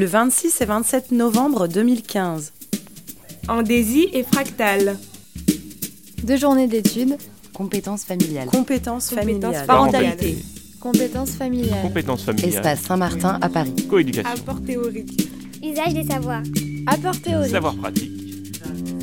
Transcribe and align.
le 0.00 0.06
26 0.06 0.62
et 0.62 0.64
27 0.64 1.12
novembre 1.12 1.68
2015. 1.68 2.54
Andésie 3.48 4.08
et 4.14 4.22
Fractal. 4.22 4.96
Deux 6.24 6.38
journées 6.38 6.66
d'études. 6.68 7.18
Compétences 7.52 8.04
familiales. 8.04 8.48
Compétences 8.48 9.10
familiales. 9.10 9.66
Parentalité. 9.66 10.38
Compétences 10.80 11.32
familiales. 11.32 11.82
Compétences 11.82 12.22
familiales. 12.22 12.48
Espace 12.48 12.80
Saint-Martin 12.80 13.38
à 13.42 13.50
Paris. 13.50 13.74
Coéducation. 13.90 14.30
Apport 14.30 14.62
théorique. 14.62 15.30
Usage 15.62 15.92
des 15.92 16.04
savoirs. 16.04 16.44
Apport 16.86 17.20
théorique. 17.20 17.50
Savoir 17.50 17.76
pratique. 17.76 18.10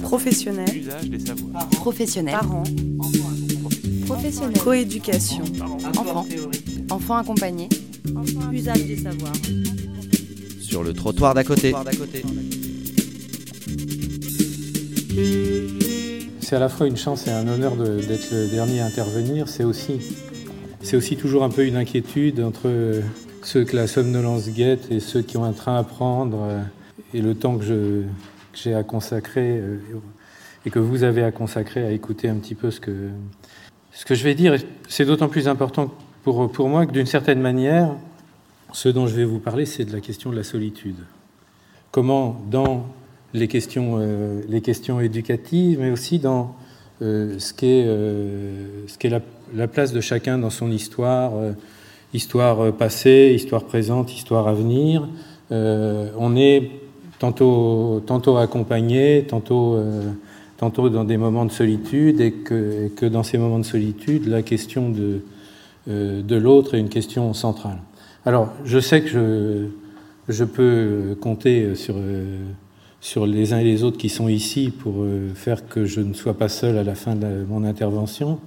Professionnels. 0.02 0.78
Usage 0.78 1.10
des 1.12 1.20
savoirs. 1.20 1.70
Professionnels. 1.74 2.40
Parents. 2.40 2.64
Professionnels. 4.08 4.58
Coéducation. 4.58 5.44
Enfants. 5.96 6.26
Enfants 6.90 7.18
accompagnés. 7.18 7.70
Usage 8.52 8.84
des 8.86 8.98
savoirs. 8.98 9.34
Sur 10.78 10.84
le 10.84 10.94
trottoir 10.94 11.34
d'à 11.34 11.44
côté. 11.44 11.74
C'est 16.40 16.56
à 16.56 16.60
la 16.60 16.70
fois 16.70 16.86
une 16.86 16.98
chance 16.98 17.26
et 17.26 17.32
un 17.32 17.48
honneur 17.48 17.76
d'être 17.76 18.32
le 18.32 18.48
dernier 18.48 18.82
à 18.82 18.86
intervenir. 18.86 19.48
C'est 19.48 19.64
aussi, 19.64 20.00
aussi 20.94 21.18
toujours 21.18 21.44
un 21.44 21.50
peu 21.50 21.66
une 21.66 21.78
inquiétude 21.78 22.42
entre 22.42 23.02
ceux 23.42 23.64
que 23.64 23.76
la 23.76 23.88
somnolence 23.88 24.50
guette 24.50 24.92
et 24.92 25.00
ceux 25.00 25.24
qui 25.24 25.38
ont 25.38 25.46
un 25.46 25.52
train 25.52 25.80
à 25.80 25.84
prendre 25.84 26.44
euh, 26.44 26.62
et 27.12 27.22
le 27.22 27.34
temps 27.34 27.58
que 27.58 28.04
j'ai 28.54 28.76
à 28.76 28.84
consacrer 28.84 29.58
euh, 29.58 29.80
et 30.68 30.70
que 30.70 30.78
vous 30.78 31.02
avez 31.02 31.24
à 31.24 31.32
consacrer 31.32 31.84
à 31.88 31.90
écouter 31.90 32.30
un 32.30 32.36
petit 32.36 32.54
peu 32.54 32.70
ce 32.70 32.80
que, 32.80 33.10
ce 33.94 34.06
que 34.06 34.14
je 34.14 34.24
vais 34.24 34.36
dire. 34.36 34.56
C'est 34.88 35.06
d'autant 35.06 35.28
plus 35.28 35.48
important 35.48 35.92
pour, 36.24 36.52
pour 36.52 36.70
moi 36.70 36.86
que 36.86 36.92
d'une 36.92 37.08
certaine 37.08 37.42
manière, 37.42 37.96
ce 38.74 38.90
dont 38.90 39.08
je 39.08 39.16
vais 39.16 39.26
vous 39.26 39.40
parler, 39.40 39.66
c'est 39.66 39.86
de 39.86 39.94
la 39.94 40.02
question 40.02 40.30
de 40.30 40.36
la 40.36 40.44
solitude. 40.44 40.98
Comment, 41.92 42.42
dans 42.50 42.86
les 43.34 43.48
questions, 43.48 43.98
euh, 44.00 45.02
éducatives, 45.02 45.80
mais 45.80 45.92
aussi 45.92 46.20
dans 46.20 46.56
euh, 47.02 47.40
ce 47.40 47.54
qu'est 47.54 47.84
euh, 47.86 48.86
la, 49.04 49.22
la 49.54 49.68
place 49.68 49.94
de 49.94 50.02
chacun 50.02 50.38
dans 50.38 50.50
son 50.50 50.72
histoire, 50.72 51.32
histoire 52.14 52.74
passée, 52.74 53.34
histoire 53.36 53.64
présente, 53.64 54.14
histoire 54.14 54.48
à 54.48 54.54
venir. 54.54 55.08
On 55.50 56.36
est 56.36 56.72
tantôt, 57.20 58.02
accompagné, 58.38 59.26
tantôt, 59.28 59.80
tantôt 60.58 60.90
dans 60.90 61.06
des 61.06 61.18
moments 61.18 61.46
de 61.46 61.52
solitude, 61.52 62.20
et 62.20 62.32
que, 62.32 62.86
et 62.86 62.90
que 62.90 63.06
dans 63.06 63.24
ces 63.24 63.38
moments 63.38 63.60
de 63.60 63.66
solitude, 63.66 64.28
la 64.28 64.42
question 64.42 64.90
de 64.90 66.36
l'autre 66.36 66.76
est 66.76 66.80
une 66.80 66.90
question 66.90 67.34
centrale. 67.34 67.80
Alors, 68.28 68.50
je 68.66 68.78
sais 68.80 69.04
que 69.04 69.70
je, 70.28 70.44
peux 70.44 71.16
compter 71.22 71.76
sur, 71.76 71.96
les 73.26 73.54
uns 73.54 73.60
et 73.60 73.64
les 73.64 73.86
autres 73.86 73.98
qui 73.98 74.10
sont 74.10 74.28
ici 74.28 74.70
pour 74.70 74.96
euh, 74.98 75.30
faire 75.34 75.66
que 75.70 75.86
je 75.86 76.02
ne 76.02 76.14
sois 76.14 76.34
pas 76.34 76.50
seul 76.50 76.78
à 76.78 76.84
la 76.84 76.94
fin 76.94 77.16
de 77.16 77.46
mon 77.48 77.64
intervention, 77.64 78.40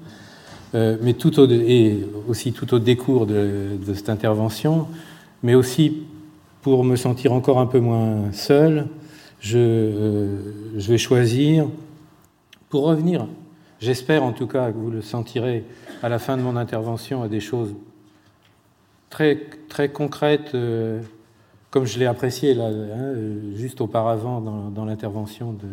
Euh, 0.75 0.99
mais 1.01 1.15
tout 1.15 1.33
et 1.51 2.07
aussi 2.29 2.53
tout 2.53 2.75
au 2.75 2.79
décours 2.79 3.25
de, 3.27 3.79
de 3.85 3.95
cette 3.95 4.11
intervention, 4.11 4.87
mais 5.43 5.55
aussi 5.55 6.03
pour 6.61 6.85
me 6.85 6.97
sentir 6.97 7.33
encore 7.33 7.59
un 7.59 7.67
peu 7.67 7.81
moins 7.81 8.31
seul, 8.33 8.87
je, 9.41 9.57
euh, 9.59 10.37
je 10.77 10.93
vais 10.93 10.99
choisir, 10.99 11.67
pour 12.69 12.85
revenir, 12.85 13.27
j'espère 13.81 14.25
en 14.25 14.33
tout 14.33 14.47
cas 14.47 14.71
que 14.73 14.77
vous 14.77 14.91
le 14.91 15.01
sentirez 15.01 15.65
à 16.03 16.11
la 16.11 16.19
fin 16.19 16.37
de 16.37 16.43
mon 16.43 16.57
intervention, 16.57 17.23
à 17.23 17.29
des 17.29 17.41
choses 17.41 17.75
très, 19.11 19.37
très 19.69 19.91
concrètes, 19.91 20.55
euh, 20.55 21.03
comme 21.71 21.85
je 21.85 21.99
l'ai 21.99 22.07
apprécié 22.07 22.55
là, 22.55 22.67
hein, 22.67 22.71
euh, 22.71 23.57
juste 23.57 23.81
auparavant 23.81 24.41
dans, 24.41 24.85
l'intervention 24.85 25.53
de- 25.53 25.67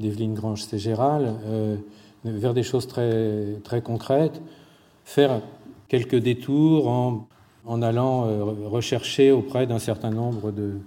d'Evelyne 0.00 0.34
Grange-Ségéral, 0.34 1.34
euh, 1.44 1.76
vers 2.24 2.54
des 2.54 2.62
choses 2.62 2.86
très, 2.86 3.58
très 3.62 3.82
concrètes, 3.82 4.40
faire 5.04 5.40
quelques 5.88 6.16
détours 6.16 6.88
en, 6.88 7.82
allant 7.82 8.26
euh, 8.26 8.42
rechercher 8.68 9.30
auprès 9.30 9.66
d'un 9.66 9.78
certain 9.78 10.10
nombre 10.10 10.50
de 10.50 10.78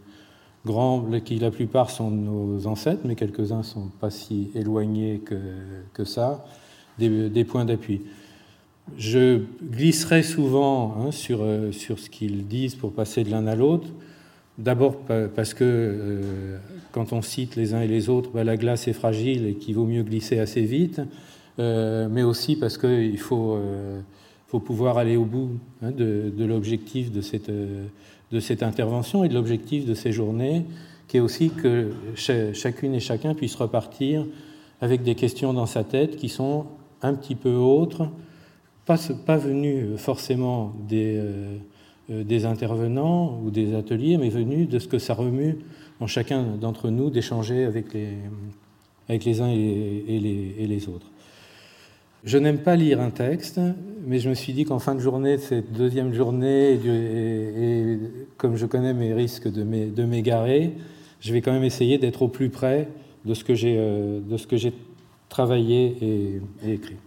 grands, 0.66 1.06
qui 1.24 1.38
la 1.40 1.52
plupart 1.52 1.90
sont 1.90 2.10
nos 2.10 2.68
ancêtres, 2.68 3.02
mais 3.06 3.16
quelques-uns 3.16 3.64
sont 3.64 3.90
pas 4.00 4.10
si 4.10 4.50
éloignés 4.56 5.20
que, 5.20 5.36
que 5.94 6.06
ça, 6.06 6.46
des 6.98 7.44
points 7.44 7.66
d'appui. 7.66 8.02
Je 8.98 9.40
glisserai 9.64 10.24
souvent 10.24 10.96
hein, 11.00 11.12
sur, 11.12 11.40
euh, 11.42 11.72
sur 11.72 12.00
ce 12.00 12.10
qu'ils 12.10 12.48
disent 12.48 12.76
pour 12.76 12.92
passer 12.94 13.24
de 13.24 13.32
l'un 13.32 13.48
à 13.48 13.56
l'autre. 13.56 13.88
D'abord 14.58 14.98
pa- 14.98 15.28
parce 15.30 15.54
que 15.54 15.64
euh, 15.64 16.58
quand 16.92 17.12
on 17.12 17.22
cite 17.22 17.56
les 17.56 17.74
uns 17.74 17.82
et 17.82 17.88
les 17.88 18.10
autres, 18.10 18.30
bah, 18.32 18.44
la 18.44 18.56
glace 18.56 18.88
est 18.88 18.94
fragile 18.94 19.48
et 19.48 19.54
qu'il 19.56 19.76
vaut 19.76 19.86
mieux 19.86 20.04
glisser 20.04 20.40
assez 20.40 20.62
vite, 20.64 21.02
Euh, 21.60 22.08
mais 22.10 22.24
aussi 22.24 22.56
parce 22.56 22.80
qu'il 22.80 23.20
faut, 23.20 23.60
faut 24.48 24.60
pouvoir 24.60 24.98
aller 24.98 25.16
au 25.18 25.26
bout 25.26 25.52
hein, 25.84 25.92
de, 25.92 26.34
l'objectif 26.46 27.12
de 27.12 27.22
cette, 27.22 27.52
de 28.32 28.40
cette 28.40 28.64
intervention 28.64 29.24
et 29.24 29.30
de 29.30 29.36
l'objectif 29.36 29.86
de 29.86 29.94
ces 29.94 30.12
journées, 30.12 30.66
qui 31.08 31.18
est 31.18 31.20
aussi 31.20 31.52
que 31.52 31.92
cha- 32.16 32.54
chacune 32.54 32.96
et 32.96 33.00
chacun 33.00 33.36
puisse 33.36 33.54
repartir 33.54 34.26
avec 34.82 35.04
des 35.04 35.14
questions 35.14 35.54
dans 35.54 35.68
sa 35.68 35.84
tête 35.84 36.16
qui 36.16 36.28
sont 36.28 36.66
un 37.04 37.14
petit 37.14 37.36
peu 37.36 37.54
autres, 37.54 38.10
pas, 38.86 38.98
pas 39.26 39.38
venues 39.38 39.98
forcément 39.98 40.74
des, 40.88 41.16
euh, 41.18 41.58
euh, 42.10 42.24
des 42.24 42.46
intervenants 42.46 43.40
ou 43.44 43.50
des 43.50 43.76
ateliers, 43.76 44.18
mais 44.18 44.30
venues 44.30 44.66
de 44.66 44.80
ce 44.80 44.88
que 44.88 45.00
ça 45.00 45.14
remue 45.14 45.58
en 46.00 46.08
chacun 46.08 46.44
d'entre 46.60 46.90
nous 46.90 47.10
d'échanger 47.10 47.64
avec 47.64 47.94
les, 47.94 49.42
uns 49.42 49.50
et, 49.50 50.68
les, 50.68 50.90
autres. 50.90 51.08
Je 52.26 52.38
n'aime 52.38 52.58
pas 52.58 52.76
lire 52.76 53.00
un 53.00 53.10
texte, 53.10 53.60
mais 54.06 54.20
je 54.20 54.30
me 54.30 54.34
suis 54.34 54.52
dit 54.52 54.66
qu'en 54.66 54.80
fin 54.80 54.96
de 54.96 55.00
journée, 55.00 55.38
cette 55.38 55.72
deuxième 55.72 56.14
journée, 56.14 56.74
et, 56.74 58.00
comme 58.38 58.58
je 58.58 58.66
connais 58.66 58.94
mes 58.94 59.14
risques 59.14 59.50
de 59.50 59.64
m'é- 59.64 59.88
de 59.88 60.04
m'égarer, 60.04 60.74
je 61.22 61.32
vais 61.32 61.42
quand 61.42 61.54
même 61.54 61.64
essayer 61.64 61.98
d'être 61.98 62.22
au 62.22 62.28
plus 62.28 62.50
près 62.50 62.90
de 63.24 63.34
ce 63.34 63.46
que 63.46 63.56
j'ai 63.56 63.78
euh, 63.78 64.20
travaillé 65.30 65.96
et 66.66 66.74
écrit. 66.74 66.98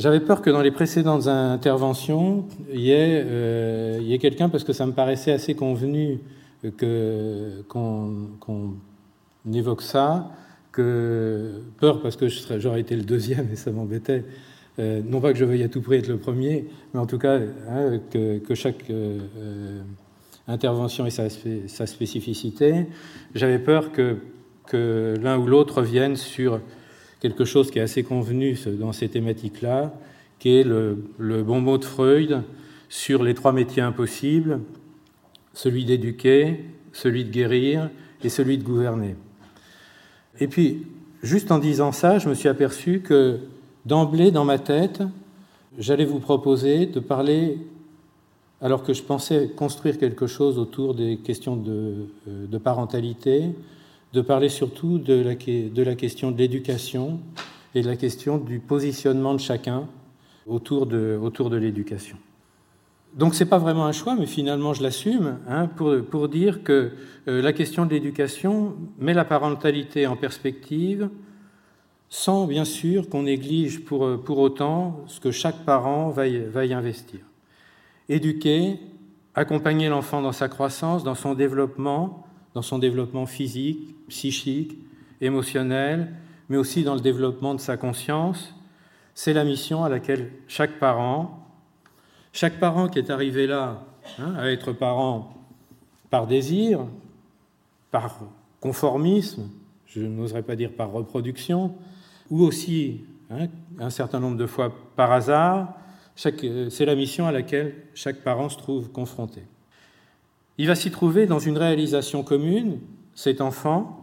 J'avais 0.00 0.20
peur 0.20 0.40
que 0.40 0.48
dans 0.48 0.62
les 0.62 0.70
précédentes 0.70 1.26
interventions, 1.26 2.46
il 2.72 2.80
y 2.80 2.90
ait, 2.90 3.22
euh, 3.22 4.00
ait 4.00 4.16
quelqu'un, 4.16 4.48
parce 4.48 4.64
que 4.64 4.72
ça 4.72 4.86
me 4.86 4.92
paraissait 4.92 5.30
assez 5.30 5.54
convenu 5.54 6.20
que- 6.78 7.60
qu'on 7.68 8.28
qu'on 8.40 8.76
évoque 9.52 9.82
ça, 9.82 10.30
que 10.72 11.50
peur 11.78 12.00
parce 12.00 12.16
que 12.16 12.28
j'aurais 12.28 12.80
été 12.80 12.96
le 12.96 13.02
deuxième 13.02 13.48
et 13.52 13.56
ça 13.56 13.72
m'embêtait. 13.72 14.24
Euh, 14.78 15.02
non 15.04 15.20
pas 15.20 15.34
que 15.34 15.38
je 15.38 15.44
veuille 15.44 15.64
à 15.64 15.68
tout 15.68 15.82
prix 15.82 15.96
être 15.96 16.08
le 16.08 16.16
premier, 16.16 16.64
mais 16.94 17.00
en 17.00 17.06
tout 17.06 17.18
cas 17.18 17.38
hein, 17.68 18.00
que, 18.10 18.38
que 18.38 18.54
chaque 18.54 18.88
euh, 18.88 19.18
euh, 19.36 19.82
intervention 20.48 21.04
ait 21.04 21.10
sa, 21.10 21.28
sa 21.28 21.86
spécificité. 21.86 22.86
J'avais 23.34 23.58
peur 23.58 23.92
que, 23.92 24.16
que 24.66 25.14
l'un 25.22 25.36
ou 25.36 25.46
l'autre 25.46 25.78
revienne 25.78 26.16
sur 26.16 26.60
quelque 27.20 27.44
chose 27.44 27.70
qui 27.70 27.78
est 27.78 27.82
assez 27.82 28.02
convenu 28.02 28.58
dans 28.66 28.92
ces 28.92 29.08
thématiques-là, 29.08 29.92
qui 30.38 30.56
est 30.56 30.64
le, 30.64 30.96
bon 31.18 31.60
mot 31.60 31.78
de 31.78 31.84
Freud 31.84 32.42
sur 32.88 33.22
les 33.22 33.34
trois 33.34 33.52
métiers 33.52 33.82
impossibles, 33.82 34.60
celui 35.52 35.84
d'éduquer, 35.84 36.64
celui 36.92 37.24
de 37.24 37.30
guérir 37.30 37.90
et 38.24 38.28
celui 38.28 38.58
de 38.58 38.64
gouverner. 38.64 39.14
Et 40.40 40.48
puis, 40.48 40.86
juste 41.22 41.52
en 41.52 41.58
disant 41.58 41.92
ça, 41.92 42.18
je 42.18 42.28
me 42.28 42.34
suis 42.34 42.48
aperçu 42.48 43.00
que 43.00 43.38
d'emblée, 43.84 44.30
dans 44.30 44.44
ma 44.44 44.58
tête, 44.58 45.02
j'allais 45.78 46.06
vous 46.06 46.20
proposer 46.20 46.86
de 46.86 47.00
parler, 47.00 47.58
alors 48.62 48.82
que 48.82 48.94
je 48.94 49.02
pensais 49.02 49.50
construire 49.54 49.98
quelque 49.98 50.26
chose 50.26 50.58
autour 50.58 50.94
des 50.94 51.18
questions 51.18 51.56
de, 51.56 52.06
euh, 52.28 52.46
de 52.46 52.58
parentalité, 52.58 53.50
de 54.12 54.20
parler 54.20 54.48
surtout 54.48 54.98
de 54.98 55.22
la, 55.22 55.34
question 55.94 56.30
de 56.30 56.38
l'éducation 56.38 57.20
et 57.74 57.82
de 57.82 57.86
la 57.86 57.96
question 57.96 58.38
du 58.38 58.58
positionnement 58.58 59.34
de 59.34 59.40
chacun 59.40 59.86
autour 60.46 60.86
de, 60.86 61.18
autour 61.20 61.50
de 61.50 61.56
l'éducation. 61.56 62.16
Donc 63.14 63.34
c'est 63.34 63.46
pas 63.46 63.58
vraiment 63.58 63.86
un 63.86 63.92
choix, 63.92 64.14
mais 64.14 64.26
finalement 64.26 64.72
je 64.72 64.82
l'assume 64.82 65.38
hein, 65.48 65.66
pour, 65.66 65.94
pour 66.08 66.28
dire 66.28 66.62
que 66.62 66.92
euh, 67.28 67.42
la 67.42 67.52
question 67.52 67.86
de 67.86 67.90
l'éducation 67.90 68.76
met 68.98 69.14
la 69.14 69.24
parentalité 69.24 70.06
en 70.06 70.16
perspective, 70.16 71.08
sans 72.08 72.46
bien 72.46 72.64
sûr 72.64 73.08
qu'on 73.08 73.24
néglige 73.24 73.84
pour, 73.84 74.20
pour 74.22 74.38
autant 74.38 75.04
ce 75.06 75.20
que 75.20 75.30
chaque 75.30 75.64
parent 75.64 76.10
va 76.10 76.24
va 76.48 76.66
y 76.66 76.72
investir. 76.72 77.20
Éduquer, 78.08 78.80
accompagner 79.34 79.88
l'enfant 79.88 80.22
dans 80.22 80.32
sa 80.32 80.48
croissance, 80.48 81.04
dans 81.04 81.14
son 81.14 81.34
développement, 81.34 82.26
dans 82.54 82.62
son 82.62 82.78
développement 82.78 83.26
physique, 83.26 83.94
psychique, 84.10 84.76
émotionnel, 85.20 86.12
mais 86.48 86.56
aussi 86.56 86.82
dans 86.82 86.94
le 86.94 87.00
développement 87.00 87.54
de 87.54 87.60
sa 87.60 87.76
conscience, 87.76 88.54
c'est 89.14 89.32
la 89.32 89.44
mission 89.44 89.84
à 89.84 89.88
laquelle 89.88 90.30
chaque 90.46 90.78
parent, 90.78 91.46
chaque 92.32 92.60
parent 92.60 92.88
qui 92.88 92.98
est 92.98 93.10
arrivé 93.10 93.46
là 93.46 93.84
hein, 94.18 94.34
à 94.36 94.50
être 94.50 94.72
parent 94.72 95.34
par 96.10 96.26
désir, 96.26 96.86
par 97.90 98.18
conformisme, 98.60 99.48
je 99.86 100.02
n'oserais 100.02 100.42
pas 100.42 100.56
dire 100.56 100.72
par 100.72 100.90
reproduction, 100.90 101.74
ou 102.30 102.42
aussi 102.42 103.02
hein, 103.30 103.48
un 103.78 103.90
certain 103.90 104.20
nombre 104.20 104.36
de 104.36 104.46
fois 104.46 104.72
par 104.96 105.12
hasard. 105.12 105.74
C'est 106.14 106.84
la 106.84 106.94
mission 106.94 107.26
à 107.26 107.32
laquelle 107.32 107.74
chaque 107.94 108.18
parent 108.22 108.48
se 108.48 108.58
trouve 108.58 108.90
confronté. 108.90 109.42
Il 110.58 110.66
va 110.66 110.74
s'y 110.74 110.90
trouver 110.90 111.26
dans 111.26 111.38
une 111.38 111.56
réalisation 111.56 112.22
commune, 112.22 112.80
cet 113.14 113.40
enfant, 113.40 113.99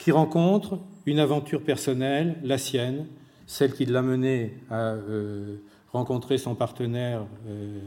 qui 0.00 0.12
rencontre 0.12 0.78
une 1.04 1.18
aventure 1.18 1.62
personnelle, 1.62 2.38
la 2.42 2.56
sienne, 2.56 3.06
celle 3.46 3.74
qui 3.74 3.84
l'a 3.84 4.00
mené 4.00 4.54
à 4.70 4.94
euh, 4.94 5.56
rencontrer 5.92 6.38
son 6.38 6.54
partenaire 6.54 7.26
euh, 7.46 7.78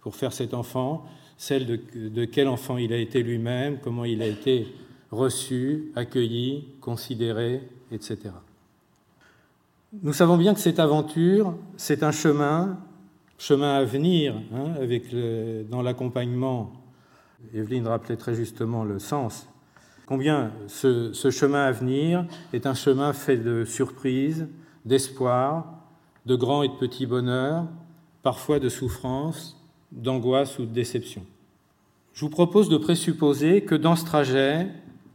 pour 0.00 0.16
faire 0.16 0.32
cet 0.32 0.54
enfant, 0.54 1.06
celle 1.38 1.66
de, 1.66 2.24
quel 2.24 2.48
enfant 2.48 2.78
il 2.78 2.92
a 2.92 2.96
été 2.96 3.22
lui-même, 3.22 3.78
comment 3.80 4.04
il 4.04 4.22
a 4.22 4.26
été 4.26 4.66
reçu, 5.12 5.92
accueilli, 5.94 6.66
considéré, 6.80 7.62
etc. 7.92 8.18
Nous 10.02 10.12
savons 10.12 10.36
bien 10.36 10.54
que 10.54 10.60
cette 10.60 10.80
aventure, 10.80 11.54
c'est 11.76 12.02
un 12.02 12.12
chemin, 12.12 12.78
chemin 13.38 13.74
à 13.74 13.84
venir, 13.84 14.34
hein, 14.52 14.74
dans 15.70 15.82
l'accompagnement. 15.82 16.72
Evelyne 17.54 17.86
rappelait 17.86 18.16
très 18.16 18.34
justement 18.34 18.82
le 18.82 18.98
sens. 18.98 19.46
Combien 20.12 20.52
ce, 20.66 21.30
chemin 21.30 21.64
à 21.64 21.72
venir 21.72 22.26
est 22.52 22.66
un 22.66 22.74
chemin 22.74 23.14
fait 23.14 23.38
de 23.38 23.64
surprises, 23.64 24.46
d'espoir, 24.84 25.86
de 26.26 26.36
grands 26.36 26.62
et 26.62 26.68
de 26.68 26.74
petits 26.74 27.06
bonheurs, 27.06 27.64
parfois 28.22 28.58
de 28.58 28.68
souffrance, 28.68 29.58
d'angoisse 29.90 30.58
ou 30.58 30.66
de 30.66 30.70
déception. 30.70 31.24
Je 32.12 32.26
vous 32.26 32.30
propose 32.30 32.68
de 32.68 32.76
présupposer 32.76 33.62
que 33.62 33.74
dans 33.74 33.96
ce 33.96 34.04
trajet, 34.04 34.66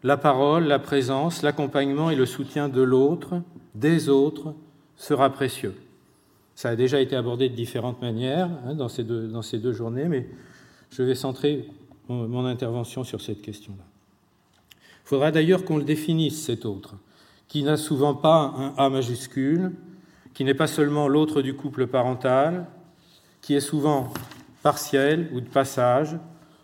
la 0.01 0.17
parole, 0.17 0.63
la 0.63 0.79
présence, 0.79 1.43
l'accompagnement 1.43 2.09
et 2.09 2.15
le 2.15 2.25
soutien 2.25 2.67
de 2.67 2.81
l'autre, 2.81 3.43
des 3.75 4.09
autres, 4.09 4.55
sera 4.95 5.29
précieux. 5.29 5.75
Ça 6.55 6.69
a 6.69 6.75
déjà 6.75 6.99
été 7.01 7.15
abordé 7.15 7.49
de 7.49 7.55
différentes 7.55 8.01
manières 8.01 8.49
hein, 8.65 8.73
dans, 8.73 8.89
ces 8.89 9.03
deux, 9.03 9.27
dans, 9.27 9.43
ces 9.43 9.59
deux, 9.59 9.73
journées, 9.73 10.07
mais 10.07 10.27
je 10.89 11.03
vais 11.03 11.13
centrer 11.13 11.67
mon 12.09 12.47
intervention 12.47 13.03
sur 13.03 13.21
cette 13.21 13.43
question-là. 13.43 13.86
Il 15.07 15.11
faudra 15.11 15.31
d'ailleurs 15.31 15.63
qu'on 15.63 15.77
le 15.77 15.85
définisse, 15.85 16.43
cet 16.43 16.65
autre, 16.65 16.95
qui 17.47 17.63
n'a 17.63 17.77
souvent 17.77 18.13
pas 18.13 18.53
un 18.57 18.73
A 18.75 18.89
majuscule, 18.89 19.71
qui 20.33 20.43
n'est 20.43 20.53
pas 20.53 20.67
seulement 20.67 21.07
l'autre 21.07 21.41
du 21.41 21.55
couple 21.55 21.87
parental, 21.87 22.67
qui 23.39 23.53
est 23.53 23.61
souvent 23.61 24.11
partiel 24.63 25.29
ou 25.31 25.39
de 25.39 25.47
passage, 25.47 26.17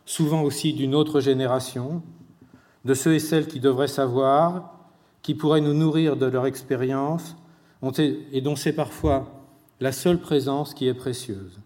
souvent 0.06 0.42
aussi 0.42 0.74
d'une 0.74 0.94
autre 0.94 1.22
génération, 1.22 2.04
de 2.84 2.94
ceux 2.94 3.14
et 3.14 3.20
celles 3.20 3.48
qui 3.48 3.62
devraient 3.62 3.88
savoir, 3.88 4.74
qui 5.22 5.36
pourraient 5.36 5.62
nous 5.62 5.74
nourrir 5.74 6.18
de 6.18 6.26
leur 6.26 6.46
expérience, 6.46 7.38
et 7.98 8.42
dont 8.42 8.58
c'est 8.58 8.74
parfois 8.74 9.42
la 9.80 9.94
seule 9.94 10.20
présence 10.20 10.74
qui 10.74 10.90
est 10.90 10.94
précieuse. 10.94 11.62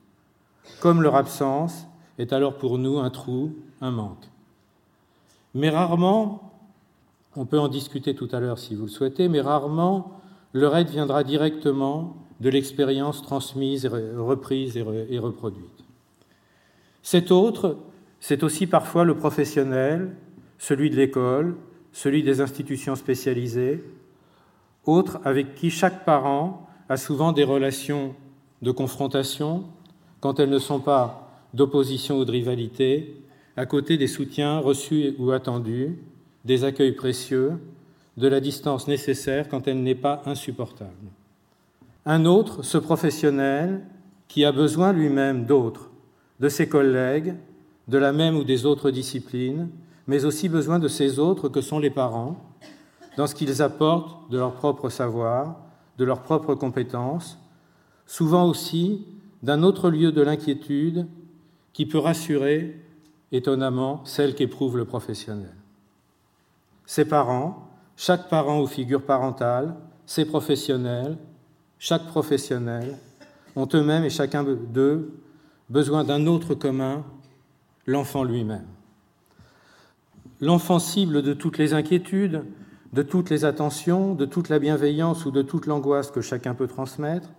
Comme 0.80 1.02
leur 1.02 1.16
absence 1.16 1.88
est 2.20 2.34
alors 2.34 2.60
pour 2.60 2.78
nous 2.78 3.00
un 3.00 3.10
trou, 3.10 3.56
un 3.82 3.90
manque. 3.90 4.30
Mais 5.56 5.72
rarement, 5.72 6.47
on 7.38 7.46
peut 7.46 7.60
en 7.60 7.68
discuter 7.68 8.16
tout 8.16 8.28
à 8.32 8.40
l'heure 8.40 8.58
si 8.58 8.74
vous 8.74 8.86
le 8.86 8.90
souhaitez, 8.90 9.30
mais 9.30 9.42
rarement 9.42 10.20
leur 10.54 10.76
aide 10.76 10.90
viendra 10.90 11.24
directement 11.24 12.18
de 12.42 12.50
l'expérience 12.50 13.22
transmise, 13.22 13.86
reprise 13.86 14.76
et 14.76 15.20
reproduite. 15.20 15.86
Cet 17.04 17.32
autre, 17.32 17.78
c'est 18.20 18.44
aussi 18.44 18.66
parfois 18.66 19.06
le 19.06 19.16
professionnel, 19.16 20.16
celui 20.58 20.90
de 20.90 20.96
l'école, 20.96 21.56
celui 21.92 22.24
des 22.24 22.42
institutions 22.42 22.96
spécialisées, 22.96 23.84
autres 24.86 25.20
avec 25.24 25.54
qui 25.54 25.70
chaque 25.70 26.06
parent 26.06 26.68
a 26.90 26.98
souvent 26.98 27.34
des 27.34 27.44
relations 27.44 28.16
de 28.64 28.72
confrontation, 28.72 29.66
quand 30.22 30.40
elles 30.40 30.50
ne 30.50 30.60
sont 30.60 30.80
pas 30.80 31.30
d'opposition 31.54 32.18
ou 32.18 32.26
de 32.26 32.32
rivalité, 32.32 33.22
à 33.56 33.68
côté 33.68 33.98
des 33.98 34.08
soutiens 34.08 34.58
reçus 34.60 35.14
ou 35.20 35.32
attendus, 35.32 35.98
des 36.48 36.64
accueils 36.64 36.94
précieux, 36.94 37.60
de 38.16 38.28
la 38.28 38.40
distance 38.40 38.88
nécessaire 38.88 39.48
quand 39.48 39.68
elle 39.68 39.84
n'est 39.84 39.94
pas 39.94 40.24
insupportable. 40.26 41.12
Un 42.06 42.26
autre, 42.26 42.64
ce 42.64 42.78
professionnel, 42.78 43.86
qui 44.28 44.44
a 44.46 44.52
besoin 44.52 44.94
lui-même 44.94 45.46
d'autres, 45.46 45.92
de 46.40 46.50
ses 46.50 46.68
collègues, 46.68 47.36
de 47.88 47.98
la 47.98 48.14
même 48.14 48.36
ou 48.36 48.44
des 48.44 48.66
autres 48.66 48.92
disciplines, 48.92 49.70
mais 50.08 50.26
aussi 50.26 50.50
besoin 50.50 50.80
de 50.80 50.88
ces 50.88 51.20
autres 51.20 51.50
que 51.50 51.62
sont 51.62 51.80
les 51.80 51.90
parents, 51.90 52.38
dans 53.18 53.28
ce 53.28 53.36
qu'ils 53.36 53.62
apportent 53.62 54.32
de 54.32 54.38
leur 54.38 54.54
propre 54.54 54.90
savoir, 54.90 55.60
de 55.98 56.06
leurs 56.06 56.24
propres 56.24 56.56
compétences, 56.56 57.38
souvent 58.06 58.48
aussi 58.48 59.06
d'un 59.44 59.64
autre 59.64 59.90
lieu 59.90 60.12
de 60.12 60.22
l'inquiétude 60.22 61.08
qui 61.74 61.86
peut 61.86 61.98
rassurer 62.00 62.80
étonnamment 63.32 64.02
celle 64.06 64.34
qu'éprouve 64.34 64.78
le 64.78 64.86
professionnel. 64.86 65.54
Ses 66.88 67.04
parents, 67.04 67.68
chaque 67.98 68.30
parent 68.30 68.62
ou 68.62 68.66
figure 68.66 69.04
parentale, 69.04 69.76
ses 70.06 70.24
professionnels, 70.24 71.18
chaque 71.80 72.08
professionnel, 72.08 72.98
ont 73.58 73.68
eux-mêmes 73.74 74.06
et 74.06 74.10
chacun 74.10 74.44
d'eux 74.44 75.12
besoin 75.70 76.06
d'un 76.06 76.28
autre 76.28 76.56
commun, 76.56 77.04
l'enfant 77.86 78.24
lui-même. 78.24 78.66
L'enfant 80.40 80.80
cible 80.80 81.22
de 81.22 81.34
toutes 81.34 81.58
les 81.58 81.74
inquiétudes, 81.74 82.46
de 82.94 83.04
toutes 83.04 83.30
les 83.30 83.44
attentions, 83.44 84.16
de 84.16 84.26
toute 84.26 84.48
la 84.48 84.60
bienveillance 84.60 85.26
ou 85.26 85.32
de 85.32 85.42
toute 85.42 85.66
l'angoisse 85.66 86.10
que 86.10 86.22
chacun 86.22 86.54
peut 86.54 86.68
transmettre, 86.68 87.30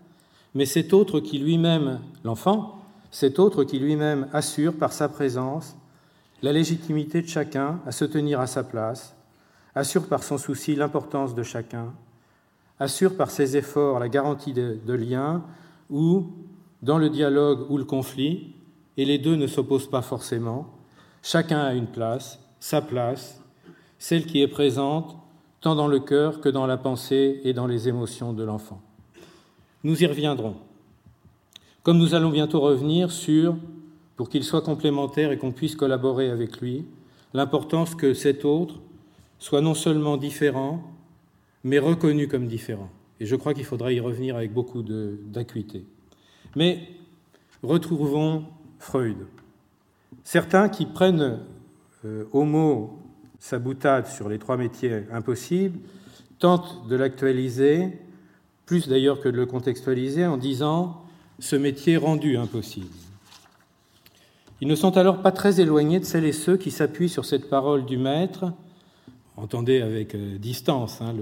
mais 0.55 0.67
cet 0.67 0.93
autre 0.93 1.21
qui 1.21 1.39
lui-même, 1.39 2.01
l'enfant, 2.23 2.83
cet 3.11 3.39
autre 3.39 3.65
qui 3.65 3.79
lui-même 3.79 4.29
assure 4.35 4.77
par 4.77 4.93
sa 4.93 5.09
présence 5.09 5.75
la 6.43 6.53
légitimité 6.53 7.23
de 7.23 7.29
chacun 7.29 7.81
à 7.87 7.93
se 7.93 8.05
tenir 8.05 8.41
à 8.41 8.47
sa 8.47 8.63
place, 8.63 9.15
assure 9.75 10.07
par 10.07 10.23
son 10.23 10.39
souci 10.39 10.75
l'importance 10.75 11.35
de 11.35 11.43
chacun, 11.43 11.93
assure 12.79 13.17
par 13.17 13.31
ses 13.31 13.57
efforts 13.57 13.99
la 13.99 14.09
garantie 14.09 14.53
de, 14.53 14.79
de 14.85 14.93
lien 14.93 15.43
où, 15.91 16.33
dans 16.83 16.99
le 16.99 17.11
dialogue 17.11 17.71
ou 17.71 17.79
le 17.79 17.85
conflit, 17.85 18.55
et 18.97 19.05
les 19.05 19.19
deux 19.19 19.37
ne 19.37 19.47
s'opposent 19.47 19.91
pas 19.91 20.03
forcément, 20.03 20.67
chacun 21.23 21.61
a 21.61 21.75
une 21.75 21.87
place 21.87 22.41
sa 22.61 22.81
place, 22.81 23.43
celle 23.99 24.27
qui 24.27 24.43
est 24.43 24.49
présente 24.49 25.17
tant 25.61 25.75
dans 25.75 25.89
le 25.89 26.01
cœur 26.01 26.41
que 26.41 26.49
dans 26.49 26.67
la 26.67 26.77
pensée 26.77 27.41
et 27.45 27.53
dans 27.53 27.67
les 27.67 27.89
émotions 27.89 28.33
de 28.33 28.45
l'enfant. 28.45 28.81
Nous 29.85 30.03
y 30.03 30.07
reviendrons. 30.07 30.57
Comme 31.83 31.99
nous 31.99 32.15
allons 32.15 32.31
bientôt 32.31 32.61
revenir 32.61 33.11
sur, 33.11 33.57
pour 34.17 34.29
qu'il 34.29 34.45
soit 34.45 34.63
complémentaire 34.63 35.33
et 35.33 35.39
qu'on 35.39 35.53
puisse 35.53 35.77
collaborer 35.77 36.31
avec 36.31 36.61
lui, 36.61 36.85
l'importance 37.35 37.95
que 37.95 38.15
cet 38.15 38.45
autre 38.45 38.77
soit 39.39 39.61
non 39.61 39.75
seulement 39.75 40.17
différent, 40.17 40.83
mais 41.65 41.79
reconnu 41.79 42.29
comme 42.29 42.47
différent. 42.47 42.91
Et 43.21 43.27
je 43.27 43.37
crois 43.37 43.55
qu'il 43.55 43.65
faudra 43.65 43.93
y 43.93 44.01
revenir 44.01 44.37
avec 44.37 44.53
beaucoup 44.53 44.83
d'acuité. 44.83 45.85
Mais 46.57 46.89
retrouvons 47.63 48.45
Freud. 48.79 49.27
Certains 50.25 50.69
qui 50.69 50.87
prennent 50.87 51.41
euh, 52.05 52.25
Homo, 52.33 52.99
sa 53.39 53.59
boutade 53.59 54.07
sur 54.07 54.29
les 54.29 54.39
trois 54.39 54.57
métiers 54.57 55.05
impossibles, 55.13 55.79
tente 56.39 56.87
de 56.89 56.97
l'actualiser, 56.97 57.99
plus 58.67 58.89
d'ailleurs 58.89 59.21
que 59.21 59.29
de 59.29 59.37
le 59.37 59.47
contextualiser, 59.47 60.27
en 60.27 60.37
disant 60.37 61.03
ce 61.39 61.57
métier 61.57 61.97
rendu 61.97 62.37
impossible. 62.37 62.95
Ils 64.61 64.69
ne 64.69 64.75
sont 64.75 64.97
alors 64.97 65.23
pas 65.23 65.33
très 65.33 65.61
éloignés 65.61 66.01
de 66.01 66.05
celles 66.05 66.25
et 66.25 66.33
ceux 66.33 66.57
qui 66.57 66.71
s'appuient 66.71 67.09
sur 67.09 67.25
cette 67.25 67.49
parole 67.49 67.85
du 67.85 67.97
Maître, 67.97 68.53
entendez 69.39 69.81
avec 69.81 70.15
euh, 70.15 70.39
distance 70.39 71.01
hein, 71.01 71.15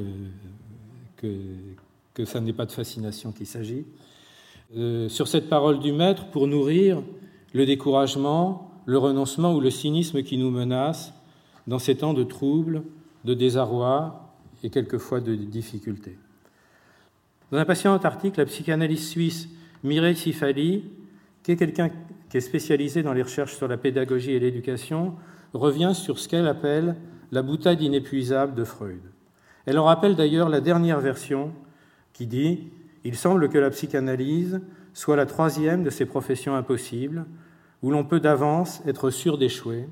que, 1.16 2.24
ça 2.24 2.40
n'est 2.40 2.52
pas 2.52 2.66
de 2.66 2.72
fascination 2.72 3.32
qu'il 3.32 3.46
s'agit, 3.46 3.84
euh, 4.76 5.08
sur 5.08 5.28
cette 5.28 5.48
parole 5.48 5.80
du 5.80 5.92
Maître 5.92 6.26
pour 6.30 6.46
nourrir 6.46 7.02
le 7.52 7.66
découragement, 7.66 8.70
le 8.86 8.98
renoncement 8.98 9.54
ou 9.54 9.60
le 9.60 9.70
cynisme 9.70 10.22
qui 10.22 10.38
nous 10.38 10.50
menace 10.50 11.12
dans 11.66 11.78
ces 11.78 11.96
temps 11.96 12.14
de 12.14 12.24
troubles, 12.24 12.82
de 13.24 13.34
désarroi 13.34 14.32
et 14.62 14.70
quelquefois 14.70 15.20
de 15.20 15.34
difficultés. 15.34 16.16
Dans 17.50 17.58
un 17.58 17.64
patient 17.64 17.94
article, 17.94 18.40
la 18.40 18.46
psychanalyste 18.46 19.04
suisse 19.04 19.48
Mireille 19.84 20.16
Sifali, 20.16 20.84
qui 21.42 21.52
est 21.52 21.56
quelqu'un 21.56 21.90
qui 22.28 22.36
est 22.36 22.40
spécialisé 22.40 23.02
dans 23.02 23.12
les 23.12 23.22
recherches 23.22 23.56
sur 23.56 23.68
la 23.68 23.76
pédagogie 23.76 24.32
et 24.32 24.40
l'éducation, 24.40 25.14
revient 25.52 25.92
sur 25.94 26.18
ce 26.18 26.28
qu'elle 26.28 26.48
appelle 26.48 26.96
la 27.32 27.42
boutade 27.42 27.82
inépuisable 27.82 28.54
de 28.54 28.64
Freud. 28.64 29.00
Elle 29.66 29.78
en 29.78 29.84
rappelle 29.84 30.16
d'ailleurs 30.16 30.48
la 30.48 30.60
dernière 30.60 31.00
version 31.00 31.52
qui 32.12 32.26
dit 32.26 32.68
Il 33.04 33.16
semble 33.16 33.48
que 33.48 33.58
la 33.58 33.70
psychanalyse 33.70 34.60
soit 34.94 35.16
la 35.16 35.26
troisième 35.26 35.82
de 35.82 35.90
ces 35.90 36.06
professions 36.06 36.54
impossibles, 36.54 37.26
où 37.82 37.90
l'on 37.90 38.04
peut 38.04 38.20
d'avance 38.20 38.80
être 38.86 39.10
sûr 39.10 39.38
d'échouer, 39.38 39.88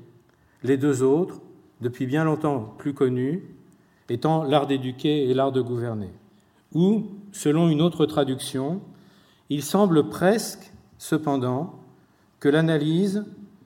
les 0.63 0.77
deux 0.77 1.03
autres, 1.03 1.41
depuis 1.81 2.07
bien 2.07 2.23
longtemps 2.23 2.73
plus 2.77 2.93
connus, 2.93 3.43
étant 4.09 4.43
l'art 4.43 4.65
d'éduquer 4.65 5.29
et 5.29 5.33
l'art 5.33 5.51
de 5.51 5.61
gouverner. 5.61 6.11
Ou, 6.73 7.05
selon 7.31 7.69
une 7.69 7.81
autre 7.81 8.05
traduction, 8.05 8.81
il 9.49 9.61
semble 9.61 10.09
presque, 10.09 10.71
cependant, 10.97 11.79
que 12.39 12.49
l'analyse 12.49 13.25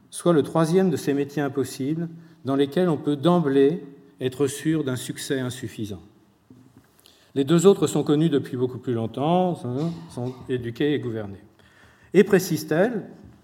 soit 0.10 0.34
le 0.34 0.44
troisième 0.44 0.90
de 0.90 0.98
ces 0.98 1.14
métiers 1.14 1.42
impossibles 1.42 2.10
dans 2.50 2.56
lesquels 2.56 2.90
on 2.90 2.98
peut 2.98 3.16
d'emblée 3.16 3.84
être 4.20 4.48
sûr 4.48 4.84
d'un 4.84 4.96
succès 4.96 5.40
insuffisant. 5.40 6.02
Les 7.36 7.44
deux 7.44 7.68
autres 7.68 7.86
sont 7.86 8.02
connus 8.02 8.30
depuis 8.30 8.58
beaucoup 8.58 8.80
plus 8.80 8.96
longtemps, 8.96 9.54
sont 9.54 10.34
éduqués 10.50 10.96
et 10.96 11.00
gouvernés. 11.00 11.44
Et 12.16 12.24
précise-t-elle, 12.24 13.04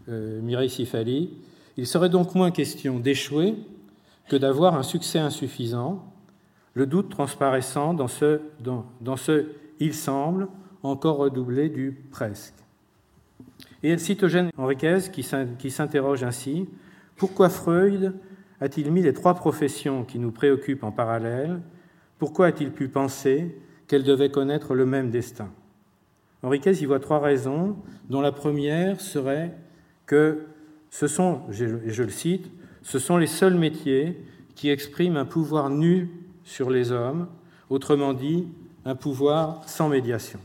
euh, 0.09 0.41
Mireille 0.41 0.71
Sifali, 0.71 1.29
il 1.77 1.85
serait 1.85 2.09
donc 2.09 2.33
moins 2.33 2.50
question 2.50 2.97
d'échouer 2.97 3.53
que 4.27 4.35
d'avoir 4.35 4.74
un 4.74 4.81
succès 4.81 5.19
insuffisant, 5.19 6.03
le 6.74 6.88
doute 6.88 7.09
transparaissant 7.09 7.93
dans 7.93 8.07
ce, 8.07 8.41
dans, 8.59 8.88
dans 9.01 9.17
ce 9.17 9.45
il 9.79 9.93
semble 9.93 10.47
encore 10.81 11.17
redoublé 11.17 11.69
du 11.69 11.95
presque. 12.09 12.55
Et 13.83 13.89
elle 13.89 14.00
cite 14.00 14.24
Eugène 14.24 14.50
Henriquez 14.57 14.97
qui 15.12 15.69
s'interroge 15.69 16.24
ainsi 16.24 16.67
pourquoi 17.17 17.50
Freud 17.50 18.15
a-t-il 18.65 18.91
mis 18.91 19.03
les 19.03 19.13
trois 19.13 19.36
professions 19.36 20.03
qui 20.03 20.17
nous 20.17 20.31
préoccupent 20.31 20.84
en 20.84 20.91
parallèle? 20.91 21.62
Pourquoi 22.17 22.48
a-t-il 22.48 22.72
pu 22.72 22.88
penser 22.88 23.55
qu'elles 23.88 24.03
devaient 24.03 24.31
connaître 24.31 24.74
le 24.74 24.88
même 24.88 25.12
destin? 25.12 25.51
Henriquez 26.41 26.72
y 26.81 26.86
voit 26.86 27.00
trois 27.00 27.19
raisons, 27.19 27.75
dont 28.10 28.22
la 28.22 28.31
première 28.31 29.01
serait 29.01 29.53
que 30.07 30.48
ce 30.89 31.05
sont, 31.05 31.41
et 31.51 31.91
je 31.91 32.03
le 32.03 32.10
cite, 32.10 32.50
ce 32.81 32.98
sont 32.98 33.17
les 33.17 33.27
seuls 33.27 33.53
métiers 33.53 34.19
qui 34.55 34.72
expriment 34.72 35.17
un 35.17 35.25
pouvoir 35.25 35.69
nu 35.69 36.10
sur 36.43 36.72
les 36.72 36.91
hommes, 36.91 37.27
autrement 37.69 38.13
dit, 38.13 38.48
un 38.84 38.95
pouvoir 38.95 39.69
sans 39.69 39.89
médiation. 39.89 40.39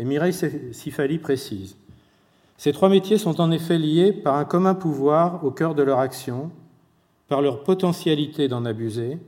Et 0.00 0.04
Mireille 0.04 0.34
Sifali 0.72 1.18
précise 1.18 1.76
Ces 2.56 2.72
trois 2.72 2.88
métiers 2.88 3.18
sont 3.18 3.40
en 3.40 3.52
effet 3.52 3.78
liés 3.78 4.12
par 4.12 4.34
un 4.34 4.44
commun 4.44 4.74
pouvoir 4.74 5.44
au 5.44 5.52
cœur 5.52 5.76
de 5.76 5.84
leur 5.84 6.00
action, 6.00 6.50
par 7.28 7.42
leur 7.42 7.62
potentialité 7.62 8.48
d'en 8.48 8.64
abuser, 8.64 9.18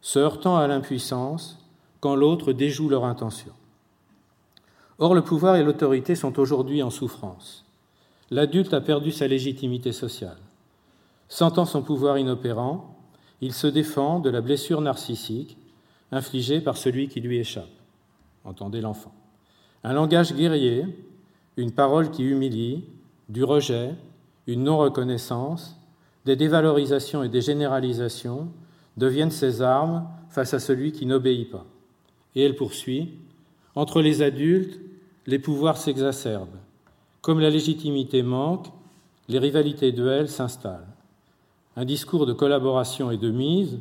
se 0.00 0.18
heurtant 0.18 0.56
à 0.56 0.66
l'impuissance 0.66 1.58
quand 2.00 2.14
l'autre 2.14 2.52
déjoue 2.52 2.88
leur 2.88 3.04
intention. 3.04 3.52
Or, 4.98 5.14
le 5.14 5.22
pouvoir 5.22 5.56
et 5.56 5.62
l'autorité 5.62 6.14
sont 6.14 6.38
aujourd'hui 6.38 6.82
en 6.82 6.90
souffrance. 6.90 7.64
L'adulte 8.30 8.72
a 8.72 8.80
perdu 8.80 9.12
sa 9.12 9.28
légitimité 9.28 9.92
sociale. 9.92 10.38
Sentant 11.28 11.66
son 11.66 11.82
pouvoir 11.82 12.18
inopérant, 12.18 12.96
il 13.40 13.52
se 13.52 13.66
défend 13.66 14.20
de 14.20 14.30
la 14.30 14.40
blessure 14.40 14.80
narcissique 14.80 15.58
infligée 16.12 16.60
par 16.60 16.76
celui 16.76 17.08
qui 17.08 17.20
lui 17.20 17.38
échappe. 17.38 17.68
Entendez 18.44 18.80
l'enfant. 18.80 19.12
Un 19.84 19.92
langage 19.92 20.34
guerrier, 20.34 20.86
une 21.56 21.72
parole 21.72 22.10
qui 22.10 22.22
humilie, 22.22 22.84
du 23.28 23.44
rejet, 23.44 23.94
une 24.46 24.64
non-reconnaissance, 24.64 25.76
des 26.26 26.36
dévalorisations 26.36 27.22
et 27.22 27.28
des 27.28 27.40
généralisations 27.40 28.48
deviennent 28.96 29.30
ses 29.30 29.62
armes 29.62 30.08
face 30.28 30.54
à 30.54 30.58
celui 30.58 30.90
qui 30.90 31.06
n'obéit 31.06 31.50
pas. 31.50 31.64
Et 32.34 32.42
elle 32.42 32.56
poursuit, 32.56 33.14
entre 33.76 34.02
les 34.02 34.22
adultes, 34.22 34.80
les 35.26 35.38
pouvoirs 35.38 35.76
s'exacerbent. 35.76 36.58
Comme 37.20 37.38
la 37.38 37.48
légitimité 37.48 38.22
manque, 38.22 38.66
les 39.28 39.38
rivalités 39.38 39.92
duels 39.92 40.28
s'installent. 40.28 40.86
Un 41.76 41.84
discours 41.84 42.26
de 42.26 42.32
collaboration 42.32 43.10
et 43.10 43.18
de 43.18 43.30
mise, 43.30 43.78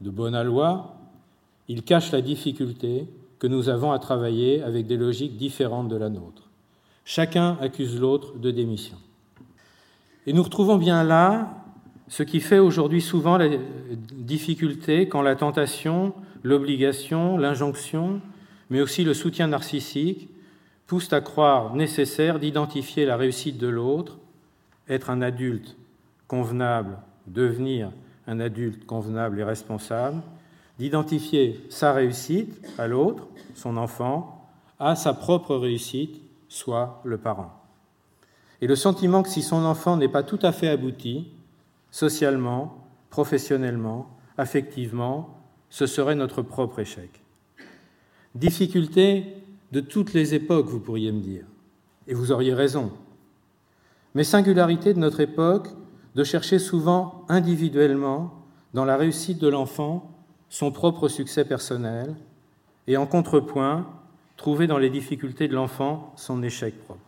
de 0.00 0.10
bonne 0.10 0.40
loi, 0.42 0.96
il 1.68 1.82
cache 1.82 2.10
la 2.10 2.20
difficulté 2.20 3.06
que 3.38 3.46
nous 3.46 3.68
avons 3.68 3.92
à 3.92 3.98
travailler 3.98 4.62
avec 4.62 4.86
des 4.86 4.96
logiques 4.96 5.36
différentes 5.36 5.88
de 5.88 5.96
la 5.96 6.08
nôtre. 6.08 6.48
Chacun 7.04 7.58
accuse 7.60 8.00
l'autre 8.00 8.38
de 8.38 8.50
démission. 8.50 8.96
Et 10.26 10.32
nous 10.32 10.42
retrouvons 10.42 10.76
bien 10.76 11.04
là 11.04 11.64
ce 12.08 12.22
qui 12.22 12.40
fait 12.40 12.58
aujourd'hui 12.58 13.00
souvent 13.00 13.36
la 13.36 13.48
difficulté 14.12 15.08
quand 15.08 15.22
la 15.22 15.36
tentation, 15.36 16.14
l'obligation, 16.42 17.36
l'injonction, 17.36 18.20
mais 18.70 18.80
aussi 18.80 19.04
le 19.04 19.14
soutien 19.14 19.48
narcissique 19.48 20.28
poussent 20.86 21.12
à 21.12 21.20
croire 21.20 21.74
nécessaire 21.74 22.38
d'identifier 22.38 23.06
la 23.06 23.16
réussite 23.16 23.58
de 23.58 23.68
l'autre, 23.68 24.18
être 24.88 25.10
un 25.10 25.22
adulte 25.22 25.76
convenable, 26.28 26.98
devenir 27.26 27.90
un 28.26 28.40
adulte 28.40 28.86
convenable 28.86 29.40
et 29.40 29.44
responsable, 29.44 30.22
d'identifier 30.78 31.60
sa 31.68 31.92
réussite 31.92 32.66
à 32.78 32.86
l'autre, 32.86 33.28
son 33.54 33.76
enfant, 33.76 34.48
à 34.78 34.96
sa 34.96 35.14
propre 35.14 35.56
réussite, 35.56 36.20
soit 36.48 37.00
le 37.04 37.18
parent. 37.18 37.63
Et 38.64 38.66
le 38.66 38.76
sentiment 38.76 39.22
que 39.22 39.28
si 39.28 39.42
son 39.42 39.62
enfant 39.62 39.98
n'est 39.98 40.08
pas 40.08 40.22
tout 40.22 40.38
à 40.40 40.50
fait 40.50 40.68
abouti, 40.68 41.28
socialement, 41.90 42.78
professionnellement, 43.10 44.08
affectivement, 44.38 45.36
ce 45.68 45.84
serait 45.84 46.14
notre 46.14 46.40
propre 46.40 46.78
échec. 46.78 47.10
Difficulté 48.34 49.34
de 49.72 49.80
toutes 49.80 50.14
les 50.14 50.32
époques, 50.34 50.68
vous 50.68 50.80
pourriez 50.80 51.12
me 51.12 51.20
dire, 51.20 51.44
et 52.08 52.14
vous 52.14 52.32
auriez 52.32 52.54
raison. 52.54 52.90
Mais 54.14 54.24
singularité 54.24 54.94
de 54.94 54.98
notre 54.98 55.20
époque 55.20 55.68
de 56.14 56.24
chercher 56.24 56.58
souvent 56.58 57.26
individuellement, 57.28 58.32
dans 58.72 58.86
la 58.86 58.96
réussite 58.96 59.42
de 59.42 59.48
l'enfant, 59.48 60.10
son 60.48 60.72
propre 60.72 61.08
succès 61.08 61.44
personnel, 61.44 62.16
et 62.86 62.96
en 62.96 63.04
contrepoint, 63.04 63.86
trouver 64.38 64.66
dans 64.66 64.78
les 64.78 64.88
difficultés 64.88 65.48
de 65.48 65.54
l'enfant 65.54 66.14
son 66.16 66.42
échec 66.42 66.82
propre. 66.82 67.03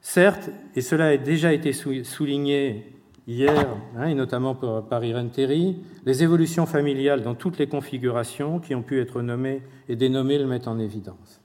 Certes, 0.00 0.50
et 0.74 0.80
cela 0.80 1.08
a 1.08 1.16
déjà 1.16 1.52
été 1.52 1.72
souligné 1.72 2.94
hier, 3.26 3.76
hein, 3.96 4.06
et 4.06 4.14
notamment 4.14 4.54
par 4.54 5.04
Irène 5.04 5.30
Terry, 5.30 5.76
les 6.04 6.22
évolutions 6.22 6.66
familiales 6.66 7.22
dans 7.22 7.34
toutes 7.34 7.58
les 7.58 7.66
configurations 7.66 8.58
qui 8.58 8.74
ont 8.74 8.82
pu 8.82 9.00
être 9.00 9.22
nommées 9.22 9.62
et 9.88 9.96
dénommées 9.96 10.38
le 10.38 10.46
mettent 10.46 10.68
en 10.68 10.78
évidence. 10.78 11.40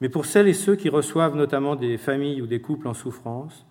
Mais 0.00 0.08
pour 0.08 0.26
celles 0.26 0.48
et 0.48 0.54
ceux 0.54 0.76
qui 0.76 0.88
reçoivent 0.88 1.36
notamment 1.36 1.76
des 1.76 1.96
familles 1.96 2.42
ou 2.42 2.46
des 2.46 2.60
couples 2.60 2.88
en 2.88 2.94
souffrance, 2.94 3.66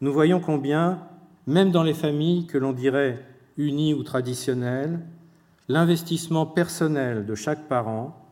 nous 0.00 0.12
voyons 0.12 0.40
combien, 0.40 1.00
même 1.46 1.70
dans 1.70 1.82
les 1.82 1.94
familles 1.94 2.46
que 2.46 2.58
l'on 2.58 2.72
dirait 2.72 3.22
unies 3.56 3.94
ou 3.94 4.04
traditionnelles, 4.04 5.00
l'investissement 5.68 6.46
personnel 6.46 7.26
de 7.26 7.34
chaque 7.34 7.68
parent 7.68 8.24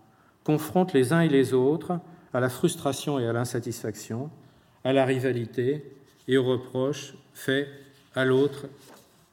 confronte 0.44 0.92
les 0.92 1.12
uns 1.12 1.20
et 1.20 1.28
les 1.28 1.52
autres 1.52 1.98
à 2.32 2.40
la 2.40 2.48
frustration 2.48 3.18
et 3.18 3.26
à 3.26 3.32
l'insatisfaction, 3.32 4.30
à 4.86 4.92
la 4.92 5.04
rivalité 5.04 5.82
et 6.28 6.38
aux 6.38 6.44
reproches 6.44 7.14
faits 7.34 7.66
à 8.14 8.24
l'autre 8.24 8.66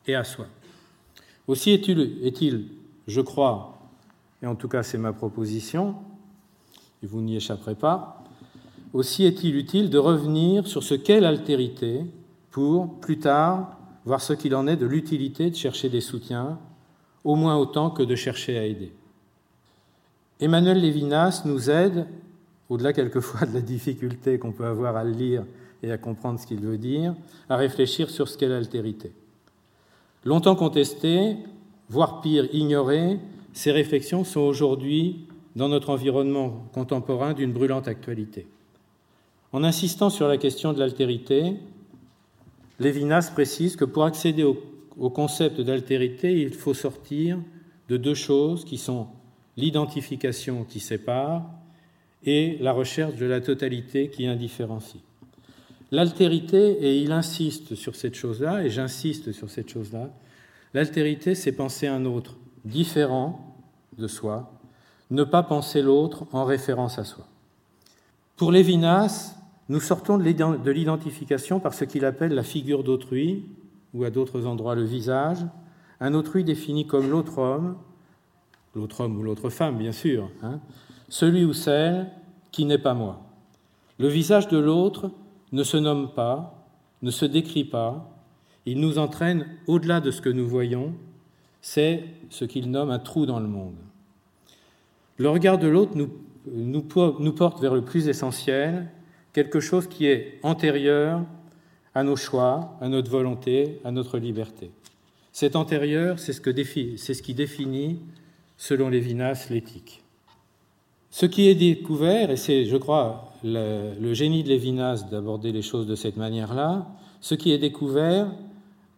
et 0.07 0.15
à 0.15 0.23
soi. 0.23 0.47
Aussi 1.47 1.69
est-il, 1.69 2.65
je 3.05 3.21
crois, 3.21 3.77
et 4.41 4.47
en 4.47 4.55
tout 4.55 4.67
cas 4.67 4.81
c'est 4.81 4.97
ma 4.97 5.13
proposition, 5.13 5.93
et 7.03 7.05
vous 7.05 7.21
n'y 7.21 7.35
échapperez 7.35 7.75
pas, 7.75 8.23
aussi 8.93 9.25
est-il 9.25 9.55
utile 9.55 9.91
de 9.91 9.99
revenir 9.99 10.65
sur 10.65 10.81
ce 10.81 10.95
qu'est 10.95 11.19
l'altérité 11.19 12.01
pour, 12.49 12.99
plus 12.99 13.19
tard, 13.19 13.77
voir 14.05 14.21
ce 14.21 14.33
qu'il 14.33 14.55
en 14.55 14.65
est 14.65 14.75
de 14.75 14.87
l'utilité 14.87 15.51
de 15.51 15.55
chercher 15.55 15.87
des 15.87 16.01
soutiens, 16.01 16.57
au 17.23 17.35
moins 17.35 17.57
autant 17.57 17.91
que 17.91 18.01
de 18.01 18.15
chercher 18.15 18.57
à 18.57 18.65
aider. 18.65 18.91
Emmanuel 20.39 20.81
Lévinas 20.81 21.43
nous 21.45 21.69
aide, 21.69 22.07
au-delà 22.73 22.91
quelquefois 22.91 23.45
de 23.45 23.53
la 23.53 23.61
difficulté 23.61 24.39
qu'on 24.39 24.51
peut 24.51 24.65
avoir 24.65 24.97
à 24.97 25.03
le 25.03 25.11
lire 25.11 25.45
et 25.83 25.91
à 25.91 25.97
comprendre 25.97 26.39
ce 26.39 26.47
qu'il 26.47 26.59
veut 26.59 26.77
dire, 26.77 27.13
à 27.49 27.55
réfléchir 27.55 28.09
sur 28.09 28.27
ce 28.27 28.37
qu'est 28.37 28.47
l'altérité. 28.47 29.11
Longtemps 30.25 30.55
contestées, 30.55 31.35
voire 31.89 32.21
pire, 32.21 32.47
ignorées, 32.51 33.19
ces 33.51 33.71
réflexions 33.71 34.23
sont 34.23 34.39
aujourd'hui, 34.39 35.27
dans 35.55 35.69
notre 35.69 35.91
environnement 35.91 36.65
contemporain, 36.73 37.33
d'une 37.33 37.53
brûlante 37.53 37.87
actualité. 37.87 38.47
En 39.51 39.63
insistant 39.63 40.09
sur 40.09 40.27
la 40.27 40.37
question 40.37 40.73
de 40.73 40.79
l'altérité, 40.79 41.57
Lévinas 42.79 43.29
précise 43.31 43.75
que 43.75 43.85
pour 43.85 44.05
accéder 44.05 44.43
au, 44.43 45.09
concept 45.11 45.61
d'altérité, 45.61 46.41
il 46.41 46.53
faut 46.55 46.73
sortir 46.73 47.37
de 47.87 47.97
deux 47.97 48.15
choses 48.15 48.65
qui 48.65 48.79
sont 48.79 49.07
l'identification 49.57 50.63
qui 50.63 50.79
sépare 50.79 51.43
et 52.25 52.57
la 52.59 52.71
recherche 52.71 53.15
de 53.15 53.25
la 53.25 53.41
totalité 53.41 54.09
qui 54.09 54.27
indifférencie. 54.27 55.01
L'altérité, 55.91 56.71
et 56.81 57.01
il 57.01 57.11
insiste 57.11 57.75
sur 57.75 57.95
cette 57.95 58.15
chose-là, 58.15 58.63
et 58.63 58.69
j'insiste 58.69 59.31
sur 59.31 59.49
cette 59.49 59.69
chose-là, 59.69 60.09
l'altérité, 60.73 61.35
c'est 61.35 61.51
penser 61.51 61.87
un 61.87 62.05
autre 62.05 62.35
différent 62.65 63.55
de 63.97 64.07
soi, 64.07 64.51
ne 65.11 65.23
pas 65.23 65.43
penser 65.43 65.81
l'autre 65.81 66.25
en 66.31 66.45
référence 66.45 66.97
à 66.97 67.03
soi. 67.03 67.27
Pour 68.37 68.51
Lévinas, 68.51 69.35
nous 69.69 69.79
sortons 69.79 70.17
de 70.17 70.71
l'identification 70.71 71.59
par 71.59 71.73
ce 71.73 71.85
qu'il 71.85 72.05
appelle 72.05 72.33
la 72.33 72.43
figure 72.43 72.83
d'autrui, 72.83 73.45
ou 73.93 74.03
à 74.03 74.09
d'autres 74.09 74.47
endroits 74.47 74.75
le 74.75 74.83
visage, 74.83 75.45
un 75.99 76.13
autrui 76.15 76.43
défini 76.43 76.87
comme 76.87 77.09
l'autre 77.09 77.37
homme, 77.37 77.77
l'autre 78.75 79.01
homme 79.01 79.17
ou 79.19 79.23
l'autre 79.23 79.49
femme 79.49 79.77
bien 79.77 79.91
sûr, 79.91 80.31
hein, 80.41 80.59
celui 81.13 81.45
ou 81.45 81.53
celle 81.53 82.07
qui 82.51 82.65
n'est 82.65 82.79
pas 82.79 82.95
moi. 82.95 83.21
Le 83.99 84.07
visage 84.07 84.47
de 84.47 84.57
l'autre 84.57 85.11
ne 85.51 85.61
se 85.61 85.77
nomme 85.77 86.11
pas, 86.11 86.65
ne 87.03 87.11
se 87.11 87.25
décrit 87.25 87.65
pas, 87.65 88.09
il 88.65 88.79
nous 88.79 88.97
entraîne 88.97 89.45
au-delà 89.67 90.01
de 90.01 90.09
ce 90.09 90.21
que 90.21 90.29
nous 90.29 90.47
voyons, 90.47 90.95
c'est 91.61 92.03
ce 92.31 92.45
qu'il 92.45 92.71
nomme 92.71 92.89
un 92.89 92.97
trou 92.97 93.27
dans 93.27 93.39
le 93.39 93.47
monde. 93.47 93.75
Le 95.17 95.29
regard 95.29 95.59
de 95.59 95.67
l'autre 95.67 95.95
nous, 96.47 97.31
porte 97.31 97.61
vers 97.61 97.75
le 97.75 97.85
plus 97.85 98.07
essentiel, 98.07 98.89
quelque 99.33 99.59
chose 99.59 99.85
qui 99.85 100.07
est 100.07 100.39
antérieur 100.41 101.21
à 101.93 102.01
nos 102.01 102.15
choix, 102.15 102.75
à 102.81 102.89
notre 102.89 103.11
volonté, 103.11 103.79
à 103.83 103.91
notre 103.91 104.17
liberté. 104.17 104.71
Cet 105.31 105.55
antérieur, 105.55 106.17
c'est 106.17 106.33
ce, 106.33 106.41
ce, 106.41 107.21
qui 107.21 107.35
définit, 107.35 107.99
selon 108.57 108.89
Lévinas, 108.89 109.45
l'éthique. 109.51 110.02
Ce 111.13 111.27
qui 111.27 111.47
est 111.47 111.53
découvert, 111.53 112.31
et 112.31 112.37
c'est, 112.37 112.65
je 112.65 112.75
crois, 112.75 113.31
le, 113.43 114.13
génie 114.15 114.41
de 114.41 114.49
Lévinas 114.49 115.05
d'aborder 115.11 115.51
les 115.51 115.61
choses 115.61 115.85
de 115.85 115.93
cette 115.93 116.17
manière-là, 116.17 116.87
ce 117.21 117.35
qui 117.35 117.51
est 117.51 117.59
découvert 117.59 118.31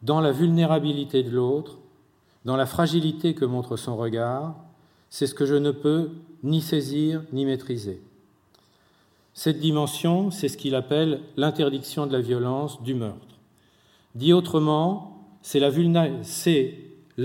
dans 0.02 0.22
la 0.22 0.32
vulnérabilité 0.32 1.24
de 1.24 1.32
l'autre, 1.32 1.78
dans 2.46 2.56
la 2.56 2.68
fragilité 2.68 3.34
que 3.34 3.44
montre 3.44 3.76
son 3.76 3.98
regard, 3.98 4.56
c'est 5.10 5.28
ce 5.28 5.36
que 5.36 5.46
je 5.46 5.56
ne 5.56 5.72
peux 5.72 6.12
ni 6.42 6.62
saisir 6.62 7.22
ni 7.34 7.46
maîtriser. 7.46 8.00
Cette 9.34 9.60
dimension, 9.60 10.32
c'est 10.32 10.48
ce 10.48 10.56
qu'il 10.56 10.76
appelle 10.76 11.20
l'interdiction 11.36 12.08
de 12.08 12.14
la 12.14 12.22
violence, 12.22 12.82
du 12.82 12.94
meurtre. 12.94 13.36
Dit 14.16 14.32
autrement, 14.32 15.28
c'est 15.42 15.60
la, 15.60 15.70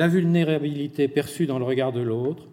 vulnérabilité 0.08 1.06
perçue 1.06 1.46
dans 1.46 1.60
le 1.60 1.64
regard 1.64 1.92
de 1.92 2.00
l'autre, 2.00 2.48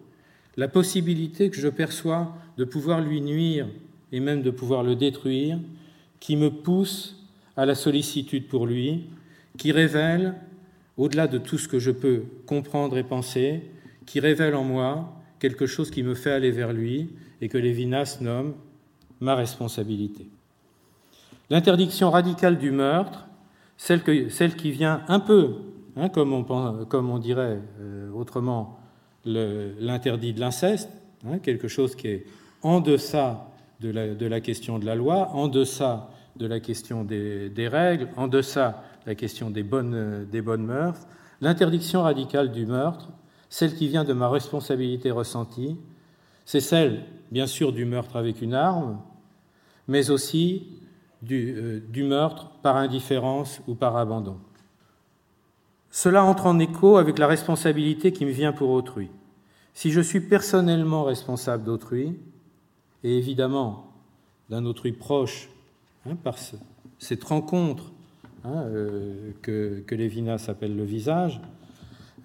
la 0.58 0.66
possibilité 0.66 1.50
que 1.50 1.56
je 1.56 1.68
perçois 1.68 2.34
de 2.58 2.64
pouvoir 2.64 3.00
lui 3.00 3.20
nuire 3.20 3.68
et 4.10 4.18
même 4.18 4.42
de 4.42 4.50
pouvoir 4.50 4.82
le 4.82 4.96
détruire, 4.96 5.58
qui 6.18 6.34
me 6.34 6.50
pousse 6.50 7.24
à 7.56 7.64
la 7.64 7.76
sollicitude 7.76 8.48
pour 8.48 8.66
lui, 8.66 9.04
qui 9.56 9.70
révèle, 9.70 10.34
au-delà 10.96 11.28
de 11.28 11.38
tout 11.38 11.58
ce 11.58 11.68
que 11.68 11.78
je 11.78 11.92
peux 11.92 12.24
comprendre 12.44 12.98
et 12.98 13.04
penser, 13.04 13.62
qui 14.04 14.18
révèle 14.18 14.56
en 14.56 14.64
moi 14.64 15.14
quelque 15.38 15.66
chose 15.66 15.92
qui 15.92 16.02
me 16.02 16.16
fait 16.16 16.32
aller 16.32 16.50
vers 16.50 16.72
lui 16.72 17.10
et 17.40 17.48
que 17.48 17.56
Lévinas 17.56 18.18
nomme 18.20 18.54
ma 19.20 19.36
responsabilité. 19.36 20.28
L'interdiction 21.50 22.10
radicale 22.10 22.58
du 22.58 22.72
meurtre, 22.72 23.28
celle, 23.76 24.02
qui 24.02 24.70
vient 24.72 25.02
un 25.06 25.20
peu, 25.20 25.54
hein, 25.96 26.08
comme, 26.08 26.32
on, 26.32 26.42
comme, 26.42 27.10
on, 27.10 27.18
dirait 27.18 27.60
euh, 27.80 28.10
autrement, 28.10 28.80
l'interdit 29.24 30.32
de 30.32 30.40
l'inceste, 30.40 30.90
hein, 31.26 31.38
quelque 31.38 31.68
chose 31.68 31.94
qui 31.94 32.08
est 32.08 32.26
en 32.62 32.80
deçà 32.80 33.48
de 33.80 34.26
la, 34.26 34.40
question 34.40 34.78
de 34.78 34.86
la 34.86 34.94
loi, 34.94 35.30
en 35.32 35.48
deçà 35.48 36.10
de 36.36 36.46
la 36.46 36.60
question 36.60 37.04
des, 37.04 37.68
règles, 37.70 38.08
en 38.16 38.28
deçà 38.28 38.82
de 39.04 39.10
la 39.10 39.14
question 39.14 39.50
des 39.50 39.62
bonnes, 39.62 40.26
des 40.30 40.42
mœurs, 40.42 41.06
l'interdiction 41.40 42.02
radicale 42.02 42.50
du 42.50 42.66
meurtre, 42.66 43.10
celle 43.48 43.74
qui 43.74 43.88
vient 43.88 44.04
de 44.04 44.12
ma 44.12 44.28
responsabilité 44.28 45.10
ressentie, 45.10 45.76
c'est 46.44 46.60
celle, 46.60 47.04
bien 47.30 47.46
sûr, 47.46 47.72
du 47.72 47.84
meurtre 47.84 48.16
avec 48.16 48.42
une 48.42 48.54
arme, 48.54 49.00
mais 49.86 50.10
aussi 50.10 50.66
du, 51.22 51.54
euh, 51.56 51.80
du, 51.88 52.04
meurtre 52.04 52.50
par 52.62 52.76
indifférence 52.76 53.60
ou 53.66 53.74
par 53.74 53.96
abandon. 53.96 54.38
Cela 55.90 56.24
entre 56.24 56.46
en 56.46 56.58
écho 56.58 56.96
avec 56.96 57.18
la 57.18 57.26
responsabilité 57.26 58.12
qui 58.12 58.24
me 58.24 58.30
vient 58.30 58.52
pour 58.52 58.70
autrui. 58.70 59.10
Si 59.74 59.90
je 59.90 60.00
suis 60.00 60.20
personnellement 60.20 61.04
responsable 61.04 61.64
d'autrui, 61.64 62.18
et 63.04 63.16
évidemment 63.16 63.92
d'un 64.50 64.64
autrui 64.64 64.92
proche, 64.92 65.48
hein, 66.06 66.16
par 66.16 66.38
ce, 66.38 66.56
cette 66.98 67.22
rencontre 67.24 67.92
hein, 68.44 68.64
euh, 68.66 69.30
que, 69.42 69.82
que 69.86 69.94
Lévinas 69.94 70.46
appelle 70.48 70.76
le 70.76 70.84
visage, 70.84 71.40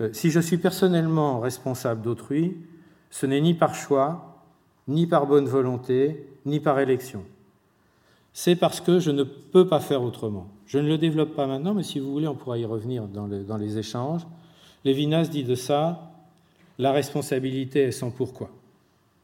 euh, 0.02 0.10
si 0.14 0.32
je 0.32 0.40
suis 0.40 0.58
personnellement 0.58 1.40
responsable 1.40 2.02
d'autrui, 2.02 2.58
ce 3.12 3.26
n'est 3.26 3.42
ni 3.42 3.54
par 3.54 3.76
choix, 3.76 4.44
ni 4.88 5.06
par 5.06 5.28
bonne 5.28 5.46
volonté, 5.46 6.28
ni 6.46 6.60
par 6.60 6.80
élection. 6.80 7.24
C'est 8.34 8.56
parce 8.56 8.82
que 8.82 9.00
je 9.00 9.12
ne 9.12 9.24
peux 9.24 9.68
pas 9.68 9.80
faire 9.80 10.02
autrement. 10.02 10.48
Je 10.74 10.80
ne 10.80 10.88
le 10.88 10.98
développe 10.98 11.36
pas 11.36 11.46
maintenant, 11.46 11.76
mais 11.76 11.84
si 11.84 12.00
vous 12.00 12.12
voulez, 12.12 12.28
on 12.28 12.34
pourra 12.34 12.58
y 12.58 12.66
revenir 12.66 13.04
dans, 13.08 13.58
les 13.58 13.78
échanges. 13.78 14.26
Lévinas 14.84 15.26
dit 15.26 15.44
de 15.44 15.54
ça, 15.54 16.12
la 16.80 16.92
responsabilité 16.92 17.82
est 17.82 17.92
sans 17.92 18.10
pourquoi. 18.10 18.50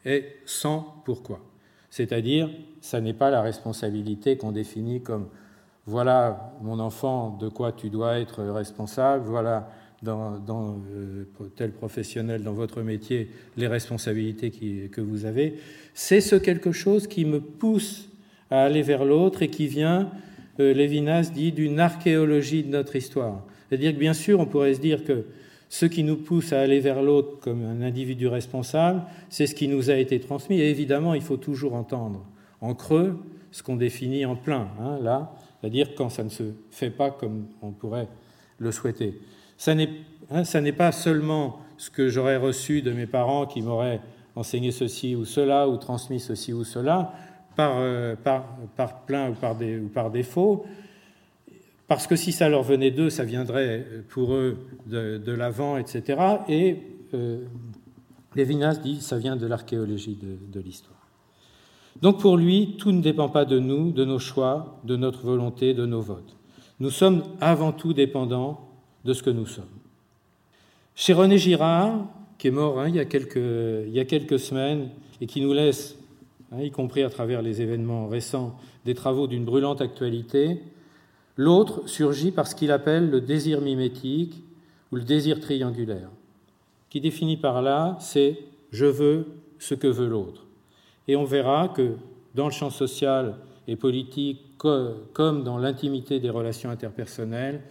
Est 0.05 0.35
sans 0.45 1.01
pourquoi. 1.05 1.39
C'est-à-dire, 1.89 2.51
ça 2.81 3.01
n'est 3.01 3.15
pas 3.15 3.31
la 3.31 3.41
responsabilité 3.41 4.37
qu'on 4.37 4.51
définit 4.51 5.01
comme 5.01 5.27
voilà, 5.87 6.53
mon 6.61 6.77
enfant, 6.77 7.35
de 7.41 7.49
quoi 7.49 7.71
tu 7.71 7.89
dois 7.89 8.19
être 8.19 8.43
responsable, 8.43 9.25
voilà 9.25 9.71
dans, 10.03 10.77
euh, 10.91 11.23
tel 11.55 11.71
professionnel, 11.71 12.43
dans 12.43 12.53
votre 12.53 12.83
métier, 12.83 13.31
les 13.57 13.65
responsabilités 13.65 14.51
que 14.51 15.01
vous 15.01 15.25
avez, 15.25 15.55
c'est 15.95 16.21
ce 16.21 16.35
quelque 16.35 16.71
chose 16.71 17.07
qui 17.07 17.25
me 17.25 17.41
pousse 17.41 18.07
à 18.51 18.65
aller 18.65 18.83
vers 18.83 19.03
l'autre 19.03 19.41
et 19.41 19.47
qui 19.47 19.65
vient, 19.65 20.11
Lévinas 20.63 21.31
dit, 21.33 21.51
d'une 21.51 21.79
archéologie 21.79 22.63
de 22.63 22.69
notre 22.69 22.95
histoire. 22.95 23.43
C'est-à-dire 23.67 23.93
que 23.93 23.99
bien 23.99 24.13
sûr, 24.13 24.39
on 24.39 24.45
pourrait 24.45 24.73
se 24.73 24.81
dire 24.81 25.03
que 25.03 25.25
ce 25.69 25.85
qui 25.85 26.03
nous 26.03 26.17
pousse 26.17 26.51
à 26.51 26.61
aller 26.61 26.79
vers 26.79 27.01
l'autre 27.03 27.39
comme 27.39 27.63
un 27.63 27.81
individu 27.81 28.27
responsable, 28.27 29.03
c'est 29.29 29.45
ce 29.45 29.53
qui 29.53 29.67
nous 29.67 29.91
a 29.91 29.95
été 29.95 30.19
transmis. 30.19 30.59
Et 30.59 30.69
évidemment, 30.69 31.13
il 31.13 31.21
faut 31.21 31.37
toujours 31.37 31.75
entendre 31.75 32.25
en 32.61 32.73
creux 32.73 33.17
ce 33.51 33.63
qu'on 33.63 33.75
définit 33.75 34.25
en 34.25 34.35
plein, 34.35 34.67
hein, 34.79 34.99
là, 35.01 35.33
c'est-à-dire 35.59 35.95
quand 35.95 36.09
ça 36.09 36.23
ne 36.23 36.29
se 36.29 36.43
fait 36.71 36.89
pas 36.89 37.11
comme 37.11 37.47
on 37.61 37.71
pourrait 37.71 38.07
le 38.57 38.71
souhaiter. 38.71 39.19
Ça 39.57 39.75
n'est 39.75 39.89
hein, 40.31 40.43
pas 40.77 40.91
seulement 40.91 41.59
ce 41.77 41.89
que 41.89 42.09
j'aurais 42.09 42.37
reçu 42.37 42.81
de 42.81 42.91
mes 42.91 43.07
parents 43.07 43.45
qui 43.45 43.61
m'auraient 43.61 44.01
enseigné 44.35 44.71
ceci 44.71 45.15
ou 45.15 45.25
cela 45.25 45.67
ou 45.67 45.77
transmis 45.77 46.19
ceci 46.19 46.53
ou 46.53 46.63
cela 46.63 47.13
par, 47.59 47.73
euh, 47.79 48.15
par, 48.15 48.45
par 48.77 49.01
plein 49.01 49.31
ou 49.31 49.33
par, 49.33 49.53
des, 49.53 49.77
ou 49.77 49.89
par 49.89 50.11
défaut, 50.11 50.65
parce 51.89 52.07
que 52.07 52.15
si 52.15 52.31
ça 52.31 52.47
leur 52.47 52.63
venait 52.63 52.89
d'eux, 52.89 53.09
ça 53.09 53.25
viendrait 53.25 53.85
pour 54.07 54.33
eux 54.33 54.59
de, 54.85 55.31
l'avant, 55.33 55.75
etc. 55.75 56.21
Et 56.47 56.77
euh, 57.13 57.43
Lévinas 58.33 58.75
dit 58.75 59.01
ça 59.01 59.17
vient 59.17 59.35
de 59.35 59.45
l'archéologie 59.45 60.15
de, 60.15 60.37
de 60.57 60.63
l'histoire. 60.63 61.05
Donc 62.01 62.21
pour 62.21 62.37
lui, 62.37 62.77
tout 62.77 62.93
ne 62.93 63.01
dépend 63.01 63.27
pas 63.27 63.43
de 63.43 63.59
nous, 63.59 63.91
de 63.91 64.05
nos 64.05 64.19
choix, 64.19 64.79
de 64.85 64.95
notre 64.95 65.25
volonté, 65.25 65.73
de 65.73 65.85
nos 65.85 65.99
votes. 65.99 66.37
Nous 66.79 66.91
sommes 66.91 67.23
avant 67.41 67.73
tout 67.73 67.91
dépendants 67.91 68.69
de 69.03 69.11
ce 69.11 69.21
que 69.21 69.31
nous 69.31 69.47
sommes. 69.47 69.65
Chez 70.95 71.11
René 71.11 71.37
Girard, 71.37 72.07
qui 72.37 72.47
est 72.47 72.51
mort 72.51 72.79
hein, 72.79 72.87
il, 72.87 72.95
y 72.95 72.99
a 72.99 73.05
quelques, 73.05 73.35
il, 73.35 73.91
y 73.91 73.99
a 73.99 74.05
quelques, 74.05 74.39
semaines 74.39 74.91
et 75.19 75.27
qui 75.27 75.41
nous 75.41 75.51
laisse, 75.51 75.98
hein, 76.51 76.61
y 76.61 76.71
compris 76.71 77.03
à 77.03 77.09
travers 77.09 77.41
les 77.41 77.61
événements 77.61 78.07
récents, 78.07 78.57
des 78.85 78.95
travaux 78.95 79.27
d'une 79.27 79.45
brûlante 79.45 79.81
actualité, 79.81 80.61
l'autre 81.35 81.87
surgit 81.87 82.31
par 82.31 82.47
ce 82.47 82.55
qu'il 82.55 82.71
appelle 82.71 83.09
le 83.09 83.21
désir 83.21 83.61
mimétique 83.61 84.43
ou 84.91 84.95
le 84.95 85.03
désir 85.03 85.39
triangulaire, 85.39 86.09
qui 86.89 87.01
définit 87.01 87.37
par 87.37 87.61
là, 87.61 87.97
c'est 87.99 88.39
je 88.71 88.85
veux 88.85 89.27
ce 89.57 89.75
que 89.75 89.87
veut 89.87 90.07
l'autre. 90.07 90.45
Et 91.07 91.15
on 91.15 91.25
verra 91.25 91.69
que 91.69 91.93
dans 92.35 92.45
le 92.45 92.51
champ 92.51 92.69
social 92.69 93.35
et 93.67 93.75
politique, 93.75 94.41
comme 94.57 95.43
dans 95.43 95.57
l'intimité 95.57 96.19
des 96.19 96.29
relations 96.29 96.69
interpersonnelles, 96.69 97.61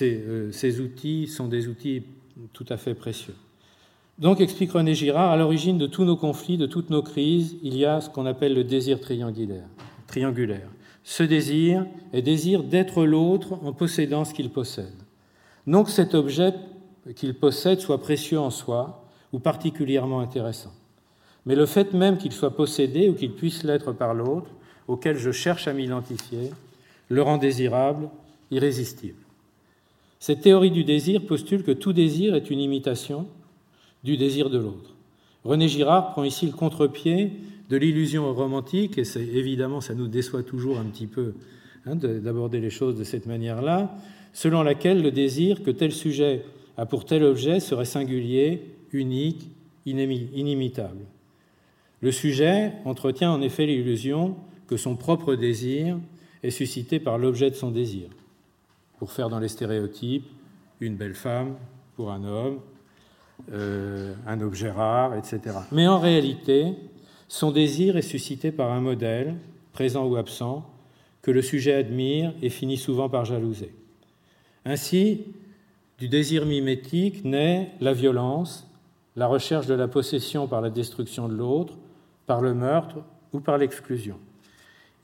euh, 0.00 0.50
ces, 0.52 0.80
outils 0.80 1.26
sont 1.26 1.48
des 1.48 1.68
outils 1.68 2.04
tout 2.52 2.64
à 2.68 2.76
fait 2.76 2.94
précieux. 2.94 3.34
Donc, 4.18 4.40
explique 4.40 4.72
René 4.72 4.94
Girard, 4.94 5.32
à 5.32 5.36
l'origine 5.36 5.78
de 5.78 5.86
tous 5.86 6.04
nos 6.04 6.16
conflits, 6.16 6.58
de 6.58 6.66
toutes 6.66 6.90
nos 6.90 7.02
crises, 7.02 7.56
il 7.62 7.76
y 7.76 7.84
a 7.84 8.00
ce 8.00 8.10
qu'on 8.10 8.26
appelle 8.26 8.54
le 8.54 8.64
désir 8.64 9.00
triangulaire. 9.00 10.68
Ce 11.04 11.22
désir 11.22 11.86
est 12.12 12.22
désir 12.22 12.62
d'être 12.62 13.04
l'autre 13.04 13.58
en 13.64 13.72
possédant 13.72 14.24
ce 14.24 14.34
qu'il 14.34 14.50
possède. 14.50 14.94
Non 15.66 15.82
que 15.84 15.90
cet 15.90 16.14
objet 16.14 16.54
qu'il 17.16 17.34
possède 17.34 17.80
soit 17.80 18.00
précieux 18.00 18.38
en 18.38 18.50
soi 18.50 19.04
ou 19.32 19.38
particulièrement 19.38 20.20
intéressant, 20.20 20.72
mais 21.46 21.56
le 21.56 21.66
fait 21.66 21.92
même 21.92 22.18
qu'il 22.18 22.32
soit 22.32 22.54
possédé 22.54 23.08
ou 23.08 23.14
qu'il 23.14 23.32
puisse 23.32 23.64
l'être 23.64 23.92
par 23.92 24.14
l'autre, 24.14 24.50
auquel 24.86 25.16
je 25.16 25.32
cherche 25.32 25.66
à 25.66 25.72
m'identifier, 25.72 26.50
le 27.08 27.22
rend 27.22 27.38
désirable, 27.38 28.08
irrésistible. 28.50 29.22
Cette 30.20 30.42
théorie 30.42 30.70
du 30.70 30.84
désir 30.84 31.26
postule 31.26 31.64
que 31.64 31.72
tout 31.72 31.92
désir 31.92 32.34
est 32.34 32.50
une 32.50 32.60
imitation 32.60 33.26
du 34.04 34.16
désir 34.16 34.50
de 34.50 34.58
l'autre. 34.58 34.94
René 35.44 35.68
Girard 35.68 36.12
prend 36.12 36.24
ici 36.24 36.46
le 36.46 36.52
contre-pied 36.52 37.32
de 37.68 37.76
l'illusion 37.76 38.32
romantique, 38.32 38.98
et 38.98 39.04
évidemment 39.16 39.80
ça 39.80 39.94
nous 39.94 40.08
déçoit 40.08 40.42
toujours 40.42 40.78
un 40.78 40.84
petit 40.84 41.06
peu 41.06 41.34
hein, 41.86 41.96
d'aborder 41.96 42.60
les 42.60 42.70
choses 42.70 42.96
de 42.96 43.04
cette 43.04 43.26
manière-là, 43.26 43.94
selon 44.32 44.62
laquelle 44.62 45.02
le 45.02 45.10
désir 45.10 45.62
que 45.62 45.70
tel 45.70 45.92
sujet 45.92 46.44
a 46.76 46.86
pour 46.86 47.04
tel 47.04 47.22
objet 47.22 47.60
serait 47.60 47.84
singulier, 47.84 48.62
unique, 48.92 49.48
inimitable. 49.84 51.04
Le 52.00 52.12
sujet 52.12 52.72
entretient 52.84 53.32
en 53.32 53.42
effet 53.42 53.66
l'illusion 53.66 54.36
que 54.66 54.76
son 54.76 54.96
propre 54.96 55.34
désir 55.34 55.98
est 56.42 56.50
suscité 56.50 56.98
par 56.98 57.18
l'objet 57.18 57.50
de 57.50 57.54
son 57.54 57.70
désir. 57.70 58.08
Pour 58.98 59.12
faire 59.12 59.28
dans 59.28 59.38
les 59.38 59.48
stéréotypes, 59.48 60.26
une 60.80 60.96
belle 60.96 61.14
femme 61.14 61.56
pour 61.96 62.10
un 62.10 62.24
homme, 62.24 62.58
euh, 63.52 64.14
un 64.26 64.40
objet 64.40 64.70
rare, 64.70 65.14
etc. 65.16 65.40
Mais 65.72 65.88
en 65.88 65.98
réalité, 65.98 66.74
son 67.28 67.50
désir 67.50 67.96
est 67.96 68.02
suscité 68.02 68.52
par 68.52 68.70
un 68.70 68.80
modèle, 68.80 69.36
présent 69.72 70.06
ou 70.06 70.16
absent, 70.16 70.68
que 71.22 71.30
le 71.30 71.42
sujet 71.42 71.74
admire 71.74 72.34
et 72.42 72.50
finit 72.50 72.76
souvent 72.76 73.08
par 73.08 73.24
jalouser. 73.24 73.74
Ainsi, 74.64 75.24
du 75.98 76.08
désir 76.08 76.46
mimétique 76.46 77.24
naît 77.24 77.70
la 77.80 77.92
violence, 77.92 78.68
la 79.16 79.26
recherche 79.26 79.66
de 79.66 79.74
la 79.74 79.88
possession 79.88 80.46
par 80.46 80.60
la 80.60 80.70
destruction 80.70 81.28
de 81.28 81.34
l'autre, 81.34 81.74
par 82.26 82.40
le 82.40 82.54
meurtre 82.54 82.96
ou 83.32 83.40
par 83.40 83.58
l'exclusion. 83.58 84.18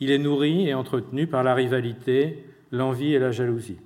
Il 0.00 0.10
est 0.10 0.18
nourri 0.18 0.68
et 0.68 0.74
entretenu 0.74 1.26
par 1.26 1.42
la 1.42 1.54
rivalité, 1.54 2.44
l'envie 2.70 3.14
et 3.14 3.18
la 3.18 3.32
jalousie. 3.32 3.78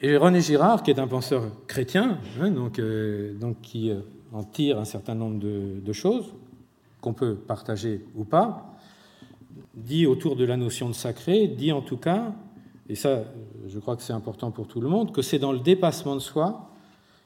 Et 0.00 0.16
René 0.16 0.40
Girard, 0.40 0.82
qui 0.82 0.90
est 0.92 1.00
un 1.00 1.08
penseur 1.08 1.44
chrétien, 1.66 2.18
hein, 2.40 2.50
donc, 2.50 2.78
euh, 2.78 3.34
donc, 3.34 3.60
qui 3.60 3.90
euh, 3.90 4.00
en 4.32 4.44
tire 4.44 4.78
un 4.78 4.84
certain 4.84 5.14
nombre 5.14 5.40
de, 5.40 5.80
de 5.84 5.92
choses, 5.92 6.34
qu'on 7.00 7.14
peut 7.14 7.34
partager 7.34 8.04
ou 8.14 8.24
pas, 8.24 8.76
dit 9.74 10.06
autour 10.06 10.36
de 10.36 10.44
la 10.44 10.56
notion 10.56 10.88
de 10.88 10.94
sacré, 10.94 11.48
dit 11.48 11.72
en 11.72 11.80
tout 11.80 11.96
cas, 11.96 12.32
et 12.88 12.94
ça 12.94 13.24
je 13.66 13.78
crois 13.78 13.96
que 13.96 14.02
c'est 14.02 14.12
important 14.12 14.50
pour 14.50 14.66
tout 14.66 14.80
le 14.80 14.88
monde, 14.88 15.12
que 15.12 15.22
c'est 15.22 15.38
dans 15.38 15.52
le 15.52 15.58
dépassement 15.58 16.14
de 16.14 16.20
soi 16.20 16.70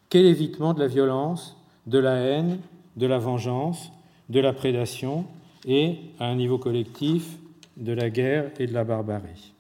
qu'est 0.09 0.23
l'évitement 0.23 0.75
de 0.75 0.81
la 0.81 0.89
violence, 0.89 1.57
de 1.87 1.99
la 1.99 2.17
haine, 2.17 2.59
de 2.97 3.07
la 3.07 3.19
vengeance, 3.19 3.93
de 4.29 4.41
la 4.41 4.53
prédation 4.53 5.25
et, 5.67 5.99
à 6.19 6.27
un 6.27 6.35
niveau 6.35 6.59
collectif, 6.59 7.39
de 7.77 7.93
la 7.93 8.11
guerre 8.11 8.51
et 8.59 8.67
de 8.67 8.75
la 8.75 8.85
barbarie. 8.85 9.53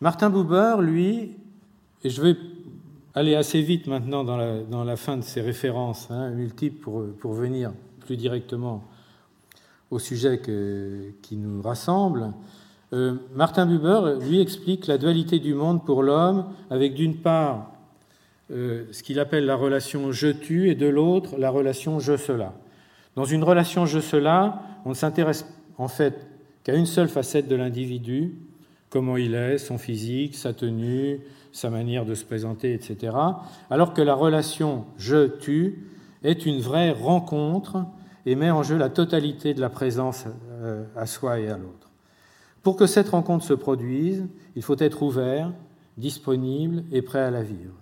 Martin 0.00 0.28
Buber, 0.28 0.76
lui, 0.80 1.32
et 2.04 2.10
je 2.10 2.20
vais 2.20 2.36
aller 3.14 3.34
assez 3.34 3.62
vite 3.62 3.86
maintenant 3.86 4.24
dans 4.24 4.84
la, 4.84 4.96
fin 4.96 5.16
de 5.16 5.22
ces 5.22 5.40
références 5.40 6.10
hein, 6.10 6.30
multiples 6.30 6.86
pour, 7.18 7.32
venir 7.32 7.72
plus 8.00 8.16
directement 8.16 8.84
au 9.90 9.98
sujet 9.98 10.40
qui 11.22 11.36
nous 11.36 11.62
rassemble. 11.62 12.32
Euh, 12.92 13.14
Martin 13.34 13.66
Buber, 13.66 14.18
lui, 14.20 14.40
explique 14.40 14.86
la 14.86 14.98
dualité 14.98 15.38
du 15.38 15.54
monde 15.54 15.84
pour 15.84 16.02
l'homme 16.02 16.46
avec 16.68 16.94
d'une 16.94 17.16
part 17.16 17.72
euh, 18.50 18.84
ce 18.92 19.02
qu'il 19.02 19.18
appelle 19.18 19.46
la 19.46 19.56
relation 19.56 20.12
je-tu 20.12 20.68
et 20.68 20.74
de 20.74 20.86
l'autre 20.86 21.38
la 21.38 21.48
relation 21.48 22.00
je-cela. 22.00 22.52
Dans 23.16 23.24
une 23.24 23.42
relation 23.42 23.86
je-cela, 23.86 24.62
on 24.84 24.90
ne 24.90 24.94
s'intéresse 24.94 25.46
en 25.78 25.88
fait 25.88 26.26
qu'à 26.64 26.74
une 26.74 26.86
seule 26.86 27.08
facette 27.08 27.48
de 27.48 27.56
l'individu, 27.56 28.34
comment 28.90 29.16
il 29.16 29.34
est, 29.34 29.58
son 29.58 29.78
physique, 29.78 30.34
sa 30.34 30.52
tenue, 30.52 31.20
sa 31.54 31.70
manière 31.70 32.04
de 32.04 32.16
se 32.16 32.24
présenter, 32.24 32.74
etc. 32.74 33.16
Alors 33.70 33.94
que 33.94 34.02
la 34.02 34.14
relation 34.14 34.84
je-tu 34.98 35.88
est 36.24 36.46
une 36.46 36.60
vraie 36.60 36.90
rencontre 36.90 37.86
et 38.26 38.34
met 38.34 38.50
en 38.50 38.64
jeu 38.64 38.76
la 38.76 38.88
totalité 38.88 39.54
de 39.54 39.60
la 39.60 39.70
présence 39.70 40.24
euh, 40.50 40.84
à 40.96 41.06
soi 41.06 41.38
et 41.38 41.48
à 41.48 41.56
l'autre. 41.56 41.90
Pour 42.64 42.74
que 42.76 42.86
cette 42.86 43.10
rencontre 43.10 43.44
se 43.44 43.54
produise, 43.54 44.26
il 44.56 44.62
faut 44.62 44.78
être 44.78 45.02
ouvert, 45.02 45.52
disponible 45.96 46.82
et 46.90 47.02
prêt 47.02 47.20
à 47.20 47.30
la 47.30 47.44
vivre. 47.44 47.74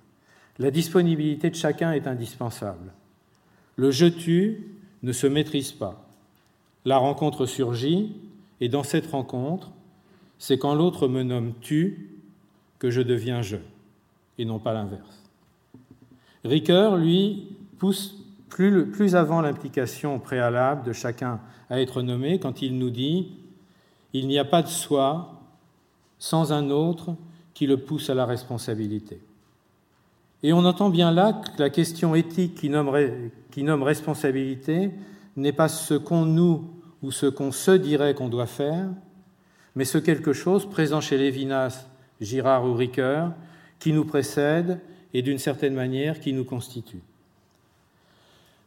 La 0.58 0.70
disponibilité 0.70 1.48
de 1.48 1.54
chacun 1.54 1.92
est 1.92 2.06
indispensable. 2.06 2.92
Le 3.76 3.90
je-tu 3.90 4.66
ne 5.02 5.12
se 5.12 5.26
maîtrise 5.26 5.72
pas. 5.72 6.06
La 6.84 6.98
rencontre 6.98 7.46
surgit, 7.46 8.16
et 8.60 8.68
dans 8.68 8.82
cette 8.82 9.06
rencontre, 9.06 9.72
c'est 10.38 10.58
quand 10.58 10.74
l'autre 10.74 11.08
me 11.08 11.22
nomme 11.22 11.54
tu 11.62 12.11
que 12.82 12.90
je 12.90 13.00
deviens 13.00 13.42
je, 13.42 13.58
et 14.38 14.44
non 14.44 14.58
pas 14.58 14.72
l'inverse. 14.72 15.22
Ricoeur, 16.44 16.96
lui, 16.96 17.46
pousse 17.78 18.16
plus, 18.48 19.14
avant 19.14 19.40
l'implication 19.40 20.18
préalable 20.18 20.82
de 20.82 20.92
chacun 20.92 21.38
à 21.70 21.80
être 21.80 22.02
nommé 22.02 22.40
quand 22.40 22.60
il 22.60 22.76
nous 22.76 22.90
dit 22.90 23.28
Il 24.12 24.26
n'y 24.26 24.36
a 24.36 24.44
pas 24.44 24.62
de 24.62 24.68
soi 24.68 25.40
sans 26.18 26.52
un 26.52 26.70
autre 26.70 27.14
qui 27.54 27.68
le 27.68 27.76
pousse 27.76 28.10
à 28.10 28.14
la 28.14 28.26
responsabilité. 28.26 29.20
Et 30.42 30.52
on 30.52 30.64
entend 30.64 30.90
bien 30.90 31.12
là 31.12 31.34
que 31.34 31.62
la 31.62 31.70
question 31.70 32.16
éthique 32.16 32.56
qui 32.56 32.68
nomme, 32.68 32.90
qui 33.52 33.62
nomme 33.62 33.84
responsabilité 33.84 34.90
n'est 35.36 35.52
pas 35.52 35.68
ce 35.68 35.94
qu'on 35.94 36.26
nous 36.26 36.68
ou 37.00 37.12
ce 37.12 37.26
qu'on 37.26 37.52
se 37.52 37.70
dirait 37.70 38.14
qu'on 38.14 38.28
doit 38.28 38.46
faire, 38.46 38.88
mais 39.76 39.84
ce 39.84 39.98
quelque 39.98 40.32
chose 40.32 40.68
présent 40.68 41.00
chez 41.00 41.16
Lévinas 41.16 41.86
Girard 42.22 42.64
ou 42.64 42.74
Ricoeur, 42.74 43.32
qui 43.78 43.92
nous 43.92 44.04
précède 44.04 44.80
et 45.14 45.22
d'une 45.22 45.38
certaine 45.38 45.74
manière 45.74 46.20
qui 46.20 46.32
nous 46.32 46.44
constitue. 46.44 47.02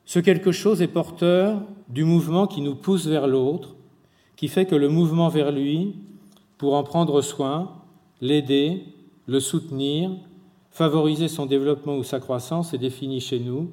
Ce 0.05 0.19
quelque 0.19 0.51
chose 0.51 0.81
est 0.81 0.87
porteur 0.87 1.63
du 1.89 2.03
mouvement 2.03 2.47
qui 2.47 2.61
nous 2.61 2.75
pousse 2.75 3.07
vers 3.07 3.27
l'autre, 3.27 3.75
qui 4.35 4.47
fait 4.47 4.65
que 4.65 4.75
le 4.75 4.89
mouvement 4.89 5.29
vers 5.29 5.51
lui, 5.51 5.95
pour 6.57 6.75
en 6.75 6.83
prendre 6.83 7.21
soin, 7.21 7.81
l'aider, 8.21 8.83
le 9.27 9.39
soutenir, 9.39 10.11
favoriser 10.69 11.27
son 11.27 11.45
développement 11.45 11.97
ou 11.97 12.03
sa 12.03 12.19
croissance 12.19 12.73
est 12.73 12.77
défini 12.77 13.19
chez 13.19 13.39
nous, 13.39 13.71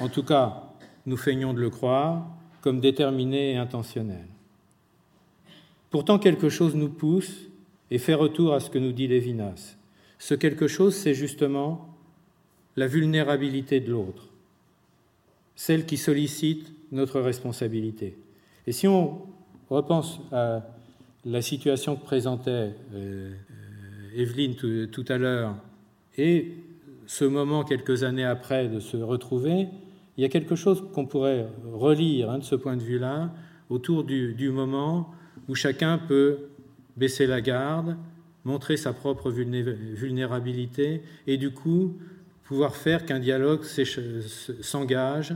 en 0.00 0.08
tout 0.08 0.24
cas 0.24 0.64
nous 1.06 1.16
feignons 1.16 1.52
de 1.54 1.60
le 1.60 1.70
croire, 1.70 2.26
comme 2.62 2.80
déterminé 2.80 3.52
et 3.52 3.56
intentionnel. 3.56 4.26
Pourtant 5.90 6.18
quelque 6.18 6.48
chose 6.48 6.74
nous 6.74 6.88
pousse 6.88 7.49
et 7.90 7.98
fait 7.98 8.14
retour 8.14 8.54
à 8.54 8.60
ce 8.60 8.70
que 8.70 8.78
nous 8.78 8.92
dit 8.92 9.08
Lévinas. 9.08 9.76
Ce 10.18 10.34
quelque 10.34 10.68
chose, 10.68 10.94
c'est 10.94 11.14
justement 11.14 11.88
la 12.76 12.86
vulnérabilité 12.86 13.80
de 13.80 13.90
l'autre, 13.90 14.28
celle 15.56 15.86
qui 15.86 15.96
sollicite 15.96 16.72
notre 16.92 17.20
responsabilité. 17.20 18.16
Et 18.66 18.72
si 18.72 18.86
on 18.86 19.22
repense 19.68 20.20
à 20.30 20.66
la 21.24 21.42
situation 21.42 21.96
que 21.96 22.04
présentait 22.04 22.70
euh, 22.94 23.32
Evelyne 24.14 24.54
tout, 24.54 25.04
à 25.08 25.18
l'heure 25.18 25.56
et 26.16 26.52
ce 27.06 27.24
moment 27.24 27.64
quelques 27.64 28.02
années 28.02 28.24
après 28.24 28.68
de 28.68 28.80
se 28.80 28.96
retrouver, 28.96 29.68
il 30.16 30.22
y 30.22 30.24
a 30.24 30.28
quelque 30.28 30.54
chose 30.54 30.84
qu'on 30.92 31.06
pourrait 31.06 31.48
relire 31.72 32.30
hein, 32.30 32.38
de 32.38 32.44
ce 32.44 32.54
point 32.54 32.76
de 32.76 32.82
vue-là 32.82 33.32
autour 33.68 34.04
du 34.04 34.50
moment 34.50 35.10
où 35.48 35.54
chacun 35.54 35.98
peut 35.98 36.49
baisser 37.00 37.26
la 37.26 37.40
garde, 37.40 37.96
montrer 38.44 38.76
sa 38.76 38.92
propre 38.92 39.30
vulnérabilité 39.30 41.02
et 41.26 41.38
du 41.38 41.50
coup 41.50 41.96
pouvoir 42.44 42.76
faire 42.76 43.06
qu'un 43.06 43.18
dialogue 43.18 43.62
s'engage 44.60 45.34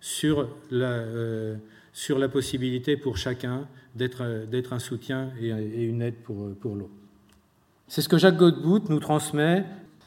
sur 0.00 0.48
la, 0.70 0.90
euh, 0.90 1.56
sur 1.92 2.18
la 2.18 2.28
possibilité 2.28 2.96
pour 2.96 3.16
chacun 3.16 3.66
d'être 3.94 4.72
un 4.72 4.78
soutien 4.78 5.30
et, 5.40 5.84
une 5.84 6.02
aide 6.02 6.16
pour, 6.16 6.54
pour 6.60 6.74
l'autre. 6.74 6.90
C'est 7.88 8.02
ce 8.02 8.08
que 8.08 8.18
Jacques 8.18 8.36
Godbout 8.36 8.90
nous 8.90 9.00
transmet 9.00 9.64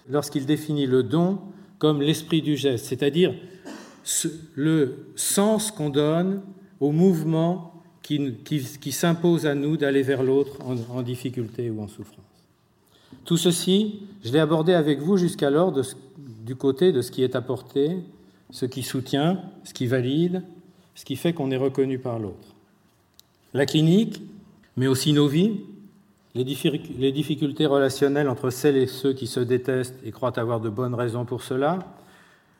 lorsqu'il 0.10 0.46
définit 0.46 0.86
le 0.86 1.02
don 1.02 1.40
comme 1.80 2.02
l'esprit 2.02 2.42
du 2.42 2.56
geste, 2.56 2.86
c'est-à-dire 2.86 3.34
le 4.56 5.08
sens 5.16 5.72
qu'on 5.72 5.90
donne 5.90 6.42
au 6.80 6.92
mouvement 6.92 7.79
qui, 8.10 8.92
s'impose 8.92 9.46
à 9.46 9.54
nous 9.54 9.78
d'aller 9.78 10.02
vers 10.02 10.24
l'autre 10.24 10.58
en, 10.66 11.02
difficulté 11.04 11.70
ou 11.70 11.82
en 11.82 11.88
souffrance. 11.88 12.26
Tout 13.26 13.38
ceci, 13.38 14.00
je 14.24 14.32
l'ai 14.32 14.40
abordé 14.40 14.74
avec 14.74 15.00
vous 15.00 15.18
jusqu'alors 15.18 15.72
du 15.72 16.56
côté 16.56 16.92
de 16.92 17.02
ce 17.02 17.12
qui 17.12 17.24
est 17.24 17.36
apporté, 17.36 17.98
ce 18.50 18.66
qui 18.66 18.82
soutient, 18.82 19.42
ce 19.64 19.74
qui 19.74 19.86
valide, 19.86 20.42
ce 20.96 21.06
qui 21.06 21.16
fait 21.16 21.34
qu'on 21.34 21.52
est 21.52 21.58
reconnu 21.58 22.00
par 22.00 22.18
l'autre. 22.18 22.56
La 23.54 23.68
clinique, 23.68 24.22
mais 24.76 24.88
aussi 24.88 25.14
nos 25.14 25.28
vies, 25.28 25.60
les, 26.34 26.44
difficultés 26.44 27.66
relationnelles 27.66 28.30
entre 28.30 28.50
celles 28.50 28.78
et 28.78 28.88
ceux 28.88 29.14
qui 29.14 29.28
se 29.28 29.40
détestent 29.40 29.96
et 30.04 30.12
croient 30.12 30.40
avoir 30.40 30.60
de 30.60 30.70
bonnes 30.70 30.96
raisons 30.96 31.26
pour 31.26 31.44
cela, 31.44 31.80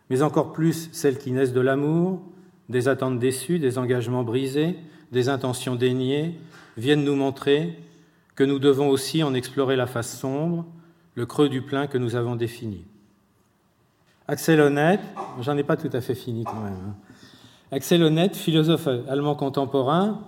mais 0.10 0.22
encore 0.22 0.54
plus 0.54 0.90
celles 0.92 1.18
qui 1.18 1.32
naissent 1.32 1.54
de 1.54 1.62
l'amour, 1.62 2.22
des 2.68 2.88
attentes 2.88 3.20
déçues, 3.20 3.58
des 3.58 3.78
engagements 3.78 4.24
brisés, 4.24 4.76
des 5.12 5.30
intentions 5.30 5.76
déniées, 5.76 6.36
viennent 6.78 7.04
nous 7.04 7.16
montrer 7.16 7.78
que 8.36 8.44
nous 8.44 8.60
devons 8.60 8.90
aussi 8.90 9.24
en 9.24 9.34
explorer 9.34 9.76
la 9.76 9.88
face 9.88 10.18
sombre, 10.18 10.66
le 11.16 11.26
creux 11.26 11.50
du 11.50 11.62
plein 11.62 11.88
que 11.88 11.98
nous 11.98 12.16
avons 12.16 12.36
défini. 12.36 12.86
Axel 14.28 14.62
Honneth, 14.62 15.02
j'en 15.42 15.58
ai 15.58 15.64
pas 15.64 15.76
tout 15.76 15.90
à 15.92 16.02
fait 16.02 16.16
fini 16.16 16.44
quand 16.44 16.62
même. 16.62 16.74
Hein. 16.74 16.96
Axel 17.72 18.04
Honneth, 18.04 18.36
philosophe 18.36 18.88
allemand 19.08 19.36
contemporain, 19.36 20.22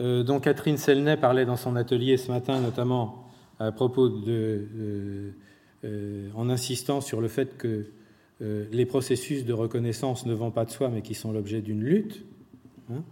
euh, 0.00 0.22
dont 0.22 0.40
Catherine 0.40 0.76
Selnay 0.76 1.16
parlait 1.16 1.44
dans 1.44 1.56
son 1.56 1.76
atelier 1.76 2.16
ce 2.16 2.32
matin, 2.32 2.60
notamment 2.60 3.28
à 3.60 3.70
propos 3.70 4.08
de, 4.08 5.32
euh, 5.84 6.28
en 6.34 6.50
insistant 6.50 7.00
sur 7.00 7.20
le 7.20 7.28
fait 7.28 7.56
que 7.56 7.86
euh, 8.42 8.64
les 8.72 8.86
processus 8.86 9.44
de 9.44 9.52
reconnaissance 9.52 10.26
ne 10.26 10.34
vont 10.34 10.50
pas 10.50 10.64
de 10.64 10.70
soi, 10.70 10.88
mais 10.88 11.02
qui 11.02 11.14
sont 11.14 11.30
l'objet 11.30 11.60
d'une 11.60 11.82
lutte. 11.82 12.24
Hein, 12.90 13.02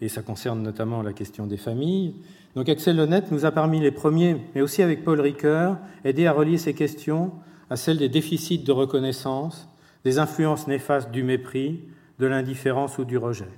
et 0.00 0.08
ça 0.08 0.22
concerne 0.22 0.62
notamment 0.62 1.02
la 1.02 1.12
question 1.12 1.46
des 1.46 1.56
familles. 1.56 2.14
Donc 2.54 2.68
Axel 2.68 2.98
Honnête 3.00 3.30
nous 3.32 3.44
a 3.44 3.50
parmi 3.50 3.80
les 3.80 3.90
premiers, 3.90 4.36
mais 4.54 4.60
aussi 4.60 4.82
avec 4.82 5.04
Paul 5.04 5.20
Ricoeur, 5.20 5.78
aidé 6.04 6.26
à 6.26 6.32
relier 6.32 6.58
ces 6.58 6.74
questions 6.74 7.32
à 7.68 7.76
celles 7.76 7.98
des 7.98 8.08
déficits 8.08 8.58
de 8.58 8.72
reconnaissance, 8.72 9.68
des 10.04 10.18
influences 10.18 10.68
néfastes 10.68 11.10
du 11.10 11.22
mépris, 11.22 11.80
de 12.18 12.26
l'indifférence 12.26 12.98
ou 12.98 13.04
du 13.04 13.18
rejet. 13.18 13.48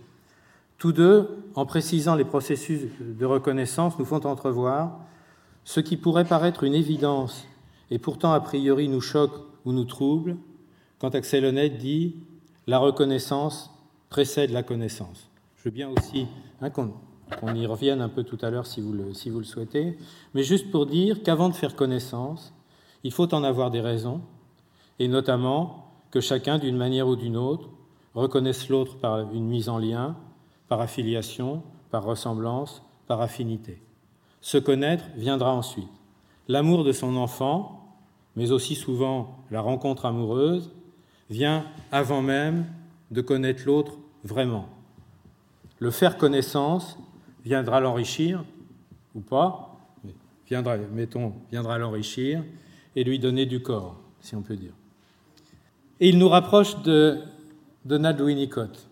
Tous 0.79 0.93
deux, 0.93 1.29
en 1.55 1.67
précisant 1.67 2.15
les 2.15 2.25
processus 2.25 2.83
de 3.01 3.27
reconnaissance, 3.27 3.99
nous 3.99 4.05
font 4.05 4.25
entrevoir 4.25 5.01
ce 5.65 5.81
qui 5.81 5.97
pourrait 5.97 6.25
paraître 6.25 6.65
une 6.65 6.75
évidence 6.75 7.47
et 7.91 7.99
pourtant 7.99 8.33
a 8.33 8.41
priori 8.41 8.89
nous 8.89 9.01
choque 9.01 9.35
ou 9.65 9.73
nous 9.73 9.85
trouble, 9.85 10.37
quand 10.99 11.15
Axel 11.15 11.45
Honnête 11.45 11.79
dit 11.79 12.17
la 12.67 12.79
reconnaissance 12.79 13.71
précède 14.09 14.51
la 14.51 14.63
connaissance. 14.63 15.28
Veux 15.69 15.75
bien 15.75 15.91
aussi 15.91 16.27
hein, 16.63 16.71
qu'on 16.71 17.55
y 17.55 17.67
revienne 17.67 18.01
un 18.01 18.09
peu 18.09 18.23
tout 18.25 18.39
à 18.41 18.49
l'heure 18.49 18.65
si 18.65 18.81
vous 18.81 18.95
le 18.95 19.45
souhaitez, 19.45 19.99
mais 20.33 20.43
juste 20.43 20.71
pour 20.71 20.87
dire 20.87 21.23
qu'avant 21.23 21.51
de 21.51 21.55
faire 21.55 21.77
connaissance, 21.77 22.55
il 23.05 23.13
faut 23.13 23.35
en 23.35 23.45
avoir 23.45 23.71
des 23.71 23.83
raisons, 23.83 24.23
et 24.99 25.09
notamment 25.09 25.93
que 26.11 26.23
chacun, 26.23 26.57
d'une 26.57 26.79
manière 26.79 27.07
ou 27.07 27.17
d'une 27.17 27.37
autre, 27.37 27.69
reconnaisse 28.15 28.71
l'autre 28.71 28.97
par 28.97 29.31
une 29.35 29.47
mise 29.47 29.69
en 29.69 29.77
lien, 29.77 30.17
par 30.69 30.81
affiliation, 30.81 31.63
par 31.91 32.03
ressemblance, 32.03 32.83
par 33.07 33.21
affinité. 33.21 33.83
Se 34.41 34.57
connaître 34.57 35.05
viendra 35.17 35.53
ensuite. 35.53 35.93
L'amour 36.49 36.83
de 36.83 36.93
son 36.93 37.15
enfant, 37.15 37.95
mais 38.37 38.53
aussi 38.53 38.75
souvent 38.75 39.45
la 39.51 39.61
rencontre 39.61 40.07
amoureuse, 40.07 40.73
vient 41.29 41.67
avant 41.93 42.23
même 42.23 42.65
de 43.11 43.21
connaître 43.21 43.65
l'autre 43.67 43.99
vraiment. 44.25 44.78
Le 45.79 45.91
faire 45.91 46.17
connaissance 46.17 46.99
viendra 47.45 47.81
l'enrichir, 47.81 48.45
ou 49.15 49.21
pas, 49.21 49.77
viendra, 50.49 50.77
mettons, 50.77 51.35
viendra 51.51 51.79
l'enrichir 51.79 52.43
et 52.97 53.05
lui 53.05 53.19
donner 53.19 53.47
du 53.47 53.61
corps, 53.61 53.97
si 54.21 54.35
on 54.35 54.43
peut 54.43 54.57
dire. 54.57 54.73
Et 56.01 56.09
il 56.09 56.19
nous 56.19 56.29
rapproche 56.29 56.83
de 56.83 57.19
Donald 57.85 58.21
Winnicott. 58.21 58.89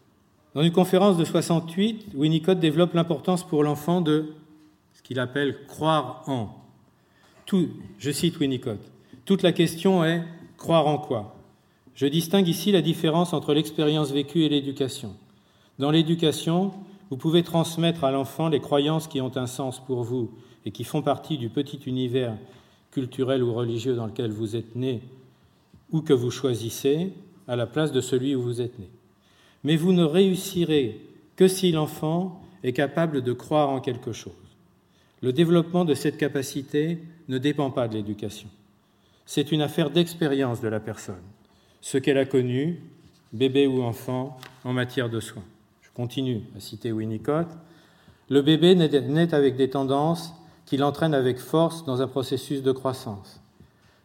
Dans 0.55 0.63
une 0.63 0.73
conférence 0.73 1.17
de 1.17 1.25
68, 1.25 2.09
Winnicott 2.15 2.59
développe 2.59 2.95
l'importance 2.95 3.47
pour 3.47 3.63
l'enfant 3.63 4.01
de 4.01 4.33
ce 4.95 5.03
qu'il 5.03 5.21
appelle 5.21 5.67
croire 5.67 6.23
en. 6.27 6.49
Tout, 7.45 7.69
je 7.99 8.11
cite 8.11 8.39
Winnicott, 8.39 8.81
toute 9.25 9.43
la 9.43 9.53
question 9.53 10.05
est 10.05 10.23
croire 10.57 10.87
en 10.87 10.99
quoi? 10.99 11.37
Je 11.95 12.07
distingue 12.07 12.49
ici 12.49 12.73
la 12.73 12.83
différence 12.83 13.33
entre 13.33 13.55
l'expérience 13.55 14.11
vécue 14.13 14.45
et 14.45 14.49
l'éducation. 14.49 15.15
Dans 15.79 15.91
l'éducation, 15.91 16.73
vous 17.11 17.17
pouvez 17.17 17.43
transmettre 17.43 18.05
à 18.05 18.11
l'enfant 18.11 18.49
les 18.49 18.61
croyances 18.61 19.09
qui 19.09 19.21
ont 19.21 19.37
un 19.37 19.47
sens 19.47 19.85
pour 19.85 20.03
vous 20.03 20.31
et 20.65 20.71
qui 20.71 20.85
font 20.85 21.03
partie 21.03 21.39
du 21.39 21.49
petit 21.49 21.79
univers 21.87 22.35
culturel 22.91 23.43
ou 23.43 23.53
religieux 23.53 23.95
dans 23.95 24.07
lequel 24.07 24.31
vous 24.31 24.57
êtes 24.57 24.75
né 24.75 25.03
ou 25.93 26.01
que 26.01 26.15
vous 26.15 26.31
choisissez 26.31 27.13
à 27.47 27.57
la 27.57 27.67
place 27.67 27.93
de 27.93 28.01
celui 28.01 28.35
où 28.35 28.43
vous 28.43 28.61
êtes 28.61 28.79
né. 28.79 28.89
Mais 29.65 29.77
vous 29.77 29.93
ne 29.93 30.03
réussirez 30.03 31.01
que 31.37 31.47
si 31.47 31.73
l'enfant 31.73 32.41
est 32.65 32.73
capable 32.73 33.23
de 33.23 33.33
croire 33.33 33.69
en 33.69 33.81
quelque 33.81 34.13
chose. 34.13 34.33
Le 35.21 35.33
développement 35.33 35.85
de 35.85 35.95
cette 35.95 36.17
capacité 36.17 36.99
ne 37.29 37.39
dépend 37.39 37.71
pas 37.71 37.87
de 37.87 37.95
l'éducation. 37.95 38.49
C'est 39.27 39.53
une 39.53 39.63
affaire 39.63 39.91
d'expérience 39.91 40.61
de 40.61 40.69
la 40.69 40.81
personne, 40.81 41.23
ce 41.81 41.99
qu'elle 41.99 42.19
a 42.19 42.25
connu, 42.25 42.81
bébé 43.33 43.67
ou 43.67 43.83
enfant, 43.83 44.39
en 44.65 44.73
matière 44.73 45.11
de 45.11 45.21
soins. 45.21 45.45
Continue 45.97 46.43
à 46.55 46.61
citer 46.61 46.93
Winnicott. 46.93 47.49
Le 48.29 48.43
bébé 48.43 48.75
naît 48.75 49.33
avec 49.33 49.57
des 49.57 49.71
tendances 49.71 50.35
qui 50.67 50.77
l'entraînent 50.77 51.15
avec 51.15 51.39
force 51.39 51.87
dans 51.87 52.03
un 52.03 52.07
processus 52.07 52.63
de 52.63 52.71
croissance. 52.71 53.41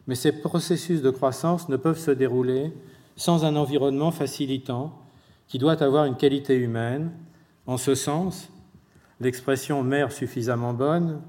Mais 0.06 0.14
ces 0.14 0.32
processus 0.32 1.02
de 1.02 1.10
croissance 1.10 1.68
ne 1.68 1.76
peuvent 1.76 1.98
se 1.98 2.10
dérouler 2.10 2.72
sans 3.16 3.44
un 3.44 3.56
environnement 3.56 4.10
facilitant 4.10 4.98
qui 5.48 5.58
doit 5.58 5.82
avoir 5.82 6.06
une 6.06 6.16
qualité 6.16 6.56
humaine. 6.56 7.12
En 7.66 7.76
ce 7.76 7.94
sens, 7.94 8.48
l'expression 9.20 9.82
mère 9.82 10.12
suffisamment 10.12 10.72
bonne, 10.72 11.20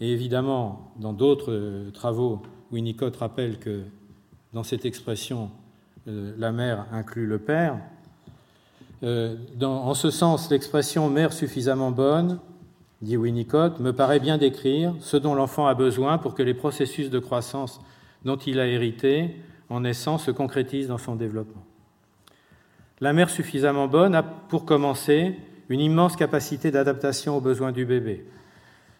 et 0.00 0.10
évidemment, 0.10 0.92
dans 0.98 1.12
d'autres 1.12 1.52
euh, 1.52 1.90
travaux, 1.90 2.40
Winnicott 2.72 3.14
rappelle 3.16 3.58
que 3.58 3.82
dans 4.54 4.62
cette 4.62 4.86
expression, 4.86 5.50
euh, 6.08 6.34
la 6.38 6.52
mère 6.52 6.86
inclut 6.90 7.26
le 7.26 7.38
père. 7.38 7.78
Euh, 9.04 9.36
en 9.62 9.94
ce 9.94 10.10
sens, 10.10 10.50
l'expression 10.50 11.10
mère 11.10 11.32
suffisamment 11.32 11.90
bonne, 11.90 12.40
dit 13.02 13.18
Winnicott, 13.18 13.78
me 13.80 13.92
paraît 13.92 14.20
bien 14.20 14.38
décrire 14.38 14.94
ce 15.00 15.18
dont 15.18 15.34
l'enfant 15.34 15.66
a 15.66 15.74
besoin 15.74 16.16
pour 16.16 16.34
que 16.34 16.42
les 16.42 16.54
processus 16.54 17.10
de 17.10 17.18
croissance 17.18 17.80
dont 18.24 18.36
il 18.36 18.58
a 18.58 18.66
hérité 18.66 19.36
en 19.68 19.80
naissant 19.80 20.16
se 20.16 20.30
concrétisent 20.30 20.88
dans 20.88 20.98
son 20.98 21.16
développement. 21.16 21.64
La 23.00 23.12
mère 23.12 23.28
suffisamment 23.28 23.88
bonne 23.88 24.14
a, 24.14 24.22
pour 24.22 24.64
commencer, 24.64 25.36
une 25.68 25.80
immense 25.80 26.16
capacité 26.16 26.70
d'adaptation 26.70 27.36
aux 27.36 27.40
besoins 27.40 27.72
du 27.72 27.84
bébé. 27.84 28.24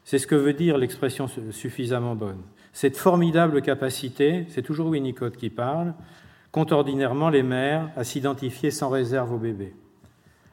C'est 0.05 0.19
ce 0.19 0.27
que 0.27 0.35
veut 0.35 0.53
dire 0.53 0.77
l'expression 0.77 1.29
suffisamment 1.51 2.15
bonne. 2.15 2.43
Cette 2.73 2.97
formidable 2.97 3.63
capacité, 3.63 4.47
c'est 4.49 4.63
toujours 4.63 4.89
Winnicott 4.89 5.37
qui 5.37 5.49
parle, 5.49 5.95
compte 6.53 6.73
ordinairement 6.73 7.31
les 7.31 7.43
mères 7.43 7.91
à 7.97 8.05
s'identifier 8.05 8.71
sans 8.71 8.91
réserve 8.91 9.33
au 9.33 9.39
bébé. 9.39 9.75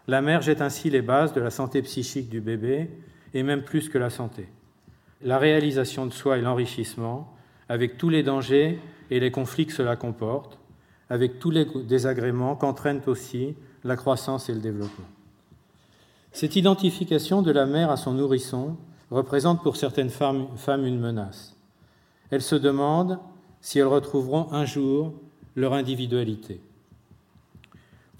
La 0.08 0.22
mère 0.22 0.42
jette 0.42 0.62
ainsi 0.62 0.90
les 0.90 1.02
bases 1.02 1.34
de 1.34 1.42
la 1.42 1.52
santé 1.52 1.82
psychique 1.82 2.30
du 2.30 2.42
bébé, 2.42 2.90
et 3.34 3.44
même 3.44 3.64
plus 3.64 3.90
que 3.90 3.98
la 3.98 4.10
santé. 4.10 4.48
La 5.22 5.38
réalisation 5.38 6.06
de 6.06 6.12
soi 6.12 6.38
et 6.38 6.42
l'enrichissement, 6.42 7.34
avec 7.70 7.98
tous 7.98 8.10
les 8.10 8.24
dangers 8.24 8.80
et 9.10 9.20
les 9.20 9.32
conflits 9.32 9.68
que 9.68 9.74
cela 9.74 9.96
comporte, 9.96 10.58
avec 11.10 11.40
tous 11.40 11.52
les 11.52 11.66
désagréments 11.88 12.56
qu'entraînent 12.56 13.02
aussi 13.06 13.56
la 13.84 13.96
croissance 13.96 14.50
et 14.50 14.54
le 14.54 14.60
développement. 14.60 15.08
Cette 16.32 16.56
identification 16.56 17.42
de 17.42 17.52
la 17.52 17.66
mère 17.66 17.92
à 17.92 17.98
son 17.98 18.14
nourrisson 18.14 18.78
représente 19.10 19.62
pour 19.62 19.76
certaines 19.76 20.10
femmes, 20.10 20.48
une 20.86 21.00
menace. 21.00 21.56
Elles 22.30 22.42
se 22.42 22.56
demandent 22.56 23.20
si 23.60 23.80
elles 23.80 23.86
retrouveront 23.86 24.52
un 24.54 24.66
jour 24.66 25.14
leur 25.56 25.74
individualité. 25.74 26.62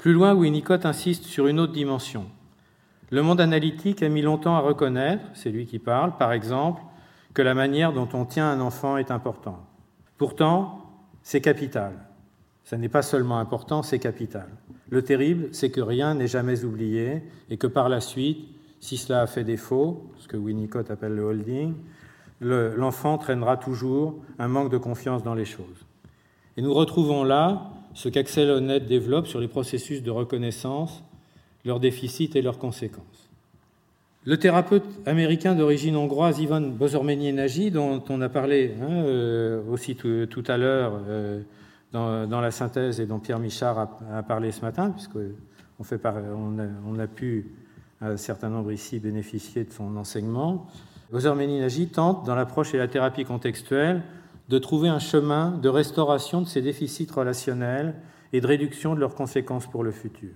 Plus 0.02 0.14
loin, 0.14 0.34
Winnicott 0.34 0.88
insiste 0.88 1.26
sur 1.26 1.46
une 1.46 1.60
autre 1.60 1.74
dimension. 1.74 2.26
Le 3.12 3.22
monde 3.22 3.40
analytique 3.40 4.02
a 4.02 4.10
mis 4.10 4.24
longtemps 4.24 4.56
à 4.56 4.60
reconnaître, 4.60 5.24
c'est 5.36 5.52
lui 5.52 5.68
qui 5.68 5.78
parle, 5.78 6.18
par 6.18 6.34
exemple, 6.34 6.82
que 7.36 7.44
la 7.44 7.54
manière 7.54 7.94
dont 7.94 8.10
on 8.14 8.26
tient 8.26 8.50
un 8.50 8.62
enfant 8.62 8.98
est 8.98 9.12
importante. 9.12 9.62
Pourtant, 10.18 10.90
c'est 11.22 11.40
capital. 11.40 11.94
Ce 12.64 12.76
n'est 12.76 12.90
pas 12.90 13.04
seulement 13.04 13.38
important, 13.38 13.84
c'est 13.84 14.00
capital. 14.00 14.48
Le 14.90 15.04
terrible, 15.04 15.50
c'est 15.52 15.70
que 15.70 15.82
rien 15.82 16.16
n'est 16.16 16.26
jamais 16.26 16.66
oublié 16.66 17.22
et 17.52 17.58
que 17.58 17.68
par 17.68 17.88
la 17.88 18.02
suite, 18.02 18.48
si 18.80 18.98
cela 18.98 19.22
a 19.22 19.28
fait 19.28 19.44
défaut, 19.44 20.10
ce 20.18 20.28
que 20.28 20.36
Winnicott 20.36 20.90
appelle 20.90 21.14
le 21.14 21.26
holding, 21.26 21.76
l'enfant 22.40 23.20
traînera 23.20 23.56
toujours 23.56 24.16
un 24.40 24.48
manque 24.48 24.72
de 24.72 24.80
confiance 24.80 25.22
dans 25.22 25.36
les 25.36 25.46
choses. 25.46 25.86
Et 26.58 26.64
nous 26.64 26.74
retrouvons 26.74 27.24
là 27.24 27.72
ce 27.94 28.10
qu'Axel 28.10 28.50
Honnête 28.50 28.88
développe 28.88 29.28
sur 29.28 29.40
les 29.40 29.48
processus 29.48 30.04
de 30.04 30.12
reconnaissance, 30.12 31.04
leurs 31.66 31.80
déficits 31.80 32.32
et 32.36 32.42
leurs 32.42 32.58
conséquences. 32.58 33.30
Le 34.24 34.38
thérapeute 34.38 34.86
américain 35.08 35.56
d'origine 35.56 35.96
hongroise 35.96 36.40
Ivan 36.40 36.62
Bozormeni-Nagy, 36.62 37.72
dont 37.72 38.04
on 38.10 38.22
a 38.22 38.30
parlé 38.30 38.76
hein, 38.80 38.92
euh, 38.92 39.64
aussi 39.72 39.96
tout, 39.96 40.44
à 40.48 40.58
l'heure 40.58 41.00
euh, 41.08 41.42
dans, 41.92 42.40
la 42.40 42.52
synthèse 42.52 43.00
et 43.00 43.08
dont 43.08 43.20
Pierre 43.20 43.40
Michard 43.40 43.98
a, 44.14 44.22
parlé 44.22 44.52
ce 44.52 44.62
matin, 44.62 44.92
puisqu'on 44.92 47.00
a, 47.00 47.08
pu, 47.08 47.48
un 48.00 48.16
certain 48.16 48.50
nombre 48.50 48.72
ici, 48.72 49.00
bénéficier 49.00 49.64
de 49.64 49.72
son 49.72 49.98
enseignement, 49.98 50.68
Bozor-Méninagi 51.12 51.88
tente, 51.88 52.26
dans 52.26 52.36
l'approche 52.36 52.76
et 52.76 52.78
la 52.78 52.88
thérapie 52.88 53.26
contextuelle, 53.26 54.04
de 54.52 54.60
trouver 54.60 54.90
un 54.90 55.00
chemin 55.00 55.52
de 55.52 55.70
restauration 55.70 56.42
de 56.42 56.46
ces 56.46 56.62
déficits 56.62 57.08
relationnels 57.10 57.96
et 58.34 58.42
de 58.42 58.48
réduction 58.48 58.96
de 58.96 59.00
leurs 59.00 59.16
conséquences 59.16 59.66
pour 59.66 59.82
le 59.82 59.92
futur. 59.92 60.32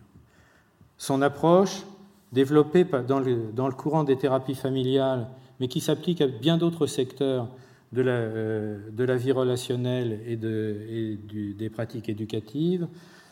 Son 0.97 1.21
approche, 1.21 1.83
développée 2.31 2.85
dans 2.85 3.19
le, 3.19 3.71
courant 3.73 4.05
des 4.05 4.17
thérapies 4.17 4.55
familiales, 4.55 5.27
mais 5.59 5.67
qui 5.67 5.81
s'applique 5.81 6.21
à 6.21 6.27
bien 6.27 6.57
d'autres 6.57 6.87
secteurs 6.87 7.49
de 7.91 8.01
la, 8.01 8.13
euh, 8.13 9.17
vie 9.17 9.33
relationnelle 9.33 10.21
et, 10.25 10.37
des 10.37 11.69
pratiques 11.69 12.07
éducatives, 12.07 12.87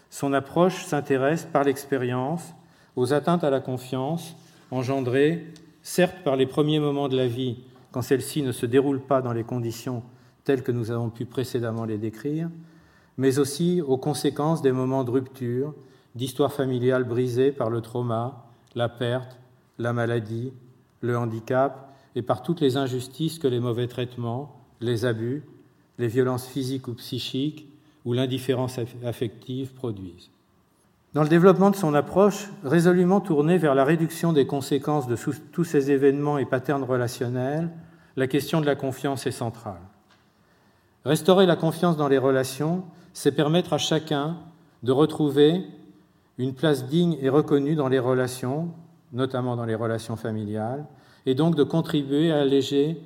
son 0.09 0.33
approche 0.33 0.83
s'intéresse 0.83 1.47
par 1.51 1.63
l'expérience 1.63 2.53
aux 2.97 3.13
atteintes 3.13 3.45
à 3.45 3.49
la 3.49 3.61
confiance 3.61 4.35
engendrées, 4.69 5.47
certes 5.81 6.17
par 6.25 6.35
les 6.35 6.45
premiers 6.45 6.79
moments 6.79 7.07
de 7.07 7.15
la 7.15 7.27
vie, 7.27 7.59
quand 7.93 8.01
celle-ci 8.01 8.41
ne 8.41 8.51
se 8.51 8.65
déroule 8.65 8.99
pas 8.99 9.21
dans 9.21 9.33
les 9.33 9.45
conditions 9.45 10.03
tels 10.43 10.63
que 10.63 10.71
nous 10.71 10.91
avons 10.91 11.09
pu 11.09 11.25
précédemment 11.25 11.85
les 11.85 11.97
décrire, 11.97 12.49
mais 13.17 13.39
aussi 13.39 13.81
aux 13.81 13.97
conséquences 13.97 14.61
des 14.61 14.71
moments 14.71 15.03
de 15.03 15.11
rupture, 15.11 15.73
d'histoires 16.15 16.53
familiales 16.53 17.03
brisées 17.03 17.51
par 17.51 17.69
le 17.69 17.81
trauma, 17.81 18.45
la 18.75 18.89
perte, 18.89 19.37
la 19.77 19.93
maladie, 19.93 20.53
le 21.01 21.17
handicap 21.17 21.93
et 22.15 22.21
par 22.21 22.43
toutes 22.43 22.61
les 22.61 22.77
injustices 22.77 23.39
que 23.39 23.47
les 23.47 23.59
mauvais 23.59 23.87
traitements, 23.87 24.55
les 24.79 25.05
abus, 25.05 25.43
les 25.97 26.07
violences 26.07 26.47
physiques 26.47 26.87
ou 26.87 26.93
psychiques 26.93 27.67
ou 28.05 28.13
l'indifférence 28.13 28.79
affective 29.05 29.73
produisent. 29.73 30.29
Dans 31.13 31.23
le 31.23 31.29
développement 31.29 31.69
de 31.69 31.75
son 31.75 31.93
approche, 31.93 32.49
résolument 32.63 33.21
tournée 33.21 33.57
vers 33.57 33.75
la 33.75 33.85
réduction 33.85 34.33
des 34.33 34.47
conséquences 34.47 35.07
de 35.07 35.15
tous 35.51 35.63
ces 35.63 35.91
événements 35.91 36.39
et 36.39 36.45
patterns 36.45 36.83
relationnels, 36.83 37.69
la 38.15 38.27
question 38.27 38.61
de 38.61 38.65
la 38.65 38.75
confiance 38.75 39.27
est 39.27 39.31
centrale. 39.31 39.81
Restaurer 41.05 41.45
la 41.45 41.55
confiance 41.55 41.97
dans 41.97 42.07
les 42.07 42.17
relations, 42.17 42.83
c'est 43.13 43.33
permettre 43.33 43.73
à 43.73 43.77
chacun 43.77 44.37
de 44.83 44.91
retrouver 44.91 45.65
une 46.37 46.53
place 46.53 46.87
digne 46.87 47.17
et 47.21 47.29
reconnue 47.29 47.75
dans 47.75 47.89
les 47.89 47.99
relations, 47.99 48.69
notamment 49.11 49.55
dans 49.55 49.65
les 49.65 49.75
relations 49.75 50.15
familiales, 50.15 50.85
et 51.25 51.35
donc 51.35 51.55
de 51.55 51.63
contribuer 51.63 52.31
à 52.31 52.39
alléger 52.39 53.01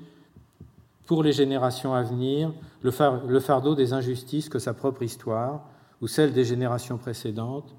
pour 1.05 1.23
les 1.23 1.31
générations 1.33 1.93
à 1.93 2.03
venir 2.03 2.53
le 2.83 3.39
fardeau 3.39 3.75
des 3.75 3.93
injustices 3.93 4.49
que 4.49 4.59
sa 4.59 4.73
propre 4.73 5.03
histoire, 5.03 5.61
ou 6.01 6.07
celle 6.07 6.33
des 6.33 6.43
générations 6.43 6.97
précédentes, 6.97 7.75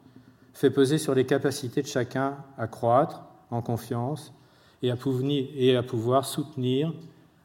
fait 0.53 0.71
peser 0.71 0.99
sur 0.99 1.15
les 1.15 1.25
capacités 1.25 1.83
de 1.83 1.87
chacun 1.87 2.37
à 2.57 2.67
croître 2.67 3.23
en 3.51 3.63
confiance 3.63 4.33
et 4.83 4.91
à 4.91 5.83
pouvoir 5.83 6.25
soutenir 6.25 6.93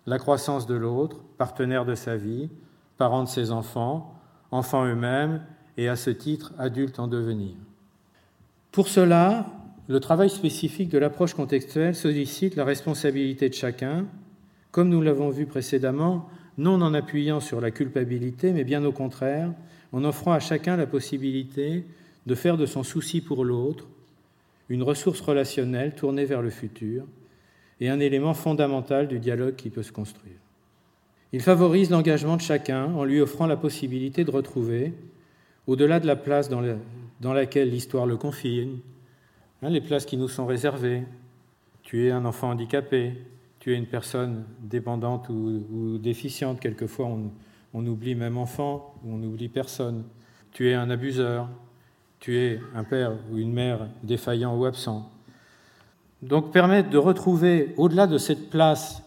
la 0.08 0.18
croissance 0.18 0.66
de 0.66 0.74
l'autre, 0.74 1.18
partenaire 1.38 1.86
de 1.86 1.96
sa 1.96 2.18
vie, 2.18 2.50
parents 2.98 3.24
de 3.24 3.30
ses 3.30 3.52
enfants, 3.52 4.14
enfants 4.52 4.86
eux-mêmes 4.86 5.42
et 5.78 5.88
à 5.90 5.96
ce 5.96 6.10
titre 6.10 6.54
adultes 6.58 7.00
en 7.00 7.08
devenir. 7.08 7.56
Pour 8.72 8.88
cela, 8.88 9.48
le 9.88 10.00
travail 10.00 10.30
spécifique 10.30 10.90
de 10.90 10.98
l'approche 10.98 11.34
contextuelle 11.34 11.96
sollicite 11.96 12.56
la 12.56 12.64
responsabilité 12.64 13.50
de 13.50 13.54
chacun, 13.54 14.06
comme 14.72 14.90
nous 14.90 15.02
l'avons 15.02 15.30
vu 15.30 15.46
précédemment, 15.46 16.30
non 16.58 16.82
en 16.82 16.94
appuyant 16.94 17.40
sur 17.40 17.60
la 17.60 17.72
culpabilité, 17.72 18.54
mais 18.54 18.64
bien 18.64 18.84
au 18.86 18.92
contraire, 18.92 19.52
en 19.92 20.04
offrant 20.04 20.32
à 20.32 20.40
chacun 20.40 20.78
la 20.78 20.88
possibilité 20.88 21.86
de 22.26 22.36
faire 22.36 22.58
de 22.58 22.66
son 22.66 22.84
souci 22.84 23.22
pour 23.22 23.44
l'autre 23.44 23.88
une 24.70 24.84
ressource 24.84 25.22
relationnelle 25.22 25.94
tournée 25.94 26.26
vers 26.26 26.42
le 26.42 26.50
futur 26.50 27.06
et 27.80 27.90
un 27.90 28.00
élément 28.00 28.34
fondamental 28.34 29.08
du 29.08 29.20
dialogue 29.20 29.56
qui 29.56 29.70
peut 29.70 29.84
se 29.84 29.92
construire. 29.92 30.38
Il 31.34 31.42
favorise 31.42 31.90
l'engagement 31.90 32.38
de 32.38 32.42
chacun 32.42 32.94
en 32.94 33.04
lui 33.06 33.20
offrant 33.20 33.48
la 33.48 33.58
possibilité 33.58 34.24
de 34.24 34.30
retrouver, 34.30 34.94
au-delà 35.66 36.00
de 36.00 36.06
la 36.06 36.16
place 36.16 36.48
dans, 36.48 37.34
laquelle 37.34 37.72
l'histoire 37.72 38.06
le 38.06 38.18
confine, 38.18 38.78
hein, 39.64 39.70
les 39.70 39.82
places 39.82 40.06
qui 40.06 40.16
nous 40.16 40.28
sont 40.28 40.46
réservées. 40.46 41.04
Tu 41.82 42.06
es 42.06 42.12
un 42.12 42.26
enfant 42.26 42.52
handicapé, 42.52 43.18
tu 43.60 43.74
es 43.74 43.76
une 43.76 43.88
personne 43.88 44.46
dépendante 44.62 45.28
ou, 45.30 45.98
déficiente, 45.98 46.60
quelquefois 46.60 47.08
on, 47.08 47.32
on, 47.74 47.86
oublie 47.88 48.14
même 48.14 48.38
enfant 48.38 48.94
ou 49.04 49.16
on 49.16 49.24
oublie 49.24 49.50
personne. 49.50 50.04
Tu 50.52 50.70
es 50.70 50.76
un 50.76 50.92
abuseur, 50.92 51.50
tu 52.20 52.38
es 52.38 52.60
un 52.76 52.84
père 52.84 53.14
ou 53.32 53.40
une 53.40 53.54
mère 53.54 53.88
défaillant 54.04 54.56
ou 54.56 54.66
absent. 54.66 55.10
Donc 56.22 56.54
permettre 56.54 56.92
de 56.92 56.98
retrouver, 57.00 57.74
au-delà 57.78 58.06
de 58.06 58.20
cette 58.20 58.52
place 58.52 59.02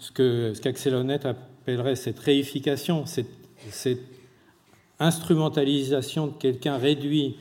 ce 0.00 0.10
que 0.10 0.52
ce 0.54 0.60
qu'Axel 0.60 0.94
Honnête 0.94 1.26
appellerait 1.26 1.94
cette 1.94 2.18
réification, 2.18 3.06
cette, 3.06 3.28
instrumentalisation 4.98 6.26
de 6.26 6.32
quelqu'un 6.32 6.76
réduit 6.76 7.36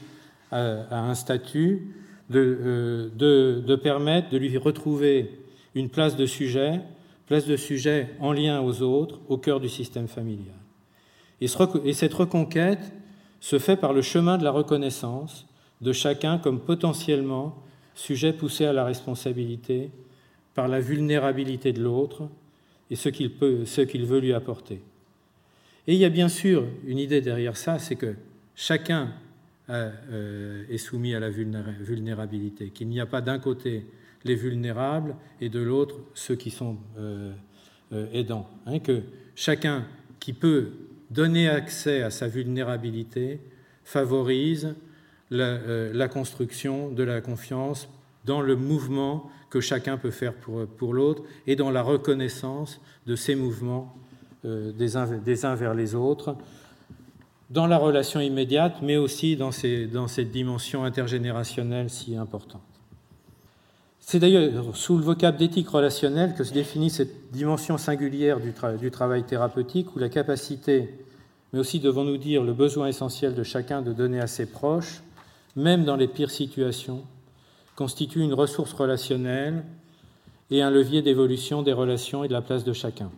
à, 0.51 0.99
un 0.99 1.15
statut, 1.15 1.95
euh, 2.33 3.09
de, 3.15 3.75
permettre 3.75 4.29
de 4.29 4.37
lui 4.37 4.57
retrouver 4.57 5.39
une 5.75 5.89
place 5.89 6.15
de 6.15 6.25
sujet, 6.25 6.81
place 7.27 7.45
de 7.45 7.57
sujet 7.57 8.09
en 8.19 8.31
lien 8.31 8.61
aux 8.61 8.81
autres, 8.81 9.19
au 9.27 9.37
cœur 9.37 9.59
du 9.59 9.69
système 9.69 10.07
familial. 10.07 10.55
Et 11.41 11.47
cette 11.93 12.13
reconquête 12.13 12.93
se 13.39 13.59
fait 13.59 13.77
par 13.77 13.93
le 13.93 14.01
chemin 14.01 14.37
de 14.37 14.43
la 14.43 14.51
reconnaissance 14.51 15.45
de 15.81 15.93
chacun 15.93 16.37
comme 16.37 16.59
potentiellement 16.59 17.55
sujet 17.95 18.33
poussé 18.33 18.65
à 18.65 18.73
la 18.73 18.83
responsabilité, 18.83 19.91
par 20.53 20.67
la 20.67 20.81
vulnérabilité 20.81 21.71
de 21.71 21.81
l'autre, 21.81 22.29
et 22.89 22.95
ce 22.95 23.09
qu'il 23.09 23.31
peut, 23.31 23.65
ce 23.65 23.81
qu'il 23.81 24.05
veut 24.05 24.19
lui 24.19 24.33
apporter. 24.33 24.81
Et 25.87 25.93
il 25.93 25.99
y 25.99 26.05
a 26.05 26.09
bien 26.09 26.29
sûr 26.29 26.65
une 26.85 26.97
idée 26.97 27.21
derrière 27.21 27.57
ça, 27.57 27.79
c'est 27.79 27.95
que 27.95 28.15
chacun 28.55 29.13
euh, 29.69 30.63
est 30.69 30.77
soumis 30.77 31.13
à 31.13 31.19
la 31.19 31.29
vulnérabilité, 31.29 32.69
qu'il 32.69 32.87
n'y 32.89 32.99
a 32.99 33.05
pas 33.05 33.21
d'un 33.21 33.39
côté 33.39 33.85
les 34.25 34.35
vulnérables 34.35 35.15
et 35.39 35.49
de 35.49 35.59
l'autre 35.59 35.95
ceux 36.13 36.35
qui 36.35 36.49
sont 36.49 36.77
euh, 36.97 37.31
euh, 37.93 38.07
aidants, 38.11 38.49
hein, 38.65 38.79
que 38.79 39.01
chacun 39.35 39.85
qui 40.19 40.33
peut 40.33 40.71
donner 41.09 41.47
accès 41.47 42.01
à 42.01 42.09
sa 42.09 42.27
vulnérabilité 42.27 43.39
favorise 43.83 44.75
la, 45.31 45.59
la 45.93 46.07
construction 46.07 46.91
de 46.91 47.03
la 47.03 47.21
confiance 47.21 47.87
dans 48.25 48.41
le 48.41 48.55
mouvement 48.55 49.29
que 49.49 49.61
chacun 49.61 49.97
peut 49.97 50.11
faire 50.11 50.33
pour, 50.33 50.65
pour 50.65 50.93
l'autre 50.93 51.23
et 51.47 51.55
dans 51.55 51.71
la 51.71 51.81
reconnaissance 51.81 52.79
de 53.07 53.15
ces 53.15 53.35
mouvements 53.35 53.95
euh, 54.45 54.71
des, 54.71 54.95
uns, 54.95 55.55
vers 55.55 55.73
les 55.73 55.95
autres, 55.95 56.35
dans 57.49 57.67
la 57.67 57.77
relation 57.77 58.19
immédiate, 58.19 58.77
mais 58.81 58.95
aussi 58.95 59.35
dans, 59.35 59.51
ces, 59.51 59.87
dans 59.87 60.07
cette 60.07 60.31
dimension 60.31 60.83
intergénérationnelle 60.83 61.89
si 61.89 62.15
importante. 62.15 62.61
C'est 63.99 64.19
d'ailleurs 64.19 64.75
sous 64.77 64.97
le 64.97 65.03
vocable 65.03 65.37
d'éthique 65.37 65.69
relationnelle 65.69 66.35
que 66.35 66.43
se 66.43 66.53
définit 66.53 66.89
cette 66.89 67.31
dimension 67.31 67.77
singulière 67.77 68.39
du, 68.39 68.53
du 68.79 68.91
travail 68.91 69.23
thérapeutique, 69.23 69.95
où 69.95 69.99
la 69.99 70.09
capacité, 70.09 70.89
mais 71.51 71.59
aussi 71.59 71.79
devons-nous 71.79 72.17
dire 72.17 72.43
le 72.43 72.53
besoin 72.53 72.87
essentiel 72.87 73.35
de 73.35 73.43
chacun 73.43 73.81
de 73.81 73.91
donner 73.91 74.21
à 74.21 74.27
ses 74.27 74.45
proches, 74.45 75.01
même 75.55 75.83
dans 75.83 75.95
les 75.95 76.07
pires 76.07 76.31
situations, 76.31 77.03
constitue 77.79 78.19
une 78.19 78.33
ressource 78.33 78.73
relationnelle 78.73 79.63
et 80.51 80.61
un 80.61 80.69
levier 80.69 81.01
d'évolution 81.01 81.61
des 81.61 81.71
relations 81.71 82.25
et 82.25 82.27
de 82.27 82.33
la 82.33 82.41
place 82.41 82.65
de 82.65 82.73
chacun. 82.73 83.09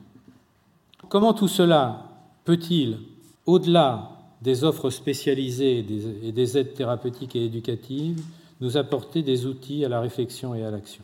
Comment 1.10 1.34
tout 1.34 1.48
cela 1.48 2.12
peut-il, 2.46 3.00
au-delà 3.48 4.12
des 4.44 4.64
offres 4.64 4.92
spécialisées 4.92 5.80
et 6.24 6.32
des 6.32 6.58
aides 6.60 6.76
thérapeutiques 6.76 7.36
et 7.36 7.44
éducatives, 7.44 8.22
nous 8.60 8.78
apporter 8.78 9.24
des 9.24 9.48
outils 9.48 9.84
à 9.84 9.90
la 9.90 10.00
réflexion 10.00 10.54
et 10.54 10.64
à 10.64 10.70
l'action? 10.70 11.04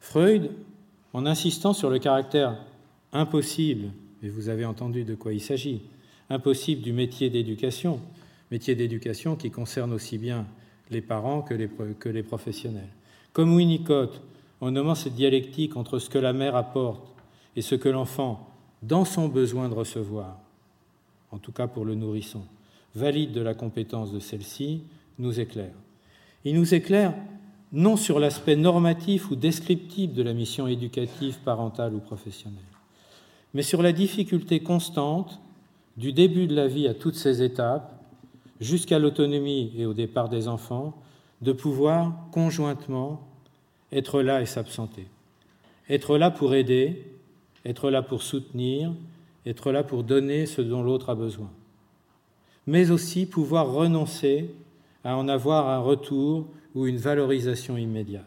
Freud, 0.00 0.50
en 1.12 1.26
insistant 1.26 1.74
sur 1.74 1.90
le 1.90 2.00
caractère 2.00 2.56
impossible, 3.12 3.90
et 4.24 4.28
vous 4.28 4.48
avez 4.48 4.64
entendu 4.64 5.04
de 5.04 5.14
quoi 5.14 5.32
il 5.32 5.40
s'agit, 5.40 5.80
impossible 6.28 6.82
du 6.82 6.92
métier 6.92 7.30
d'éducation, 7.30 8.00
métier 8.50 8.74
d'éducation 8.74 9.36
qui 9.36 9.52
concerne 9.52 9.92
aussi 9.92 10.18
bien 10.18 10.44
les 10.90 11.00
parents 11.00 11.42
que 11.42 11.54
les, 11.54 12.22
professionnels. 12.22 12.88
Comme 13.32 13.54
Winnicott, 13.54 14.20
en 14.60 14.70
nommant 14.70 14.94
cette 14.94 15.14
dialectique 15.14 15.76
entre 15.76 15.98
ce 15.98 16.08
que 16.08 16.18
la 16.18 16.32
mère 16.32 16.56
apporte 16.56 17.02
et 17.56 17.62
ce 17.62 17.74
que 17.74 17.88
l'enfant, 17.88 18.48
dans 18.82 19.04
son 19.04 19.28
besoin 19.28 19.68
de 19.68 19.74
recevoir, 19.74 20.38
en 21.30 21.38
tout 21.38 21.52
cas 21.52 21.66
pour 21.66 21.84
le 21.84 21.94
nourrisson, 21.94 22.42
valide 22.94 23.32
de 23.32 23.40
la 23.40 23.54
compétence 23.54 24.12
de 24.12 24.20
celle-ci, 24.20 24.82
nous 25.18 25.40
éclaire. 25.40 25.74
Il 26.44 26.54
nous 26.54 26.74
éclaire 26.74 27.14
non 27.72 27.96
sur 27.96 28.20
l'aspect 28.20 28.56
normatif 28.56 29.30
ou 29.30 29.36
descriptif 29.36 30.12
de 30.12 30.22
la 30.22 30.32
mission 30.32 30.66
éducative, 30.66 31.38
parentale 31.44 31.94
ou 31.94 31.98
professionnelle, 31.98 32.62
mais 33.54 33.62
sur 33.62 33.82
la 33.82 33.92
difficulté 33.92 34.60
constante 34.60 35.40
du 35.96 36.12
début 36.12 36.46
de 36.46 36.54
la 36.54 36.68
vie 36.68 36.86
à 36.86 36.94
toutes 36.94 37.16
ses 37.16 37.42
étapes 37.42 37.95
jusqu'à 38.60 38.98
l'autonomie 38.98 39.72
et 39.76 39.86
au 39.86 39.94
départ 39.94 40.28
des 40.28 40.48
enfants, 40.48 40.94
de 41.42 41.52
pouvoir 41.52 42.12
conjointement 42.32 43.20
être 43.92 44.22
là 44.22 44.42
et 44.42 44.46
s'absenter. 44.46 45.06
Être 45.88 46.18
là 46.18 46.30
pour 46.30 46.54
aider, 46.54 47.04
être 47.64 47.90
là 47.90 48.02
pour 48.02 48.22
soutenir, 48.22 48.92
être 49.44 49.70
là 49.72 49.84
pour 49.84 50.02
donner 50.02 50.46
ce 50.46 50.62
dont 50.62 50.82
l'autre 50.82 51.10
a 51.10 51.14
besoin. 51.14 51.50
Mais 52.66 52.90
aussi 52.90 53.26
pouvoir 53.26 53.70
renoncer 53.70 54.50
à 55.04 55.16
en 55.16 55.28
avoir 55.28 55.68
un 55.68 55.78
retour 55.78 56.46
ou 56.74 56.86
une 56.86 56.96
valorisation 56.96 57.76
immédiate. 57.76 58.24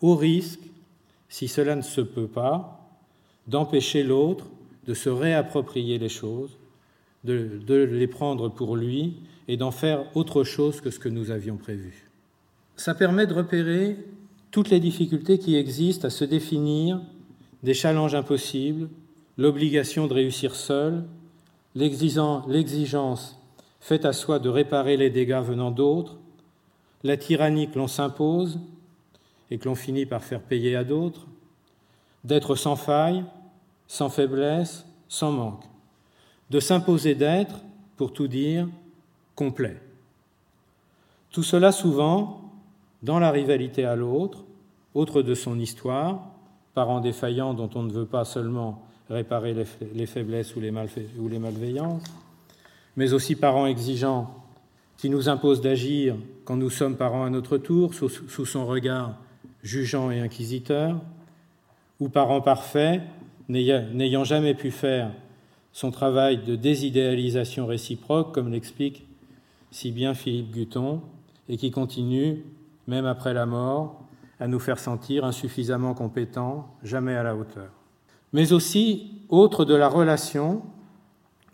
Au 0.00 0.16
risque, 0.16 0.62
si 1.28 1.46
cela 1.46 1.76
ne 1.76 1.82
se 1.82 2.00
peut 2.00 2.26
pas, 2.26 2.80
d'empêcher 3.46 4.02
l'autre 4.02 4.46
de 4.86 4.94
se 4.94 5.08
réapproprier 5.08 5.98
les 5.98 6.08
choses, 6.08 6.56
de, 7.24 7.84
les 7.90 8.06
prendre 8.06 8.48
pour 8.48 8.76
lui 8.76 9.16
et 9.48 9.56
d'en 9.56 9.70
faire 9.70 10.04
autre 10.16 10.44
chose 10.44 10.80
que 10.80 10.90
ce 10.90 10.98
que 10.98 11.08
nous 11.08 11.30
avions 11.30 11.56
prévu. 11.56 12.10
Ça 12.76 12.94
permet 12.94 13.26
de 13.26 13.34
repérer 13.34 13.96
toutes 14.50 14.70
les 14.70 14.80
difficultés 14.80 15.38
qui 15.38 15.56
existent 15.56 16.06
à 16.06 16.10
se 16.10 16.24
définir 16.24 17.00
des 17.62 17.74
challenges 17.74 18.14
impossibles 18.14 18.88
l'obligation 19.38 20.06
de 20.06 20.14
réussir 20.14 20.54
seul, 20.54 21.04
l'exigence 21.74 23.38
faite 23.80 24.04
à 24.04 24.12
soi 24.12 24.38
de 24.38 24.48
réparer 24.48 24.96
les 24.96 25.10
dégâts 25.10 25.42
venant 25.42 25.70
d'autres, 25.70 26.18
la 27.02 27.16
tyrannie 27.16 27.68
que 27.70 27.78
l'on 27.78 27.88
s'impose 27.88 28.60
et 29.50 29.58
que 29.58 29.68
l'on 29.68 29.74
finit 29.74 30.06
par 30.06 30.22
faire 30.22 30.40
payer 30.40 30.76
à 30.76 30.84
d'autres, 30.84 31.26
d'être 32.24 32.54
sans 32.54 32.76
faille, 32.76 33.24
sans 33.88 34.08
faiblesse, 34.08 34.86
sans 35.08 35.32
manque, 35.32 35.64
de 36.52 36.60
s'imposer 36.60 37.14
d'être, 37.14 37.56
pour 37.96 38.12
tout 38.12 38.28
dire, 38.28 38.68
complet. 39.34 39.80
Tout 41.30 41.42
cela 41.42 41.72
souvent 41.72 42.42
dans 43.02 43.18
la 43.18 43.30
rivalité 43.30 43.86
à 43.86 43.96
l'autre, 43.96 44.44
autre 44.94 45.22
de 45.22 45.34
son 45.34 45.58
histoire, 45.58 46.26
parent 46.74 47.00
défaillant 47.00 47.54
dont 47.54 47.70
on 47.74 47.82
ne 47.82 47.90
veut 47.90 48.04
pas 48.04 48.26
seulement 48.26 48.82
réparer 49.08 49.54
les, 49.94 50.06
faiblesses 50.06 50.54
ou 50.54 50.60
les, 50.60 50.70
malveillances, 50.70 52.02
mais 52.96 53.14
aussi 53.14 53.34
parent 53.34 53.66
exigeant 53.66 54.34
qui 54.98 55.08
nous 55.08 55.30
impose 55.30 55.62
d'agir 55.62 56.16
quand 56.44 56.56
nous 56.56 56.70
sommes 56.70 56.96
parents 56.96 57.24
à 57.24 57.30
notre 57.30 57.56
tour, 57.56 57.94
sous, 57.94 58.10
son 58.44 58.66
regard 58.66 59.16
jugeant 59.62 60.10
et 60.10 60.20
inquisiteur, 60.20 61.00
ou 61.98 62.10
parent 62.10 62.42
parfait, 62.42 63.00
n'ayant 63.48 64.24
jamais 64.24 64.52
pu 64.52 64.70
faire 64.70 65.12
son 65.72 65.90
travail 65.90 66.42
de 66.44 66.56
désidéalisation 66.56 67.66
réciproque, 67.66 68.34
comme 68.34 68.50
l'explique 68.50 69.06
si 69.72 69.90
bien 69.90 70.14
Philippe 70.14 70.52
Guton, 70.52 71.00
et 71.48 71.56
qui 71.56 71.70
continue, 71.70 72.44
même 72.86 73.06
après 73.06 73.34
la 73.34 73.46
mort, 73.46 74.02
à 74.38 74.46
nous 74.46 74.60
faire 74.60 74.78
sentir 74.78 75.24
insuffisamment 75.24 75.94
compétents, 75.94 76.68
jamais 76.82 77.14
à 77.14 77.22
la 77.22 77.34
hauteur. 77.34 77.70
Mais 78.32 78.52
aussi, 78.52 79.22
autre 79.28 79.64
de 79.64 79.74
la 79.74 79.88
relation, 79.88 80.62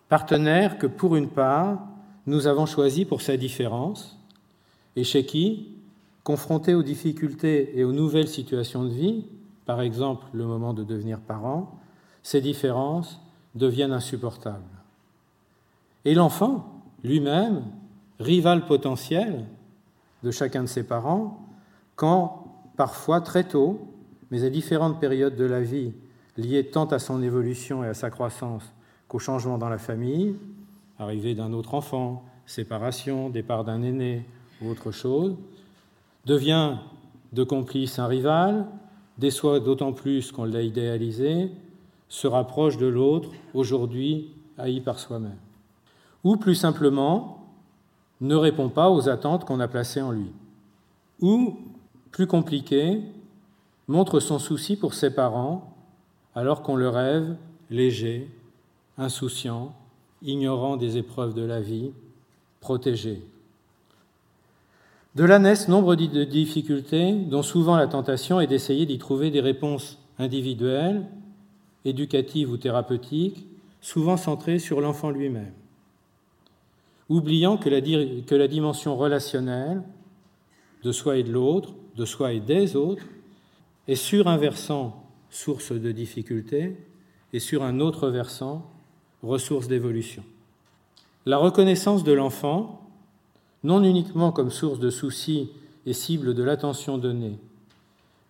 partenaire 0.08 0.78
que 0.78 0.86
pour 0.86 1.16
une 1.16 1.28
part, 1.28 1.80
nous 2.26 2.46
avons 2.46 2.66
choisi 2.66 3.04
pour 3.04 3.22
sa 3.22 3.36
différence, 3.36 4.18
et 4.96 5.04
chez 5.04 5.24
qui, 5.24 5.68
confronté 6.24 6.74
aux 6.74 6.82
difficultés 6.82 7.78
et 7.78 7.84
aux 7.84 7.92
nouvelles 7.92 8.28
situations 8.28 8.84
de 8.84 8.90
vie, 8.90 9.24
par 9.64 9.80
exemple 9.80 10.26
le 10.32 10.44
moment 10.44 10.74
de 10.74 10.82
devenir 10.82 11.20
parent, 11.20 11.78
ces 12.22 12.40
différences 12.40 13.20
deviennent 13.58 13.92
insupportables. 13.92 14.64
Et 16.04 16.14
l'enfant, 16.14 16.80
lui-même, 17.04 17.64
rival 18.18 18.66
potentiel 18.66 19.44
de 20.22 20.30
chacun 20.30 20.62
de 20.62 20.68
ses 20.68 20.84
parents, 20.84 21.46
quand, 21.96 22.46
parfois 22.76 23.20
très 23.20 23.44
tôt, 23.44 23.80
mais 24.30 24.44
à 24.44 24.50
différentes 24.50 25.00
périodes 25.00 25.36
de 25.36 25.44
la 25.44 25.60
vie, 25.60 25.92
liées 26.36 26.64
tant 26.64 26.86
à 26.86 26.98
son 26.98 27.22
évolution 27.22 27.84
et 27.84 27.88
à 27.88 27.94
sa 27.94 28.10
croissance 28.10 28.72
qu'au 29.08 29.18
changement 29.18 29.58
dans 29.58 29.68
la 29.68 29.78
famille, 29.78 30.36
arrivée 30.98 31.34
d'un 31.34 31.52
autre 31.52 31.74
enfant, 31.74 32.24
séparation, 32.46 33.30
départ 33.30 33.64
d'un 33.64 33.82
aîné 33.82 34.24
ou 34.62 34.68
autre 34.68 34.90
chose, 34.90 35.36
devient 36.26 36.76
de 37.32 37.44
complice 37.44 37.98
un 37.98 38.06
rival, 38.06 38.66
déçoit 39.18 39.60
d'autant 39.60 39.92
plus 39.92 40.32
qu'on 40.32 40.44
l'a 40.44 40.62
idéalisé, 40.62 41.50
se 42.08 42.26
rapproche 42.26 42.76
de 42.76 42.86
l'autre, 42.86 43.30
aujourd'hui 43.54 44.30
haï 44.56 44.80
par 44.80 44.98
soi-même. 44.98 45.38
Ou 46.24 46.36
plus 46.36 46.54
simplement, 46.54 47.46
ne 48.20 48.34
répond 48.34 48.68
pas 48.68 48.90
aux 48.90 49.08
attentes 49.08 49.44
qu'on 49.44 49.60
a 49.60 49.68
placées 49.68 50.02
en 50.02 50.10
lui. 50.10 50.32
Ou, 51.20 51.56
plus 52.10 52.26
compliqué, 52.26 53.02
montre 53.86 54.20
son 54.20 54.38
souci 54.38 54.76
pour 54.76 54.94
ses 54.94 55.14
parents 55.14 55.74
alors 56.34 56.62
qu'on 56.62 56.76
le 56.76 56.88
rêve 56.88 57.36
léger, 57.70 58.30
insouciant, 58.96 59.74
ignorant 60.22 60.76
des 60.76 60.96
épreuves 60.96 61.34
de 61.34 61.42
la 61.42 61.60
vie, 61.60 61.92
protégé. 62.60 63.22
De 65.14 65.24
là 65.24 65.38
naissent 65.38 65.68
nombre 65.68 65.94
de 65.96 66.24
difficultés 66.24 67.12
dont 67.12 67.42
souvent 67.42 67.76
la 67.76 67.86
tentation 67.86 68.40
est 68.40 68.46
d'essayer 68.46 68.86
d'y 68.86 68.98
trouver 68.98 69.30
des 69.30 69.40
réponses 69.40 69.98
individuelles, 70.18 71.06
éducatives 71.84 72.50
ou 72.50 72.56
thérapeutiques, 72.56 73.46
souvent 73.80 74.16
centrées 74.16 74.58
sur 74.58 74.80
l'enfant 74.80 75.10
lui-même, 75.10 75.52
oubliant 77.08 77.56
que 77.56 77.68
la, 77.68 77.80
que 77.80 78.34
la 78.34 78.48
dimension 78.48 78.96
relationnelle 78.96 79.82
de 80.82 80.92
soi 80.92 81.16
et 81.16 81.22
de 81.22 81.32
l'autre, 81.32 81.74
de 81.96 82.04
soi 82.04 82.32
et 82.32 82.40
des 82.40 82.76
autres, 82.76 83.04
est 83.86 83.94
sur 83.94 84.28
un 84.28 84.36
versant 84.36 85.02
source 85.30 85.72
de 85.72 85.92
difficultés 85.92 86.76
et 87.32 87.40
sur 87.40 87.62
un 87.62 87.80
autre 87.80 88.08
versant 88.08 88.66
ressource 89.22 89.68
d'évolution. 89.68 90.22
La 91.26 91.38
reconnaissance 91.38 92.04
de 92.04 92.12
l'enfant, 92.12 92.88
non 93.64 93.82
uniquement 93.82 94.32
comme 94.32 94.50
source 94.50 94.78
de 94.78 94.90
soucis 94.90 95.50
et 95.86 95.92
cible 95.92 96.34
de 96.34 96.42
l'attention 96.42 96.98
donnée, 96.98 97.38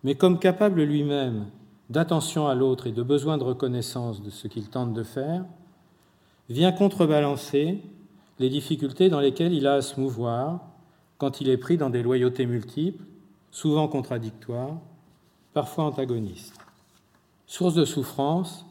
mais 0.03 0.15
comme 0.15 0.39
capable 0.39 0.83
lui-même 0.83 1.45
d'attention 1.89 2.47
à 2.47 2.55
l'autre 2.55 2.87
et 2.87 2.91
de 2.91 3.03
besoin 3.03 3.37
de 3.37 3.43
reconnaissance 3.43 4.21
de 4.21 4.29
ce 4.29 4.47
qu'il 4.47 4.69
tente 4.69 4.93
de 4.93 5.03
faire, 5.03 5.43
vient 6.49 6.71
contrebalancer 6.71 7.81
les 8.39 8.49
difficultés 8.49 9.09
dans 9.09 9.19
lesquelles 9.19 9.53
il 9.53 9.67
a 9.67 9.73
à 9.73 9.81
se 9.81 9.99
mouvoir 9.99 10.61
quand 11.17 11.41
il 11.41 11.49
est 11.49 11.57
pris 11.57 11.77
dans 11.77 11.89
des 11.89 12.01
loyautés 12.01 12.45
multiples, 12.45 13.03
souvent 13.51 13.87
contradictoires, 13.87 14.77
parfois 15.53 15.85
antagonistes. 15.85 16.55
Source 17.47 17.73
de 17.73 17.85
souffrance, 17.85 18.65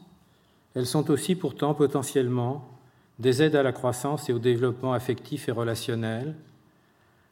elles 0.73 0.87
sont 0.87 1.11
aussi 1.11 1.35
pourtant 1.35 1.73
potentiellement 1.73 2.65
des 3.19 3.43
aides 3.43 3.55
à 3.55 3.63
la 3.63 3.73
croissance 3.73 4.29
et 4.29 4.33
au 4.33 4.39
développement 4.39 4.93
affectif 4.93 5.49
et 5.49 5.51
relationnel, 5.51 6.35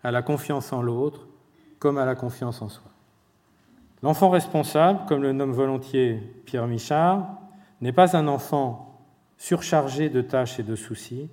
à 0.04 0.12
la 0.12 0.22
confiance 0.22 0.74
en 0.74 0.82
l'autre 0.82 1.28
comme 1.80 1.98
à 1.98 2.06
la 2.06 2.16
confiance 2.16 2.62
en 2.62 2.70
soi. 2.70 2.92
L'enfant 4.04 4.30
responsable, 4.30 5.00
comme 5.08 5.24
le 5.24 5.34
nomme 5.34 5.52
volontiers 5.52 6.20
Pierre 6.46 6.68
Michard, 6.68 7.40
n'est 7.82 7.94
pas 7.94 8.16
un 8.16 8.28
enfant 8.28 9.02
surchargé 9.38 10.10
de 10.10 10.22
tâches 10.22 10.60
et 10.60 10.64
de 10.64 10.76
soucis, 10.76 11.30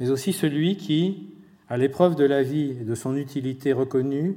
mais 0.00 0.10
aussi 0.10 0.32
celui 0.32 0.76
qui, 0.76 1.34
à 1.68 1.76
l'épreuve 1.76 2.16
de 2.16 2.24
la 2.24 2.42
vie 2.42 2.76
et 2.80 2.84
de 2.84 2.94
son 2.94 3.16
utilité 3.16 3.72
reconnue, 3.72 4.36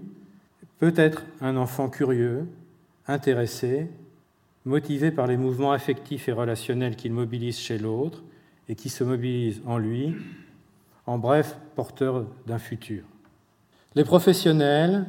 peut 0.80 0.94
être 0.96 1.24
un 1.42 1.58
enfant 1.58 1.90
curieux, 1.90 2.48
intéressé, 3.08 3.90
motivé 4.66 5.12
par 5.12 5.28
les 5.28 5.38
mouvements 5.38 5.72
affectifs 5.72 6.28
et 6.28 6.34
relationnels 6.34 6.96
qu'il 6.96 7.14
mobilise 7.14 7.58
chez 7.58 7.78
l'autre 7.78 8.24
et 8.70 8.76
qui 8.76 8.90
se 8.90 9.04
mobilise 9.04 9.62
en 9.66 9.78
lui, 9.78 10.16
en 11.06 11.18
bref, 11.18 11.58
porteur 11.76 12.26
d'un 12.46 12.60
futur. 12.60 13.04
Les 13.96 14.04
professionnels, 14.04 15.06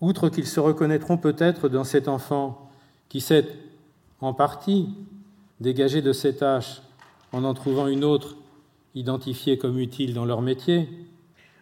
outre 0.00 0.28
qu'ils 0.28 0.46
se 0.46 0.60
reconnaîtront 0.60 1.16
peut-être 1.16 1.68
dans 1.68 1.84
cet 1.84 2.08
enfant 2.08 2.70
qui 3.08 3.20
s'est 3.20 3.46
en 4.20 4.34
partie 4.34 4.88
dégagé 5.60 6.02
de 6.02 6.12
ses 6.12 6.36
tâches 6.36 6.82
en 7.32 7.44
en 7.44 7.54
trouvant 7.54 7.86
une 7.86 8.04
autre 8.04 8.36
identifiée 8.94 9.58
comme 9.58 9.78
utile 9.78 10.14
dans 10.14 10.24
leur 10.24 10.42
métier, 10.42 10.88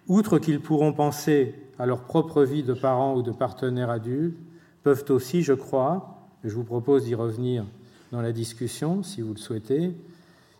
outre 0.06 0.38
qu'ils 0.38 0.60
pourront 0.60 0.92
penser 0.92 1.54
à 1.78 1.86
leur 1.86 2.04
propre 2.04 2.44
vie 2.44 2.62
de 2.62 2.74
parents 2.74 3.14
ou 3.14 3.22
de 3.22 3.32
partenaires 3.32 3.90
adultes, 3.90 4.38
peuvent 4.82 5.04
aussi, 5.08 5.42
je 5.42 5.52
crois, 5.52 6.28
je 6.44 6.54
vous 6.54 6.64
propose 6.64 7.04
d'y 7.04 7.14
revenir 7.14 7.64
dans 8.12 8.20
la 8.20 8.32
discussion, 8.32 9.02
si 9.02 9.22
vous 9.22 9.32
le 9.32 9.38
souhaitez, 9.38 9.92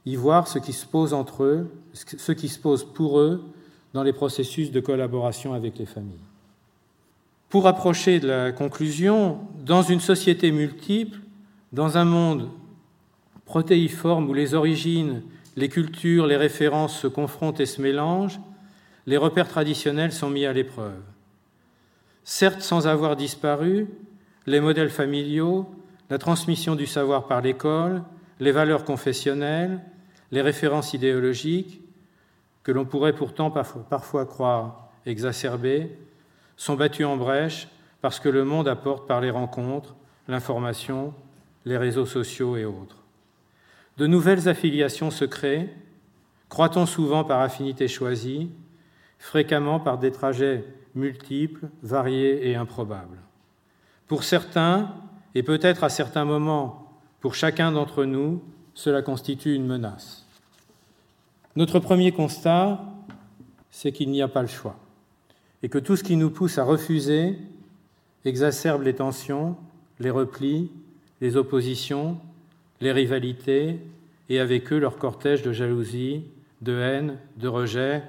y 0.07 0.17
voir 0.17 0.49
ce 0.49 0.59
qui 0.59 0.73
se 0.73 0.87
pose 0.87 1.15
entre 1.15 1.45
eux, 1.45 1.71
ce 1.93 2.33
qui 2.33 2.49
se 2.49 2.59
pose 2.59 2.85
pour 2.85 3.21
eux 3.21 3.45
dans 3.93 4.03
les 4.03 4.13
processus 4.13 4.73
de 4.73 4.81
collaboration 4.81 5.55
avec 5.55 5.79
les 5.79 5.87
familles. 5.87 6.24
Pour 7.55 7.69
approcher 7.69 8.19
de 8.19 8.27
la 8.27 8.51
conclusion, 8.51 9.39
dans 9.65 9.83
une 9.83 10.01
société 10.01 10.51
multiple, 10.51 11.21
dans 11.73 11.97
un 11.99 12.05
monde 12.05 12.51
protéiforme 13.45 14.29
où 14.29 14.35
les 14.35 14.55
origines, 14.55 15.23
les 15.55 15.69
cultures, 15.69 16.27
les 16.27 16.37
références 16.37 16.99
se 16.99 17.07
confrontent 17.07 17.61
et 17.61 17.67
se 17.67 17.81
mélangent, 17.81 18.41
les 19.07 19.17
repères 19.17 19.47
traditionnels 19.47 20.11
sont 20.11 20.31
mis 20.31 20.47
à 20.47 20.53
l'épreuve. 20.53 21.01
Certes 22.25 22.61
sans 22.61 22.89
avoir 22.89 23.15
disparu, 23.15 23.87
les 24.47 24.59
modèles 24.59 24.91
familiaux, 24.91 25.69
la 26.11 26.19
transmission 26.19 26.75
du 26.75 26.87
savoir 26.87 27.29
par 27.29 27.41
l'école, 27.41 28.03
les 28.41 28.51
valeurs 28.51 28.85
confessionnelles, 28.85 29.81
les 30.33 30.43
références 30.43 30.93
idéologiques, 30.93 31.83
que 32.65 32.73
l'on 32.73 32.85
pourrait 32.85 33.15
pourtant 33.15 33.53
parfois 33.53 34.27
croire 34.27 34.91
exacerbées, 35.07 35.97
sont 36.57 36.75
battues 36.75 37.05
en 37.05 37.17
brèche 37.17 37.69
parce 38.01 38.21
que 38.21 38.29
le 38.29 38.45
monde 38.45 38.69
apporte 38.69 39.09
par 39.09 39.21
les 39.21 39.31
rencontres, 39.31 39.95
l'information, 40.29 41.15
les 41.65 41.77
réseaux 41.77 42.07
sociaux 42.07 42.57
et 42.57 42.65
autres. 42.65 42.99
De 43.97 44.07
nouvelles 44.07 44.49
affiliations 44.49 45.11
se 45.11 45.25
créent, 45.25 45.75
croit-on 46.49 46.87
souvent 46.87 47.25
par 47.25 47.41
affinité 47.41 47.89
choisie, 47.89 48.51
fréquemment 49.19 49.81
par 49.81 49.99
des 49.99 50.11
trajets 50.11 50.65
multiples, 50.95 51.69
variés 51.83 52.51
et 52.51 52.57
improbables. 52.57 53.19
Pour 54.07 54.25
certains, 54.25 54.95
et 55.35 55.43
peut-être 55.43 55.83
à 55.83 55.89
certains 55.89 56.25
moments 56.25 57.01
pour 57.21 57.35
chacun 57.35 57.73
d'entre 57.73 58.05
nous, 58.05 58.43
cela 58.75 59.01
constitue 59.01 59.55
une 59.55 59.67
menace. 59.67 60.27
Notre 61.57 61.79
premier 61.79 62.13
constat, 62.13 62.81
c'est 63.71 63.93
qu'il 63.93 64.11
n'y 64.11 64.21
a 64.21 64.29
pas 64.29 64.43
le 64.43 64.49
choix 64.49 64.77
et 65.65 65.71
que 65.71 65.79
tout 65.79 65.97
ce 65.97 66.05
qui 66.05 66.17
nous 66.17 66.29
pousse 66.29 66.59
à 66.59 66.63
refuser 66.63 67.39
exacerbe 68.27 68.83
les 68.83 68.95
tensions, 68.95 69.57
les 69.99 70.11
replis, 70.11 70.71
les 71.23 71.39
oppositions, 71.39 72.19
les 72.83 72.93
rivalités 72.93 73.79
et 74.29 74.41
avec 74.41 74.71
eux 74.75 74.79
leur 74.79 74.99
cortège 74.99 75.41
de 75.41 75.53
jalousie, 75.53 76.25
de 76.61 76.79
haine, 76.79 77.17
de 77.39 77.49
rejet. 77.49 78.03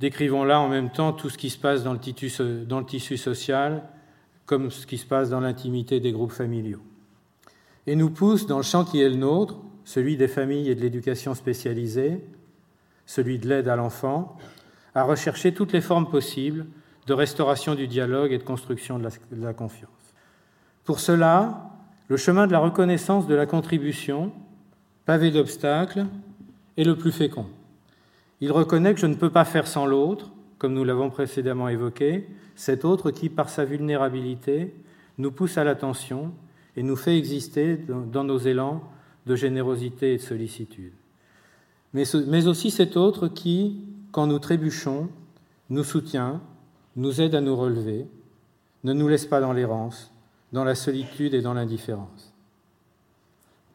Décrivons 0.00 0.42
là 0.42 0.60
en 0.60 0.68
même 0.68 0.90
temps 0.90 1.12
tout 1.12 1.30
ce 1.30 1.38
qui 1.38 1.48
se 1.48 1.58
passe 1.58 1.84
dans 1.84 1.92
le, 1.92 2.00
tissu, 2.00 3.16
social 3.16 3.84
comme 4.46 4.72
ce 4.72 4.88
qui 4.88 4.98
se 4.98 5.06
passe 5.06 5.30
dans 5.30 5.40
l'intimité 5.40 6.00
des 6.00 6.10
groupes 6.10 6.32
familiaux. 6.32 6.82
Et 7.86 7.94
nous 7.94 8.10
pousse 8.10 8.48
dans 8.48 8.56
le 8.56 8.64
champ 8.64 8.84
qui 8.84 9.00
est 9.00 9.08
le 9.08 9.14
nôtre, 9.14 9.60
celui 9.84 10.16
des 10.16 10.26
familles 10.26 10.70
et 10.70 10.74
de 10.74 10.80
l'éducation 10.80 11.34
spécialisée, 11.34 12.20
celui 13.06 13.38
de 13.38 13.48
l'aide 13.48 13.68
à 13.68 13.76
l'enfant, 13.76 14.36
à 14.94 15.02
rechercher 15.02 15.52
toutes 15.52 15.72
les 15.72 15.80
formes 15.80 16.08
possibles 16.08 16.66
de 17.06 17.12
restauration 17.12 17.74
du 17.74 17.86
dialogue 17.86 18.32
et 18.32 18.38
de 18.38 18.42
construction 18.42 18.98
de 18.98 19.08
la, 19.32 19.52
confiance. 19.52 19.90
Pour 20.84 21.00
cela, 21.00 21.70
le 22.08 22.16
chemin 22.16 22.46
de 22.46 22.52
la 22.52 22.58
reconnaissance 22.58 23.26
de 23.26 23.34
la 23.34 23.46
contribution, 23.46 24.32
pavé 25.04 25.30
d'obstacles, 25.30 26.06
est 26.76 26.84
le 26.84 26.96
plus 26.96 27.12
fécond. 27.12 27.46
Il 28.40 28.52
reconnaît 28.52 28.94
que 28.94 29.00
je 29.00 29.06
ne 29.06 29.14
peux 29.14 29.30
pas 29.30 29.44
faire 29.44 29.66
sans 29.66 29.86
l'autre, 29.86 30.30
comme 30.58 30.74
nous 30.74 30.84
l'avons 30.84 31.10
précédemment 31.10 31.68
évoqué, 31.68 32.26
cet 32.56 32.84
autre 32.84 33.10
qui, 33.10 33.28
par 33.28 33.48
sa 33.48 33.64
vulnérabilité, 33.64 34.74
nous 35.18 35.30
pousse 35.30 35.58
à 35.58 35.64
l'attention 35.64 36.32
et 36.76 36.82
nous 36.82 36.96
fait 36.96 37.16
exister 37.16 37.78
dans 38.12 38.24
nos 38.24 38.38
élans 38.38 38.82
de 39.26 39.36
générosité 39.36 40.14
et 40.14 40.16
de 40.16 40.22
sollicitude. 40.22 40.92
Mais, 41.92 42.46
aussi 42.46 42.72
cet 42.72 42.96
autre 42.96 43.28
qui, 43.28 43.76
quand 44.14 44.28
nous 44.28 44.38
trébuchons, 44.38 45.08
nous 45.70 45.82
soutient, 45.82 46.40
nous 46.94 47.20
aide 47.20 47.34
à 47.34 47.40
nous 47.40 47.56
relever, 47.56 48.06
ne 48.84 48.92
nous 48.92 49.08
laisse 49.08 49.26
pas 49.26 49.40
dans 49.40 49.52
l'errance, 49.52 50.12
dans 50.52 50.62
la 50.62 50.76
solitude 50.76 51.34
et 51.34 51.42
dans 51.42 51.52
l'indifférence. 51.52 52.32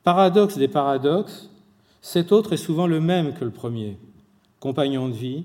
Paradoxe 0.06 0.58
des 0.58 0.70
paradoxes, 0.70 1.50
cet 2.02 2.32
autre 2.32 2.54
est 2.54 2.58
souvent 2.58 2.88
le 2.88 3.02
même 3.02 3.34
que 3.34 3.44
le 3.44 3.52
premier, 3.52 3.98
compagnon 4.62 5.10
de 5.10 5.14
vie, 5.14 5.44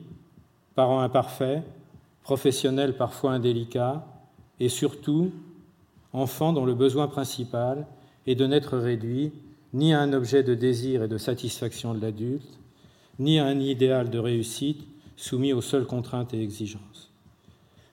parent 0.76 1.00
imparfait, 1.00 1.64
professionnel 2.22 2.96
parfois 2.96 3.32
indélicat, 3.32 4.06
et 4.60 4.68
surtout 4.68 5.32
enfant 6.12 6.52
dont 6.52 6.66
le 6.66 6.74
besoin 6.74 7.08
principal 7.08 7.88
est 8.28 8.36
de 8.36 8.46
n'être 8.46 8.78
réduit 8.78 9.32
ni 9.72 9.92
à 9.92 9.98
un 9.98 10.12
objet 10.12 10.44
de 10.44 10.54
désir 10.54 11.02
et 11.02 11.08
de 11.08 11.18
satisfaction 11.18 11.94
de 11.94 12.00
l'adulte, 12.00 12.60
ni 13.18 13.38
à 13.38 13.46
un 13.46 13.58
idéal 13.60 14.10
de 14.10 14.18
réussite 14.18 14.86
soumis 15.16 15.52
aux 15.52 15.60
seules 15.60 15.86
contraintes 15.86 16.34
et 16.34 16.42
exigences. 16.42 17.12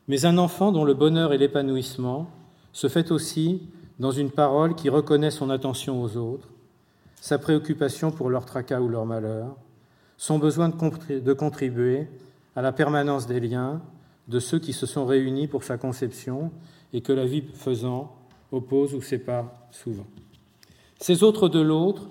Mais 0.08 0.26
un 0.26 0.38
enfant 0.38 0.72
dont 0.72 0.84
le 0.84 0.94
bonheur 0.94 1.34
et 1.34 1.38
l'épanouissement 1.38 2.28
se 2.74 2.88
fait 2.88 3.12
aussi 3.12 3.62
dans 4.00 4.12
une 4.12 4.32
parole 4.32 4.76
qui 4.76 4.90
reconnaît 4.90 5.32
son 5.32 5.50
attention 5.50 6.02
aux 6.02 6.18
autres, 6.18 6.50
sa 7.16 7.38
préoccupation 7.38 8.12
pour 8.12 8.30
leur 8.30 8.46
tracas 8.46 8.82
ou 8.82 8.90
leur 8.90 9.06
malheur, 9.06 9.56
son 10.18 10.40
besoin 10.40 10.70
de 10.70 11.34
contribuer 11.34 12.08
à 12.56 12.62
la 12.62 12.72
permanence 12.72 13.28
des 13.28 13.40
liens 13.40 13.82
de 14.28 14.40
ceux 14.40 14.60
qui 14.60 14.74
se 14.74 14.86
sont 14.86 15.06
réunis 15.06 15.48
pour 15.48 15.64
sa 15.64 15.78
conception 15.78 16.52
et 16.94 17.02
que 17.02 17.14
la 17.14 17.26
vie 17.26 17.44
faisant 17.54 18.16
oppose 18.52 18.94
ou 18.94 19.02
sépare 19.02 19.52
souvent. 19.72 20.08
Ces 21.00 21.24
autres 21.24 21.48
de 21.48 21.60
l'autre, 21.60 22.10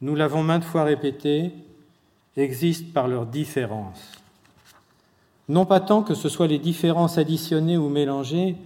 nous 0.00 0.14
l'avons 0.14 0.42
maintes 0.42 0.64
fois 0.64 0.84
répété, 0.84 1.52
existent 2.36 2.90
par 2.92 3.08
leur 3.08 3.26
différence. 3.26 4.00
Non 5.48 5.66
pas 5.66 5.80
tant 5.80 6.02
que 6.02 6.14
ce 6.14 6.28
soit 6.28 6.46
les 6.46 6.58
différences 6.58 7.18
additionnées 7.18 7.76
ou 7.76 7.88
mélangées 7.88 8.56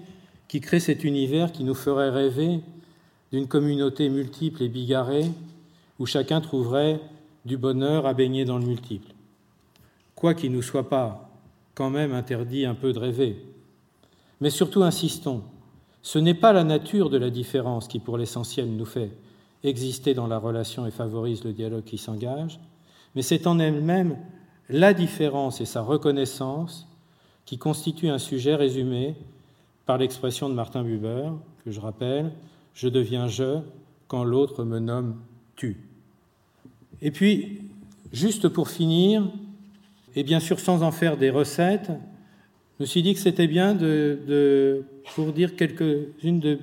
qui 0.48 0.60
créent 0.60 0.80
cet 0.80 1.04
univers 1.04 1.52
qui 1.52 1.64
nous 1.64 1.74
ferait 1.74 2.10
rêver 2.10 2.60
d'une 3.32 3.48
communauté 3.48 4.08
multiple 4.08 4.62
et 4.62 4.68
bigarrée 4.68 5.30
où 5.98 6.06
chacun 6.06 6.40
trouverait 6.40 7.00
du 7.44 7.56
bonheur 7.56 8.06
à 8.06 8.14
baigner 8.14 8.44
dans 8.44 8.58
le 8.58 8.66
multiple. 8.66 9.12
Quoi 10.14 10.34
qu'il 10.34 10.50
ne 10.50 10.56
nous 10.56 10.62
soit 10.62 10.88
pas 10.88 11.26
quand 11.74 11.90
même 11.90 12.12
interdit 12.12 12.64
un 12.64 12.74
peu 12.74 12.92
de 12.92 12.98
rêver. 12.98 13.36
Mais 14.40 14.50
surtout 14.50 14.82
insistons, 14.82 15.42
ce 16.02 16.18
n'est 16.18 16.34
pas 16.34 16.52
la 16.52 16.64
nature 16.64 17.10
de 17.10 17.18
la 17.18 17.30
différence 17.30 17.86
qui 17.86 17.98
pour 17.98 18.16
l'essentiel 18.16 18.70
nous 18.70 18.86
fait 18.86 19.10
exister 19.62 20.14
dans 20.14 20.26
la 20.26 20.38
relation 20.38 20.86
et 20.86 20.90
favorise 20.90 21.44
le 21.44 21.52
dialogue 21.52 21.84
qui 21.84 21.98
s'engage, 21.98 22.58
mais 23.16 23.22
c'est 23.22 23.46
en 23.46 23.58
elle-même 23.58 24.18
la 24.68 24.92
différence 24.92 25.60
et 25.62 25.64
sa 25.64 25.80
reconnaissance 25.80 26.86
qui 27.46 27.56
constituent 27.56 28.10
un 28.10 28.18
sujet 28.18 28.54
résumé 28.54 29.14
par 29.86 29.96
l'expression 29.96 30.48
de 30.50 30.54
Martin 30.54 30.82
Buber, 30.82 31.30
que 31.64 31.70
je 31.70 31.80
rappelle, 31.80 32.30
je 32.74 32.88
deviens 32.88 33.26
je 33.26 33.60
quand 34.06 34.22
l'autre 34.22 34.64
me 34.64 34.78
nomme 34.78 35.16
tu. 35.56 35.78
Et 37.00 37.10
puis, 37.10 37.62
juste 38.12 38.48
pour 38.48 38.68
finir, 38.68 39.26
et 40.14 40.22
bien 40.22 40.40
sûr 40.40 40.60
sans 40.60 40.82
en 40.82 40.92
faire 40.92 41.16
des 41.16 41.30
recettes, 41.30 41.90
je 42.78 42.82
me 42.82 42.86
suis 42.86 43.02
dit 43.02 43.14
que 43.14 43.20
c'était 43.20 43.46
bien 43.46 43.74
de, 43.74 44.84
pour 45.14 45.32
dire 45.32 45.56
quelques-unes 45.56 46.40
de, 46.40 46.58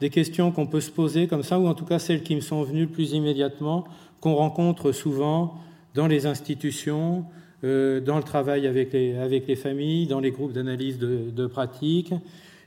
des 0.00 0.10
questions 0.10 0.50
qu'on 0.50 0.66
peut 0.66 0.80
se 0.80 0.90
poser 0.90 1.28
comme 1.28 1.44
ça, 1.44 1.60
ou 1.60 1.68
en 1.68 1.74
tout 1.74 1.84
cas 1.84 2.00
celles 2.00 2.24
qui 2.24 2.34
me 2.34 2.40
sont 2.40 2.64
venues 2.64 2.82
le 2.82 2.88
plus 2.88 3.12
immédiatement, 3.12 3.84
qu'on 4.20 4.34
rencontre 4.34 4.90
souvent 4.90 5.60
dans 5.94 6.06
les 6.06 6.26
institutions, 6.26 7.24
euh, 7.62 8.00
dans 8.00 8.16
le 8.16 8.22
travail 8.22 8.66
avec 8.66 8.92
les, 8.92 9.56
familles, 9.56 10.06
dans 10.06 10.20
les 10.20 10.30
groupes 10.30 10.52
d'analyse 10.52 10.98
de, 10.98 11.30
de 11.30 11.46
pratiques, 11.46 12.12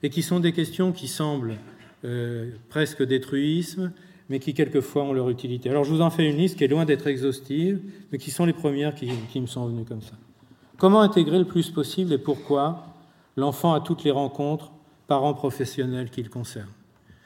et 0.04 0.10
qui 0.10 0.22
sont 0.22 0.40
des 0.40 0.54
questions 0.54 0.92
qui 0.92 1.08
semblent 1.08 1.58
euh, 2.06 2.52
presque 2.70 3.04
des 3.04 3.22
mais 4.30 4.40
qui 4.40 4.54
quelquefois 4.54 5.04
ont 5.04 5.14
leur 5.14 5.30
utilité. 5.30 5.70
Alors 5.70 5.84
je 5.84 5.92
vous 5.92 6.02
en 6.02 6.10
fais 6.10 6.30
une 6.30 6.38
liste 6.38 6.58
qui 6.58 6.64
est 6.64 6.68
loin 6.68 6.86
d'être 6.86 7.08
exhaustive, 7.08 7.80
mais 8.12 8.18
qui 8.18 8.32
sont 8.32 8.46
les 8.46 8.54
premières 8.54 8.94
qui, 8.94 9.10
qui, 9.32 9.40
me 9.40 9.48
sont 9.48 9.66
venues 9.68 9.86
comme 9.86 10.02
ça. 10.02 10.14
Comment 10.78 11.02
intégrer 11.02 11.40
le 11.40 11.46
plus 11.46 11.70
possible 11.70 12.14
et 12.14 12.18
pourquoi 12.18 12.94
l'enfant 13.36 13.74
à 13.74 13.80
toutes 13.80 14.04
les 14.04 14.12
rencontres, 14.12 14.72
parents 15.08 15.34
professionnels 15.34 16.10
qu'il 16.10 16.30
concerne? 16.30 16.70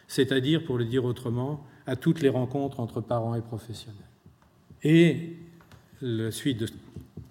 C'est-à-dire, 0.08 0.64
pour 0.64 0.78
le 0.78 0.86
dire 0.86 1.06
autrement, 1.06 1.66
à 1.88 1.96
toutes 1.96 2.22
les 2.22 2.30
rencontres 2.30 2.80
entre 2.80 3.02
parents 3.02 3.36
et 3.36 3.42
professionnels. 3.42 3.98
Et 4.84 5.38
la 6.02 6.32
suite 6.32 6.64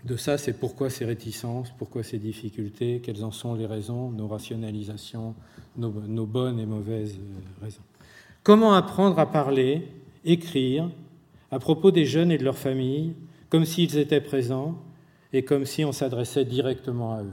de, 0.05 0.17
ça, 0.17 0.39
c'est 0.39 0.53
pourquoi 0.53 0.91
ces 0.91 1.05
réticences, 1.05 1.73
pourquoi 1.79 2.03
ces 2.03 2.19
difficultés, 2.19 3.01
quelles 3.03 3.25
en 3.25 3.31
sont 3.31 3.55
les 3.55 3.67
raisons, 3.67 4.11
nos 4.11 4.29
rationalisations, 4.29 5.35
nos, 5.77 6.27
bonnes 6.27 6.59
et 6.59 6.67
mauvaises 6.67 7.19
raisons. 7.61 7.83
Comment 8.43 8.75
apprendre 8.75 9.19
à 9.19 9.31
parler, 9.31 9.89
écrire 10.25 10.91
à 11.51 11.59
propos 11.59 11.91
des 11.91 12.07
jeunes 12.07 12.31
et 12.31 12.39
de 12.39 12.45
leurs 12.45 12.59
familles, 12.59 13.15
comme 13.49 13.65
s'ils 13.65 13.99
étaient 13.99 14.21
présents 14.21 14.79
et 15.33 15.45
comme 15.45 15.67
si 15.67 15.85
on 15.85 15.93
s'adressait 15.93 16.45
directement 16.45 17.15
à 17.15 17.23
eux. 17.23 17.33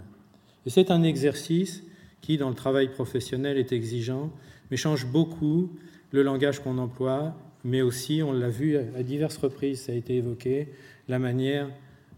Et 0.65 0.69
c'est 0.69 0.91
un 0.91 1.03
exercice 1.03 1.83
qui, 2.21 2.37
dans 2.37 2.49
le 2.49 2.55
travail 2.55 2.89
professionnel, 2.89 3.57
est 3.57 3.71
exigeant, 3.71 4.31
mais 4.69 4.77
change 4.77 5.05
beaucoup 5.05 5.71
le 6.11 6.23
langage 6.23 6.59
qu'on 6.59 6.77
emploie, 6.77 7.35
mais 7.63 7.81
aussi, 7.81 8.21
on 8.23 8.33
l'a 8.33 8.49
vu 8.49 8.77
à 8.77 9.03
diverses 9.03 9.37
reprises, 9.37 9.81
ça 9.81 9.91
a 9.91 9.95
été 9.95 10.17
évoqué, 10.17 10.69
la 11.07 11.19
manière 11.19 11.69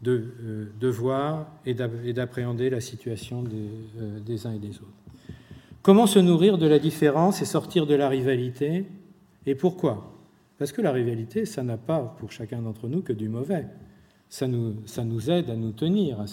de, 0.01 0.33
euh, 0.81 0.91
voir 0.91 1.47
et 1.65 1.73
d'appréhender 2.13 2.69
la 2.69 2.81
situation 2.81 3.43
des, 3.43 3.69
euh, 3.99 4.19
des 4.19 4.47
uns 4.47 4.53
et 4.53 4.59
des 4.59 4.77
autres. 4.77 4.87
Comment 5.81 6.07
se 6.07 6.19
nourrir 6.19 6.57
de 6.57 6.67
la 6.67 6.79
différence 6.79 7.41
et 7.41 7.45
sortir 7.45 7.85
de 7.85 7.95
la 7.95 8.09
rivalité 8.09 8.85
Et 9.45 9.55
pourquoi? 9.55 10.13
Parce 10.57 10.71
que 10.71 10.81
la 10.81 10.91
rivalité, 10.91 11.45
ça 11.45 11.63
n'a 11.63 11.77
pas 11.77 12.15
pour 12.19 12.31
chacun 12.31 12.61
d'entre 12.61 12.87
nous 12.87 13.01
que 13.01 13.13
du 13.13 13.29
mauvais. 13.29 13.65
Ça 14.29 14.47
nous, 14.47 15.31
aide 15.31 15.49
à 15.49 15.55
nous 15.55 15.71
tenir 15.71 16.19
à 16.19 16.25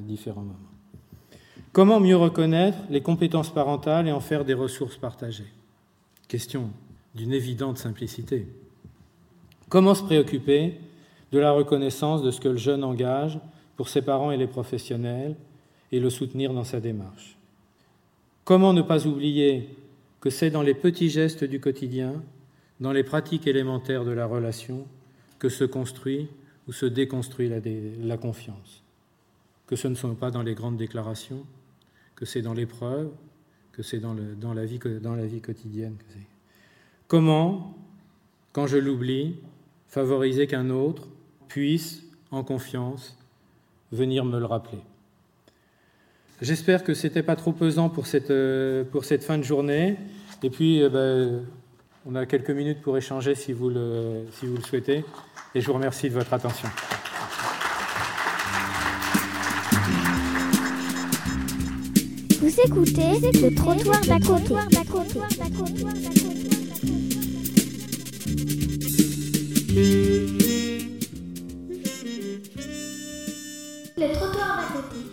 différents 0.00 0.42
moments. 0.42 0.58
Comment 1.72 2.00
mieux 2.00 2.16
reconnaître 2.16 2.78
les 2.90 3.00
compétences 3.00 3.54
parentales 3.54 4.08
et 4.08 4.12
en 4.12 4.20
faire 4.20 4.44
des 4.44 4.54
ressources 4.54 4.96
partagées? 4.96 5.52
Question 6.26 6.70
d'une 7.14 7.32
évidente 7.32 7.78
simplicité. 7.78 8.48
Comment 9.68 9.94
se 9.94 10.02
préoccuper 10.02 10.74
de 11.32 11.38
la 11.38 11.52
reconnaissance 11.52 12.22
de 12.22 12.30
ce 12.30 12.40
que 12.40 12.48
le 12.48 12.56
jeune 12.56 12.84
engage 12.84 13.38
pour 13.76 13.88
ses 13.88 14.02
parents 14.02 14.30
et 14.30 14.36
les 14.36 14.46
professionnels 14.46 15.36
et 15.92 16.00
le 16.00 16.10
soutenir 16.10 16.52
dans 16.52 16.64
sa 16.64 16.80
démarche 16.80 17.36
Comment 18.44 18.72
ne 18.72 18.82
pas 18.82 19.06
oublier 19.06 19.68
que 20.20 20.30
c'est 20.30 20.50
dans 20.50 20.62
les 20.62 20.74
petits 20.74 21.10
gestes 21.10 21.44
du 21.44 21.60
quotidien, 21.60 22.14
dans 22.80 22.92
les 22.92 23.04
pratiques 23.04 23.46
élémentaires 23.46 24.04
de 24.04 24.10
la 24.10 24.26
relation, 24.26 24.86
que 25.38 25.48
se 25.48 25.64
construit 25.64 26.28
ou 26.66 26.72
se 26.72 26.86
déconstruit 26.86 27.50
la, 28.02 28.16
confiance 28.16 28.82
Que 29.66 29.76
ce 29.76 29.86
ne 29.86 29.94
sont 29.94 30.14
pas 30.14 30.30
dans 30.30 30.42
les 30.42 30.54
grandes 30.54 30.76
déclarations, 30.76 31.44
que 32.16 32.24
c'est 32.24 32.42
dans 32.42 32.54
l'épreuve, 32.54 33.10
que 33.72 33.82
c'est 33.82 34.00
dans 34.00 34.54
la 34.54 34.64
vie 34.64 35.40
quotidienne. 35.40 35.96
Comment, 37.06 37.76
quand 38.52 38.66
je 38.66 38.78
l'oublie, 38.78 39.36
favoriser 39.86 40.46
qu'un 40.46 40.70
autre 40.70 41.08
puisse, 41.48 42.02
en 42.30 42.44
confiance, 42.44 43.16
venir 43.92 44.24
me 44.24 44.38
le 44.38 44.44
rappeler. 44.46 44.78
J'espère 46.40 46.84
que 46.84 46.94
c'était 46.94 47.24
pas 47.24 47.34
trop 47.34 47.52
pesant 47.52 47.88
pour 47.88 48.06
cette, 48.06 48.30
euh, 48.30 48.84
fin 49.20 49.38
de 49.38 49.42
journée. 49.42 49.96
Et 50.42 50.50
puis, 50.50 50.82
euh, 50.82 50.88
ben, 50.88 51.44
on 52.06 52.14
a 52.14 52.26
quelques 52.26 52.50
minutes 52.50 52.80
pour 52.80 52.96
échanger 52.96 53.34
si 53.34 53.52
vous, 53.52 53.70
le, 53.70 54.24
souhaitez. 54.64 55.04
Et 55.54 55.60
je 55.60 55.66
vous 55.66 55.72
remercie 55.72 56.08
de 56.08 56.14
votre 56.14 56.32
attention. 56.32 56.68
Vous 62.40 62.60
écoutez 62.60 63.54
trottoir 63.56 64.00
trottoir 74.06 74.56
d'à 74.56 74.80
côté. 74.80 75.07